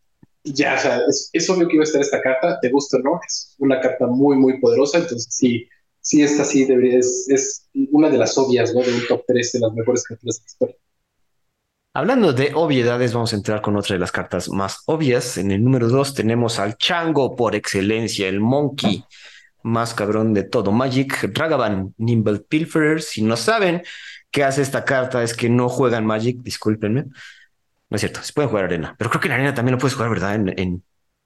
[0.43, 1.01] ya, o sea,
[1.33, 4.07] es, obvio que iba a estar esta carta, te gusta o no, es una carta
[4.07, 4.99] muy, muy poderosa.
[4.99, 5.67] Entonces, sí,
[5.99, 8.81] sí, esta sí debería, es, es una de las obvias, ¿no?
[8.81, 10.75] De un top 3 de las mejores cartas de la historia.
[11.93, 15.37] Hablando de obviedades, vamos a entrar con otra de las cartas más obvias.
[15.37, 19.03] En el número 2 tenemos al Chango por excelencia, el Monkey
[19.63, 20.71] más cabrón de todo.
[20.71, 23.01] Magic, Ragavan, Nimble Pilferer.
[23.01, 23.83] Si no saben
[24.31, 27.05] qué hace esta carta, es que no juegan Magic, discúlpenme.
[27.89, 29.95] No es cierto, se pueden jugar arena, pero creo que en arena también lo puedes
[29.95, 30.35] jugar, ¿verdad?
[30.35, 30.83] En,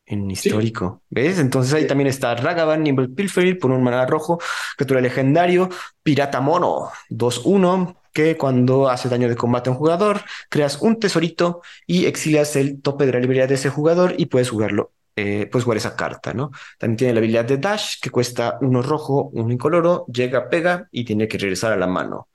[0.07, 1.03] en, histórico.
[1.09, 1.39] ¿Ves?
[1.39, 4.39] Entonces ahí también está Ragavan, Nimble Pilferer por un mana rojo,
[4.75, 5.69] criatura legendario,
[6.03, 11.61] Pirata Mono, 2-1 que cuando hace daño de combate a un jugador, creas un tesorito
[11.85, 14.94] y exilias el tope de la librería de ese jugador y puedes jugarlo.
[15.15, 16.51] Eh, puedes jugar esa carta, ¿no?
[16.77, 21.05] También tiene la habilidad de Dash, que cuesta uno rojo, uno incoloro, llega, pega y
[21.05, 22.29] tiene que regresar a la mano.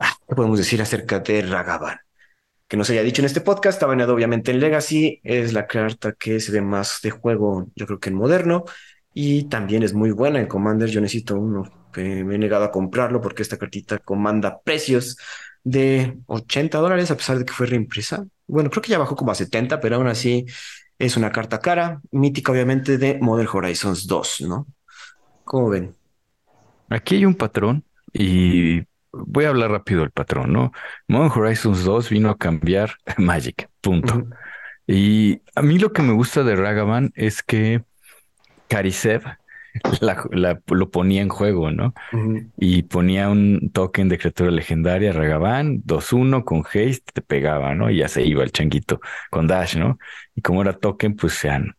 [0.00, 1.98] Ah, ¿Qué podemos decir acerca de Ragavan?
[2.68, 5.66] Que no se haya dicho en este podcast, está baneado obviamente en Legacy, es la
[5.66, 8.64] carta que se ve más de juego, yo creo que en moderno,
[9.20, 10.88] y también es muy buena en Commander.
[10.88, 15.16] Yo necesito uno que me he negado a comprarlo porque esta cartita comanda precios
[15.64, 18.24] de 80 dólares a pesar de que fue reimpresa.
[18.46, 20.46] Bueno, creo que ya bajó como a 70, pero aún así
[20.98, 24.66] es una carta cara, mítica obviamente de Modern Horizons 2, ¿no?
[25.44, 25.94] ¿Cómo ven?
[26.88, 30.72] Aquí hay un patrón y voy a hablar rápido del patrón, ¿no?
[31.06, 34.26] Modern Horizons 2 vino a cambiar Magic, punto.
[34.86, 37.82] Y a mí lo que me gusta de Ragavan es que
[38.68, 39.22] Karisev
[40.00, 41.94] la, lo ponía en juego, ¿no?
[42.56, 47.90] Y ponía un token de criatura legendaria, Ragavan, 2-1 con haste, te pegaba, ¿no?
[47.90, 49.00] Y ya se iba el changuito
[49.30, 49.98] con dash, ¿no?
[50.34, 51.76] Y como era token, pues sean.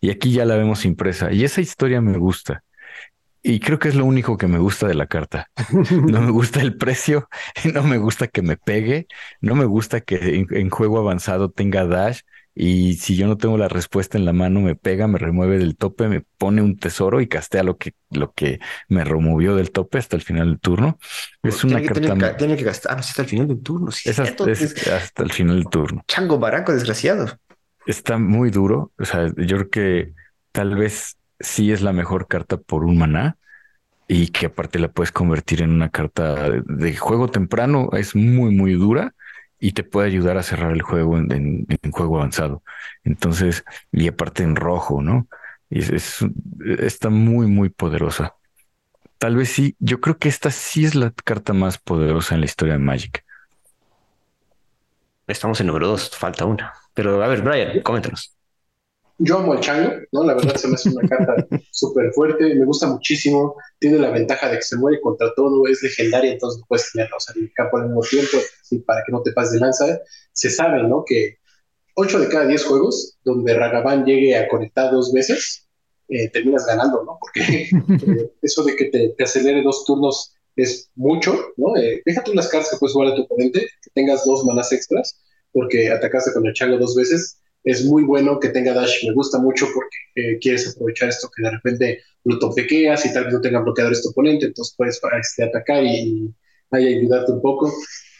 [0.00, 1.32] Y aquí ya la vemos impresa.
[1.32, 2.62] Y esa historia me gusta.
[3.42, 5.50] Y creo que es lo único que me gusta de la carta.
[5.90, 7.28] No me gusta el precio,
[7.74, 9.06] no me gusta que me pegue,
[9.40, 12.20] no me gusta que en juego avanzado tenga dash
[12.54, 15.76] y si yo no tengo la respuesta en la mano, me pega, me remueve del
[15.76, 19.96] tope, me pone un tesoro y castea lo que, lo que me removió del tope
[19.98, 20.98] hasta el final del turno.
[21.42, 22.36] Es una carta.
[22.36, 23.90] Tiene que, gastar, hasta el final del turno.
[23.90, 26.04] Sí, es, hasta, el final del turno.
[26.06, 27.38] Chango baraco, desgraciado.
[27.86, 28.92] Está muy duro.
[28.98, 30.12] O sea, yo creo que
[30.52, 33.38] tal vez sí es la mejor carta por un maná
[34.08, 37.88] y que aparte la puedes convertir en una carta de juego temprano.
[37.94, 39.14] Es muy, muy dura
[39.62, 42.64] y te puede ayudar a cerrar el juego en, juego avanzado.
[43.04, 45.28] Entonces, y aparte en rojo, ¿no?
[45.70, 46.18] Es,
[46.80, 48.34] está muy, muy poderosa.
[49.18, 52.46] Tal vez sí, yo creo que esta sí es la carta más poderosa en la
[52.46, 53.24] historia de Magic.
[55.28, 56.72] Estamos en número dos, falta una.
[56.92, 58.36] Pero a ver, Brian, coméntanos
[59.24, 60.24] yo amo al Chango, ¿no?
[60.24, 61.34] La verdad se me hace una carta
[61.70, 65.82] súper fuerte, me gusta muchísimo, tiene la ventaja de que se muere contra todo, es
[65.82, 68.38] legendaria, entonces no puedes tenerla, o sea, en el campo al mismo tiempo,
[68.86, 70.00] para que no te pases de lanza.
[70.32, 71.04] Se sabe, ¿no?
[71.06, 71.38] Que
[71.94, 75.68] 8 de cada 10 juegos donde Ragavan llegue a conectar dos veces,
[76.08, 77.18] eh, terminas ganando, ¿no?
[77.20, 81.76] Porque eh, eso de que te, acelere dos turnos es mucho, ¿no?
[81.76, 85.20] Eh, déjate unas cartas que puedes jugar a tu oponente, que tengas dos manas extras,
[85.52, 89.38] porque atacaste con el Chango dos veces, es muy bueno que tenga Dash, me gusta
[89.38, 93.40] mucho porque eh, quieres aprovechar esto que de repente lo topequeas y tal vez no
[93.40, 96.32] tenga bloqueador tu oponente, entonces puedes este, atacar y,
[96.70, 97.72] ahí ayudarte un poco.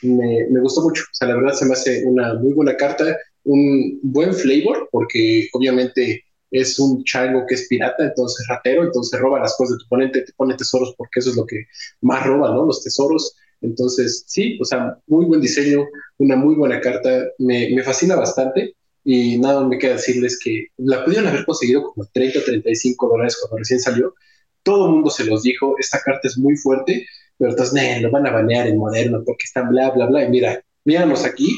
[0.02, 3.16] Me, me, gustó mucho, o sea, la verdad se me hace una muy buena carta,
[3.44, 9.40] un buen flavor, porque obviamente es un chango que es pirata, entonces ratero, entonces roba
[9.40, 11.64] las cosas de tu oponente, te pone tesoros porque eso es lo que
[12.02, 12.66] más roba, ¿no?
[12.66, 13.34] Los tesoros.
[13.62, 15.86] Entonces, sí, o sea, muy buen diseño,
[16.18, 18.74] una muy buena carta, me, me fascina bastante.
[19.04, 23.36] Y nada, me queda decirles que la pudieron haber conseguido como 30 o 35 dólares
[23.40, 24.14] cuando recién salió.
[24.62, 27.06] Todo el mundo se los dijo, esta carta es muy fuerte,
[27.36, 30.24] pero entonces, lo van a banear en moderno porque están bla, bla, bla.
[30.24, 31.52] Y mira, míranos aquí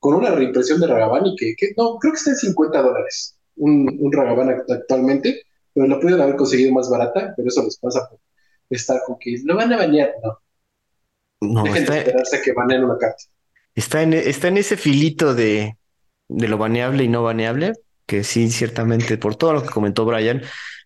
[0.00, 3.98] con una reimpresión de Ragabani que, que no, creo que está en 50 dólares un,
[4.00, 5.42] un Ragabani actualmente,
[5.72, 8.18] pero la pudieron haber conseguido más barata, pero eso les pasa por
[8.70, 10.38] estar con que lo van a banear, no.
[11.40, 13.22] No, Dejen de esperarse que baneen una carta.
[13.74, 15.77] Está en, está en ese filito de,
[16.28, 17.74] de lo baneable y no baneable,
[18.06, 20.42] que sí, ciertamente, por todo lo que comentó Brian,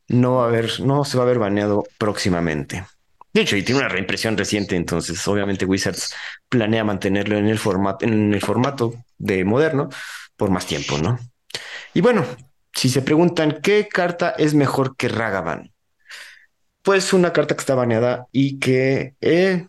[0.08, 2.84] no va a haber, no se va a ver baneado próximamente.
[3.32, 6.14] De hecho, y tiene una reimpresión reciente, entonces obviamente Wizards
[6.48, 9.88] planea mantenerlo en el formato, en el formato de moderno
[10.36, 11.18] por más tiempo, ¿no?
[11.94, 12.26] Y bueno,
[12.74, 15.72] si se preguntan qué carta es mejor que Ragavan,
[16.82, 19.66] pues una carta que está baneada y que eh,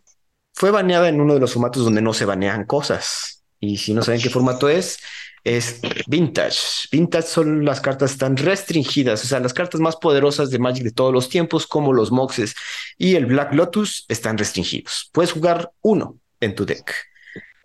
[0.53, 3.43] fue baneada en uno de los formatos donde no se banean cosas.
[3.59, 4.99] Y si no saben qué formato es,
[5.43, 6.87] es Vintage.
[6.91, 10.91] Vintage son las cartas tan restringidas, o sea, las cartas más poderosas de Magic de
[10.91, 12.55] todos los tiempos, como los Moxes
[12.97, 15.09] y el Black Lotus, están restringidos.
[15.11, 16.93] Puedes jugar uno en tu deck.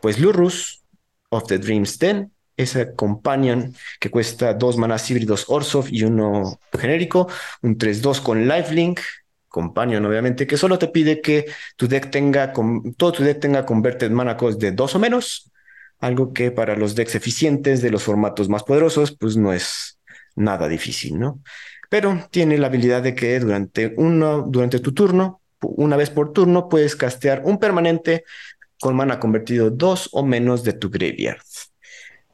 [0.01, 0.83] Pues Lurus
[1.31, 7.29] of the Dreams Den, esa companion que cuesta dos manas híbridos Orsov y uno genérico,
[7.63, 9.01] un 3-2 con lifelink,
[9.49, 11.47] Companion, obviamente, que solo te pide que
[11.77, 12.53] tu deck tenga,
[12.97, 15.51] todo tu deck tenga converted mana cost de dos o menos,
[16.01, 19.99] algo que para los decks eficientes de los formatos más poderosos, pues no es
[20.37, 21.41] nada difícil, ¿no?
[21.91, 26.69] Pero tiene la habilidad de que durante, uno, durante tu turno, una vez por turno,
[26.69, 28.25] puedes castear un permanente
[28.81, 31.41] con mana convertido dos o menos de tu graveyard.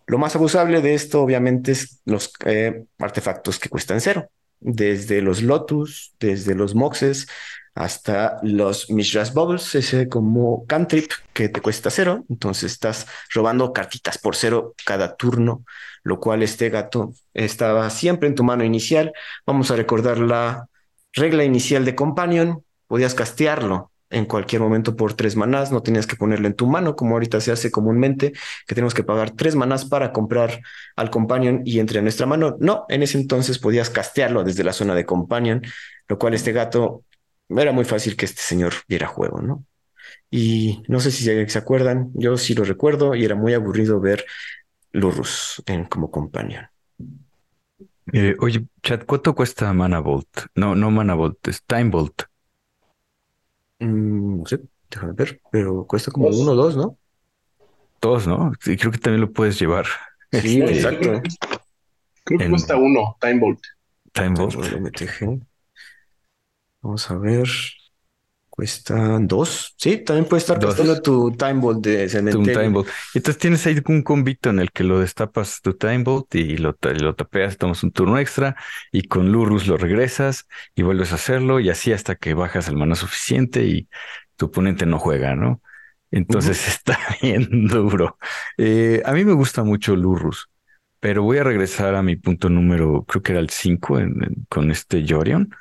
[0.07, 4.29] Lo más abusable de esto, obviamente, es los eh, artefactos que cuestan cero
[4.65, 7.29] desde los Lotus, desde los Moxes,
[7.75, 12.25] hasta los Mishras Bubbles, ese como cantrip que te cuesta cero.
[12.29, 15.65] Entonces estás robando cartitas por cero cada turno,
[16.03, 19.13] lo cual este gato estaba siempre en tu mano inicial.
[19.47, 20.69] Vamos a recordar la
[21.13, 22.65] regla inicial de Companion.
[22.87, 26.95] Podías castearlo en cualquier momento por tres manás, no tenías que ponerlo en tu mano
[26.97, 28.33] como ahorita se hace comúnmente,
[28.67, 30.61] que tenemos que pagar tres manás para comprar
[30.97, 32.57] al companion y entre a nuestra mano.
[32.61, 35.63] No, en ese entonces podías castearlo desde la zona de companion,
[36.09, 37.04] lo cual este gato
[37.49, 39.65] era muy fácil que este señor viera juego, ¿no?
[40.31, 44.25] Y no sé si se acuerdan, yo sí lo recuerdo y era muy aburrido ver
[44.93, 46.67] Lurrus en, como companion.
[48.13, 50.47] Eh, oye, chat, ¿cuánto cuesta Mana Bolt?
[50.55, 52.23] No, no Mana Bolt, es Time Bolt.
[53.79, 54.61] Mm, no sé,
[54.91, 56.99] déjame ver, pero cuesta como uno o dos, ¿no?
[58.01, 58.53] Dos, ¿no?
[58.61, 59.87] Sí, creo que también lo puedes llevar.
[60.31, 61.23] Sí, este, exacto.
[62.25, 63.61] Creo que cuesta uno, Time Bolt.
[64.13, 65.49] Time Bolt.
[66.85, 67.49] Vamos a ver.
[68.51, 69.75] Cuesta dos.
[69.79, 72.45] Sí, también puede estar costando tu Time Bolt de cementerio.
[72.45, 72.89] Tu time Bolt.
[73.15, 76.77] Entonces tienes ahí un convito en el que lo destapas tu Time Bolt y lo,
[76.83, 78.55] lo tapeas, tomas un turno extra
[78.93, 80.47] y con Lurus lo regresas
[80.77, 83.89] y vuelves a hacerlo y así hasta que bajas el mana suficiente y
[84.37, 85.61] tu oponente no juega, ¿no?
[86.13, 88.19] Entonces está bien duro.
[88.57, 90.49] Eh, a mí me gusta mucho Lurus.
[91.05, 93.99] Pero voy a regresar a mi punto número, creo que era el 5
[94.49, 95.55] con este Jorion.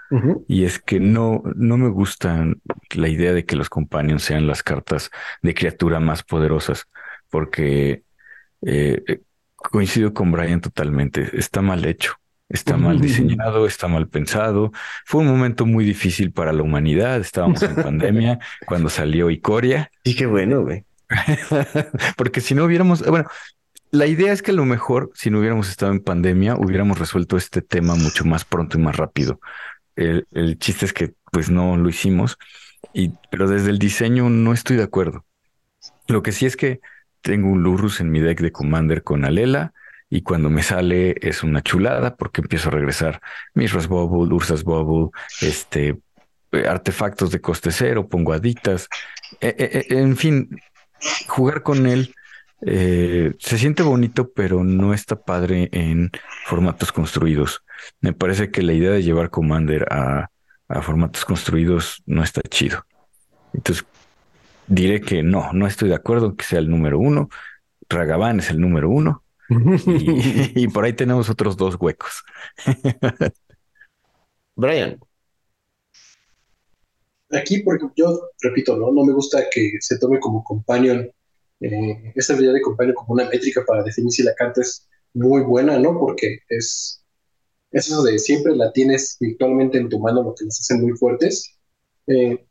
[0.48, 2.48] Y es que no, no me gusta
[2.95, 5.11] la idea de que los companions sean las cartas
[5.41, 6.88] de criatura más poderosas,
[7.30, 8.03] porque
[8.61, 9.22] eh, eh,
[9.57, 11.38] coincido con Brian totalmente.
[11.38, 12.14] Está mal hecho.
[12.48, 14.72] Está mal diseñado, está mal pensado.
[15.03, 17.20] Fue un momento muy difícil para la humanidad.
[17.20, 19.91] Estábamos en pandemia cuando salió Icoria.
[20.06, 20.86] Y qué bueno, güey.
[22.15, 23.28] Porque si no hubiéramos, bueno,
[23.94, 27.38] la idea es que a lo mejor, si no hubiéramos estado en pandemia, hubiéramos resuelto
[27.38, 29.40] este tema mucho más pronto y más rápido.
[29.95, 32.40] El, chiste es que pues no lo hicimos,
[32.91, 35.26] y, pero desde el diseño no estoy de acuerdo.
[36.07, 36.82] Lo que sí es que
[37.22, 39.74] tengo un Lurus en mi deck de Commander con Alela,
[40.10, 43.22] y cuando me sale es una chulada porque empiezo a regresar
[43.53, 45.99] Mishras Bubble, Ursas Bubble, este,
[46.68, 48.88] artefactos de coste cero, pongo aditas,
[49.40, 50.49] e, e, e, en fin,
[51.28, 52.15] jugar con él
[52.65, 56.11] eh, se siente bonito, pero no está padre en
[56.45, 57.64] formatos construidos.
[57.99, 60.30] Me parece que la idea de llevar Commander a,
[60.81, 62.85] formatos construidos no está chido.
[63.53, 63.85] Entonces,
[64.68, 67.30] diré que no, no estoy de acuerdo en que sea el número uno.
[67.90, 69.23] Ragavan es el número uno.
[69.49, 72.23] y, y por ahí tenemos otros dos huecos.
[74.56, 74.99] Brian.
[77.31, 78.91] Aquí, porque yo repito, ¿no?
[78.91, 81.11] No me gusta que se tome como companion
[81.59, 85.41] eh, esta habilidad de compañero como una métrica para definir si la carta es muy
[85.41, 85.97] buena, ¿no?
[85.99, 87.03] Porque es,
[87.71, 91.55] eso de siempre la tienes virtualmente en tu mano, lo que las hace muy fuertes.
[92.07, 92.45] Eh,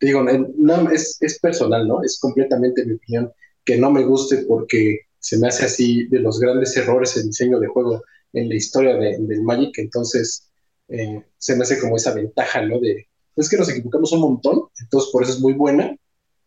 [0.00, 2.02] digo, no, es, es personal, ¿no?
[2.02, 3.32] Es completamente mi opinión
[3.64, 7.60] que no me guste porque se me hace así de los grandes errores en diseño
[7.60, 8.02] de juego
[8.32, 10.50] en la historia del Magic, entonces
[10.88, 12.80] eh, se me hace como esa ventaja, ¿no?
[12.80, 15.94] De, es que nos equivocamos un montón, entonces por eso es muy buena.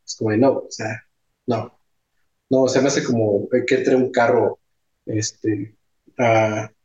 [0.05, 1.01] Es como de, no, o sea,
[1.47, 1.74] no,
[2.49, 4.59] no, se me hace como que entre un carro
[5.05, 5.75] este,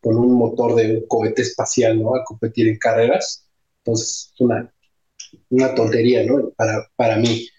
[0.00, 2.14] con un motor de un cohete espacial, ¿no?
[2.14, 3.46] A competir en carreras.
[3.84, 4.72] Entonces, una,
[5.50, 6.50] una tontería, ¿no?
[6.50, 7.46] Para, para mí.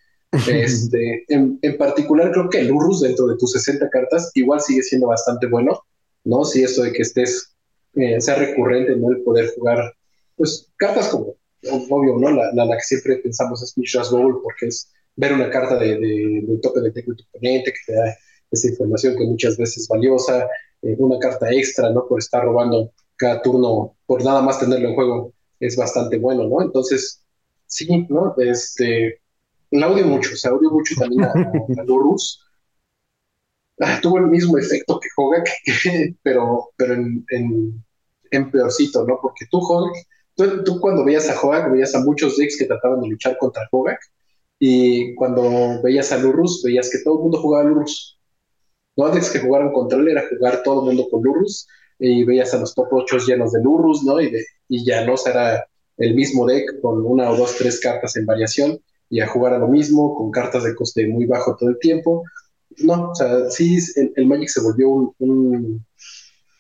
[0.48, 5.08] Este, en, particular, creo que el Urus dentro de tus 60 cartas igual sigue siendo
[5.08, 5.84] bastante bueno,
[6.24, 6.46] ¿no?
[6.46, 7.54] Si esto de que estés,
[7.96, 9.12] eh, sea recurrente, ¿no?
[9.12, 9.94] El poder jugar,
[10.38, 11.36] pues, cartas como,
[11.70, 12.32] obvio, ¿no?
[12.32, 16.60] La, la, que siempre pensamos es Mishra's Bowl, porque es ver una carta de, de,
[16.62, 18.16] tope de oponente que te da
[18.52, 20.48] esa información que muchas veces es valiosa,
[20.82, 22.08] eh, una carta extra, ¿no?
[22.08, 26.62] Por estar robando cada turno, por nada más tenerlo en juego, es bastante bueno, ¿no?
[26.62, 27.24] Entonces,
[27.68, 28.36] sí, ¿no?
[28.38, 29.22] Este,
[29.72, 31.86] la odio mucho, o sea, odio mucho también a, a.
[33.84, 35.50] Ah, tuvo el mismo efecto que Hogak,
[36.24, 37.26] pero, pero en,
[38.32, 39.18] en, peorcito, ¿no?
[39.22, 39.96] Porque tú, Hogak,
[40.36, 43.68] tú, tú, cuando veías a Hogak, veías a muchos decks que trataban de luchar contra
[43.72, 44.00] Hogak,
[44.64, 48.20] y cuando veías a Lurus, veías que todo el mundo jugaba a Lurus.
[48.96, 51.68] No antes que jugaran contra él, era jugar todo el mundo con Lurus,
[51.98, 54.22] y veías a los top 8 llenos de Lurus, ¿no?
[54.22, 55.66] Y, de, y ya no, era
[55.98, 58.80] el mismo deck con una o dos, tres cartas en variación
[59.10, 62.24] y a jugar a lo mismo con cartas de coste muy bajo todo el tiempo.
[62.84, 63.80] No, o sea, sí,
[64.16, 65.84] el, Magic se volvió un,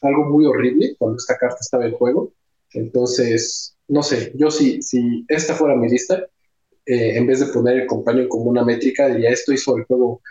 [0.01, 2.33] algo muy horrible cuando esta carta estaba en juego.
[2.73, 6.25] Entonces, no sé, yo sí, si esta fuera mi lista,
[6.91, 10.21] eh, en vez de poner el compañero como una métrica, diría esto hizo el juego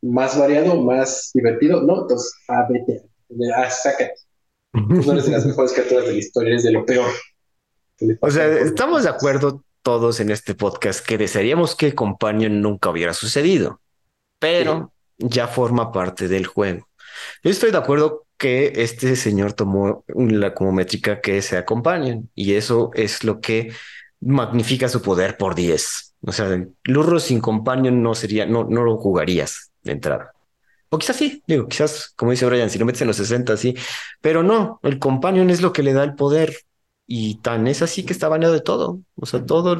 [0.00, 2.02] más variado, más divertido, ¿no?
[2.02, 3.04] Entonces, a vete,
[3.54, 4.14] ah, sácate.
[4.72, 7.08] no eres de las mejores cartas de la historia, eres de lo peor.
[8.20, 13.14] O sea, estamos de acuerdo todos en este podcast que desearíamos que Companion nunca hubiera
[13.14, 13.80] sucedido,
[14.40, 16.88] pero ya forma parte del juego.
[17.44, 22.54] Yo estoy de acuerdo que este señor tomó la, como métrica que se acompañen y
[22.54, 23.72] eso es lo que
[24.22, 26.14] magnifica su poder por 10.
[26.22, 30.32] O sea, Lurro sin Companion no sería, no, no lo jugarías de entrada.
[30.88, 33.74] O quizás sí, digo, quizás, como dice Brian, si lo metes en los 60, sí,
[34.20, 36.54] pero no, el Companion es lo que le da el poder
[37.06, 39.00] y tan es así que está baneado de todo.
[39.16, 39.76] O sea, todo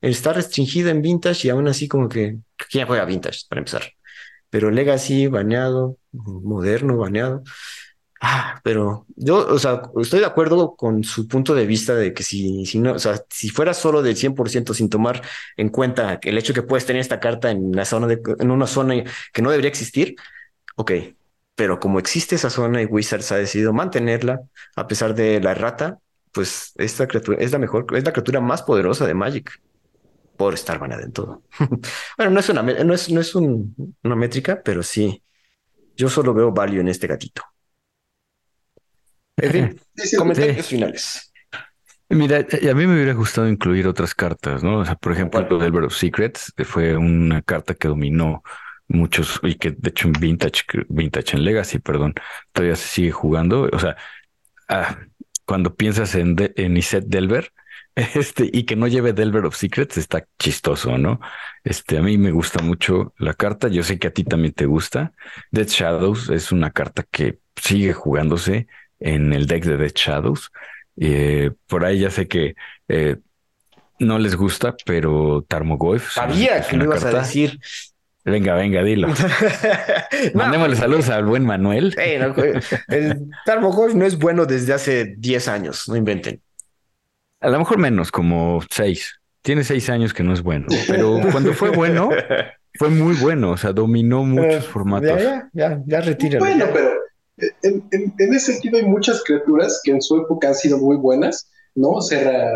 [0.00, 2.38] está restringido en Vintage y aún así como que,
[2.70, 3.92] ¿quién juega Vintage para empezar?
[4.50, 7.42] Pero Legacy, baneado, moderno, baneado.
[8.20, 12.24] Ah, pero yo, o sea, estoy de acuerdo con su punto de vista de que
[12.24, 15.22] si, si no, o sea, si fuera solo del 100% sin tomar
[15.56, 18.66] en cuenta el hecho que puedes tener esta carta en la zona de, en una
[18.66, 20.16] zona que no debería existir,
[20.76, 20.92] ok.
[21.54, 24.40] Pero como existe esa zona y Wizards ha decidido mantenerla
[24.76, 25.98] a pesar de la errata,
[26.32, 29.60] pues esta criatura es la mejor, es la criatura más poderosa de Magic
[30.36, 31.42] por estar baneada en todo.
[32.16, 35.22] bueno, no es una, no es, no es una métrica, pero sí,
[35.96, 37.42] yo solo veo value en este gatito.
[39.38, 39.80] En fin,
[40.18, 41.32] comentarios finales.
[42.10, 44.78] Mira, a mí me hubiera gustado incluir otras cartas, ¿no?
[44.78, 48.42] O sea, por ejemplo, el Delver of Secrets fue una carta que dominó
[48.88, 52.14] muchos y que de hecho en Vintage, Vintage en Legacy, perdón,
[52.52, 53.68] todavía se sigue jugando.
[53.70, 53.96] O sea,
[54.68, 54.98] ah,
[55.44, 57.52] cuando piensas en, en Iset Delver,
[57.94, 61.20] este, y que no lleve Delver of Secrets, está chistoso, ¿no?
[61.62, 64.66] Este, a mí me gusta mucho la carta, yo sé que a ti también te
[64.66, 65.12] gusta.
[65.50, 68.66] Dead Shadows es una carta que sigue jugándose
[69.00, 70.50] en el deck de Dead Shadows.
[71.00, 72.54] Eh, por ahí ya sé que
[72.88, 73.16] eh,
[73.98, 76.12] no les gusta, pero Tarmogoyf.
[76.12, 77.58] Sabía que me ibas a decir.
[78.24, 79.08] Venga, venga, dilo.
[80.34, 81.94] Mandémosle saludos al buen Manuel.
[81.98, 86.42] el Tarmogoyf no es bueno desde hace 10 años, no inventen.
[87.40, 89.20] A lo mejor menos, como 6.
[89.42, 92.10] Tiene 6 años que no es bueno, pero cuando fue bueno,
[92.74, 95.22] fue muy bueno, o sea, dominó muchos formatos.
[95.22, 96.38] Ya, ya, ya, retira.
[96.38, 96.90] Bueno, pero
[97.62, 102.00] en, ese sentido hay muchas criaturas que en su época han sido muy buenas, ¿no?
[102.00, 102.50] Serra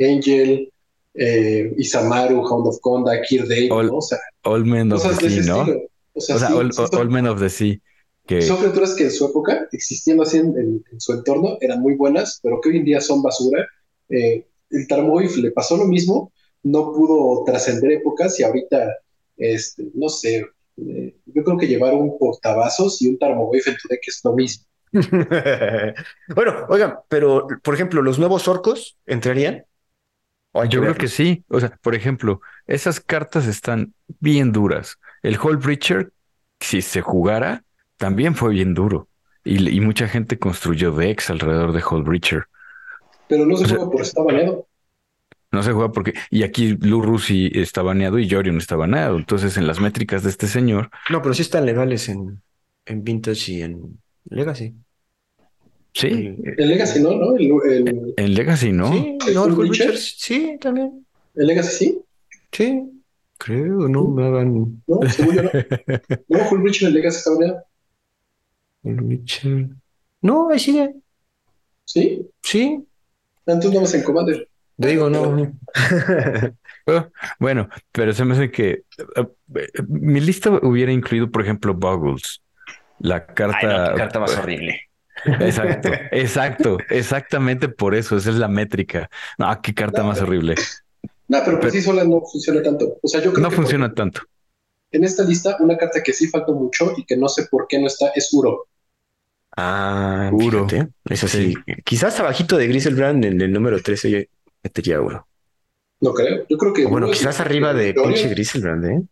[0.00, 0.72] Angel,
[1.14, 3.98] eh, Isamaru, Hound of Conda, Kir ¿no?
[3.98, 5.66] O sea, All Men of the Sea, ¿no?
[6.14, 7.76] O sea, All, Men of the Sea.
[8.26, 8.40] Que...
[8.40, 12.60] Son criaturas que en su época, existiendo así en, su entorno, eran muy buenas, pero
[12.60, 13.66] que hoy en día son basura.
[14.08, 16.32] Eh, el Tarmogoyf le pasó lo mismo,
[16.62, 18.96] no pudo trascender épocas y ahorita,
[19.36, 20.46] este, no sé,
[21.34, 24.64] yo creo que llevar un portavasos y un Tarmogoyf en tu deck es lo mismo.
[26.34, 29.64] bueno, oigan, pero por ejemplo, ¿los nuevos orcos entrarían?
[30.68, 31.44] Yo creo que sí.
[31.48, 34.98] O sea, por ejemplo, esas cartas están bien duras.
[35.22, 36.12] El Hall Breacher,
[36.60, 37.64] si se jugara,
[37.96, 39.08] también fue bien duro.
[39.44, 42.44] Y, mucha gente construyó decks alrededor de Hall Breacher.
[43.28, 44.66] Pero no se juega por estar baneado.
[45.54, 46.14] No se juega porque.
[46.30, 49.16] Y aquí Lurusi está baneado y Yorion está baneado.
[49.16, 50.90] Entonces, en las métricas de este señor.
[51.10, 52.42] No, pero sí están legales en,
[52.86, 54.74] en Vintage y en Legacy.
[55.92, 56.08] Sí.
[56.08, 57.38] En Legacy no, ¿no?
[57.38, 58.92] En Legacy no.
[58.92, 61.06] Sí, no, el sí, también.
[61.36, 61.98] ¿En Legacy sí?
[62.50, 62.82] Sí.
[63.38, 64.82] Creo, no me hagan.
[64.86, 65.50] No, seguro no.
[66.28, 67.64] No, Hull Richard en Legacy está baneado.
[68.82, 69.68] Richard.
[70.20, 70.94] No, ahí sigue.
[71.84, 72.28] ¿Sí?
[72.42, 72.84] Sí.
[73.46, 74.48] Entonces no vas en Commander.
[74.78, 75.52] Te digo, no.
[76.86, 78.82] Oh, bueno, pero se me hace que
[79.16, 82.42] eh, mi lista hubiera incluido, por ejemplo, Boggles.
[82.98, 83.90] La carta.
[83.90, 84.82] la carta más horrible.
[85.40, 89.08] Exacto, exacto, exactamente por eso, esa es la métrica.
[89.38, 90.56] No, qué carta más horrible.
[91.28, 92.98] No, pero por sí sola no funciona tanto.
[93.00, 94.20] O sea, yo creo no funciona tanto.
[94.90, 97.78] En esta lista, una carta que sí falta mucho y que no sé por qué
[97.78, 98.66] no está es Uro.
[99.56, 100.66] Ah, Uro.
[101.08, 101.54] Es así.
[101.84, 104.18] Quizás abajito de Griselbrand en el número 13 yo
[104.64, 105.28] metería Uro.
[106.00, 106.44] No creo.
[106.48, 106.86] Yo creo que.
[106.86, 109.02] bueno, quizás arriba de pinche Griselbrand, ¿eh?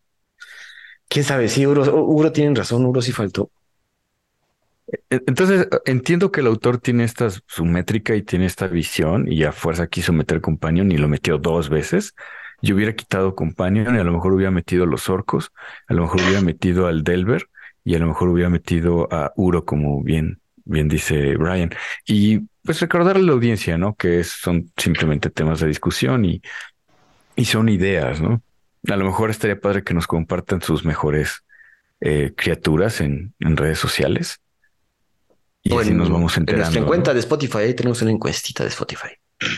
[1.08, 3.50] Quién sabe, sí, Uro, Uro tienen razón, Uro sí faltó.
[5.10, 9.44] E-, entonces, entiendo que el autor tiene esta su métrica y tiene esta visión y
[9.44, 12.14] a fuerza quiso meter Companion y lo metió dos veces.
[12.62, 15.52] Yo hubiera quitado Companion y a lo mejor hubiera metido a los orcos,
[15.88, 17.48] a lo mejor hubiera metido al Delver
[17.84, 21.70] y a lo mejor hubiera metido a Uro, como bien, bien dice Brian.
[22.06, 23.94] Y pues recordar a la audiencia, ¿no?
[23.94, 26.42] Que son simplemente temas de discusión y,
[27.36, 28.42] y son ideas, ¿no?
[28.88, 31.44] A lo mejor estaría padre que nos compartan sus mejores
[32.00, 34.40] eh, criaturas en, en, redes sociales.
[35.62, 36.66] Y así nos vamos enterando.
[36.66, 39.10] En nuestra cuenta de Spotify, ahí tenemos una encuestita de Spotify.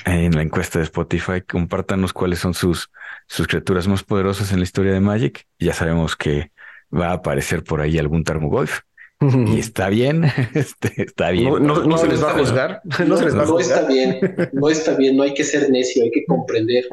[0.04, 2.90] En la encuesta de Spotify, compártanos cuáles son sus,
[3.26, 5.46] sus criaturas más poderosas en la historia de Magic.
[5.58, 6.52] Ya sabemos que
[6.92, 8.80] va a aparecer por ahí algún Tarmogoyf.
[9.48, 10.24] Y está bien,
[10.54, 11.66] este, está bien.
[11.66, 12.82] No, se les va a juzgar.
[13.06, 13.78] No, se les va a juzgar.
[13.78, 16.84] está bien, no está bien, no hay que ser necio, hay que comprender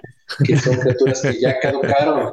[0.44, 2.32] que son criaturas que ya caducaron.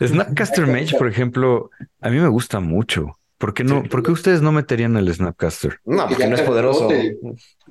[0.00, 1.70] Snapcaster Mage, por ejemplo,
[2.00, 3.18] a mí me gusta mucho.
[3.38, 3.82] ¿Por qué no?
[3.84, 5.80] ¿Por qué ustedes no meterían el Snapcaster?
[5.84, 6.88] No, porque no es poderoso.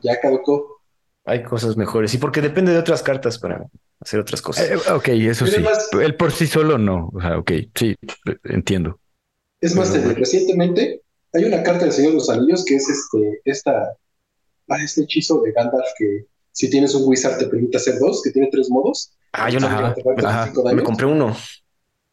[0.02, 0.82] ya caducó.
[1.26, 2.14] Hay cosas mejores.
[2.16, 3.68] Y porque depende de otras cartas para
[4.00, 4.68] hacer otras cosas.
[4.68, 5.64] Eh, ok, eso sí.
[6.02, 7.12] Él por sí solo no.
[7.14, 7.96] O sea, ok, sí,
[8.46, 9.00] entiendo.
[9.62, 11.04] Es más, recientemente
[11.34, 13.96] hay una carta del Señor de los Anillos que es este, esta,
[14.70, 18.32] ah, este hechizo de Gandalf que si tienes un wizard te permite hacer dos, que
[18.32, 19.12] tiene tres modos.
[19.34, 19.70] Ah, yo no.
[20.74, 21.36] me compré uno.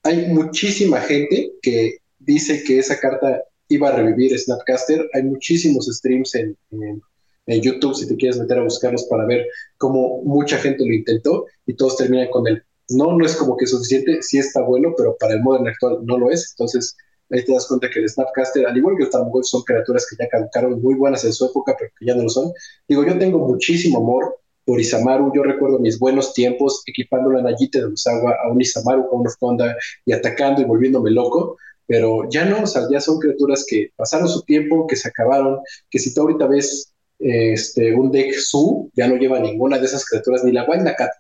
[0.03, 5.09] Hay muchísima gente que dice que esa carta iba a revivir Snapcaster.
[5.15, 9.47] Hay muchísimos streams en, en, YouTube si te quieres meter a buscarlos para ver
[9.79, 13.67] cómo mucha gente lo intentó y todos terminan con el no, no es como que
[13.67, 16.53] suficiente, sí está bueno, pero para el modern actual no lo es.
[16.53, 16.97] Entonces,
[17.31, 20.29] ahí te das cuenta que el Snapcaster, al igual que Tarmogoyf, son criaturas que ya
[20.29, 22.53] caducaron, muy buenas en su época, pero que ya no lo son.
[22.89, 27.79] Digo, yo tengo muchísimo amor por Isamaru, yo recuerdo mis buenos tiempos equipando la Nayite
[27.79, 32.45] de Usagua a un Isamaru con una fonda y atacando y volviéndome loco, pero ya
[32.45, 36.13] no, o sea, ya son criaturas que pasaron su tiempo, que se acabaron, que si
[36.13, 40.53] tú ahorita ves este, un deck Su, ya no lleva ninguna de esas criaturas, ni
[40.53, 41.13] la Cat,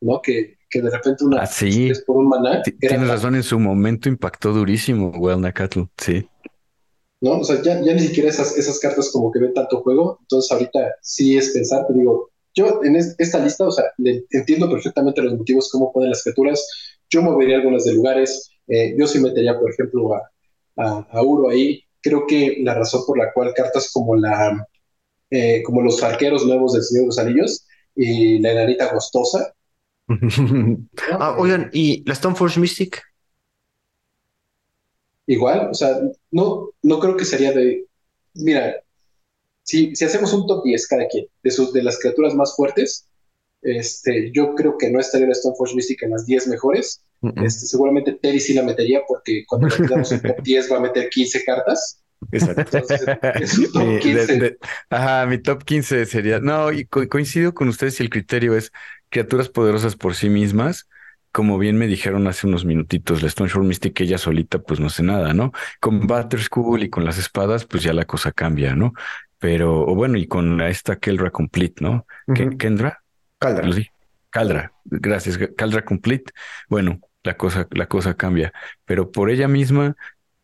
[0.00, 0.20] ¿no?
[0.74, 2.60] Que de repente una ah, es por un maná.
[2.62, 5.12] Tienes razón, en su momento impactó durísimo
[5.54, 6.28] Cattle, sí.
[7.20, 7.38] ¿No?
[7.38, 10.50] O sea, ya, ya ni siquiera esas, esas cartas como que ven tanto juego, entonces
[10.50, 13.84] ahorita sí es pensar, te digo, yo en esta lista, o sea,
[14.30, 16.66] entiendo perfectamente los motivos, cómo ponen las criaturas,
[17.08, 21.84] yo movería algunas de lugares, eh, yo sí metería, por ejemplo, a, a, Uro ahí,
[22.02, 24.66] creo que la razón por la cual cartas como la
[25.30, 29.54] eh, como los arqueros nuevos del Señor de los Anillos y la enanita gostosa,
[31.12, 33.02] ah, oigan, ¿y la Stoneforge Mystic?
[35.26, 36.00] Igual, o sea,
[36.30, 37.86] no, no creo que sería de.
[38.34, 38.76] Mira,
[39.62, 43.08] si, si hacemos un top 10 cada quien de, sus, de las criaturas más fuertes,
[43.62, 47.02] este, yo creo que no estaría la Stoneforge Mystic en las 10 mejores.
[47.36, 50.80] Este, seguramente Terry sí la metería porque cuando le damos un top 10 va a
[50.80, 52.02] meter 15 cartas.
[52.30, 52.82] Exacto.
[54.90, 56.40] ajá, mi top 15 sería.
[56.40, 58.70] No, y coincido con ustedes si el criterio es
[59.14, 60.88] criaturas poderosas por sí mismas.
[61.30, 64.90] Como bien me dijeron hace unos minutitos, la Stone Shore Mystic, ella solita, pues no
[64.90, 65.52] sé nada, ¿no?
[65.80, 68.92] Con Butter School y con las espadas, pues ya la cosa cambia, ¿no?
[69.38, 72.06] Pero, o bueno, y con esta Keldra Complete, ¿no?
[72.58, 73.02] ¿Kendra?
[73.38, 73.68] Caldra.
[74.30, 75.38] Caldra, gracias.
[75.56, 76.32] Caldra Complete.
[76.68, 78.52] Bueno, la cosa, la cosa cambia.
[78.84, 79.94] Pero por ella misma,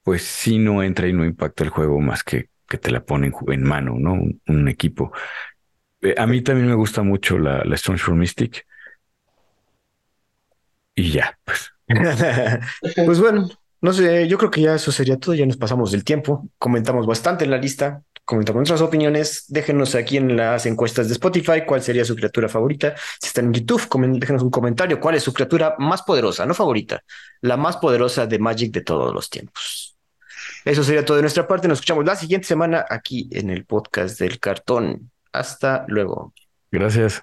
[0.05, 3.35] pues sí no entra y no impacta el juego más que que te la ponen
[3.49, 4.13] en mano, ¿no?
[4.47, 5.13] Un, equipo.
[6.03, 8.67] Eh, a mí también me gusta mucho la, la Shore Mystic.
[10.95, 11.71] Y ya, pues.
[13.07, 13.49] pues bueno,
[13.81, 17.07] no sé, yo creo que ya eso sería todo, ya nos pasamos del tiempo, comentamos
[17.07, 21.83] bastante en la lista, comentamos nuestras opiniones, déjenos aquí en las encuestas de Spotify cuál
[21.83, 25.75] sería su criatura favorita, si están en YouTube, déjenos un comentario, cuál es su criatura
[25.79, 27.03] más poderosa, no favorita,
[27.41, 29.97] la más poderosa de Magic de todos los tiempos.
[30.65, 31.69] Eso sería todo de nuestra parte.
[31.69, 35.11] Nos escuchamos la siguiente semana aquí en el podcast del cartón.
[35.33, 36.33] Hasta luego.
[36.71, 37.23] Gracias.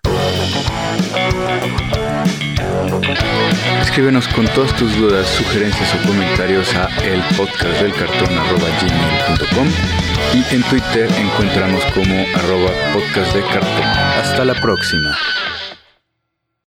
[3.81, 8.27] Escríbenos con todas tus dudas, sugerencias o comentarios a el podcast del cartón
[10.33, 13.85] y en Twitter encontramos como arroba podcast de cartón.
[14.19, 15.15] Hasta la próxima.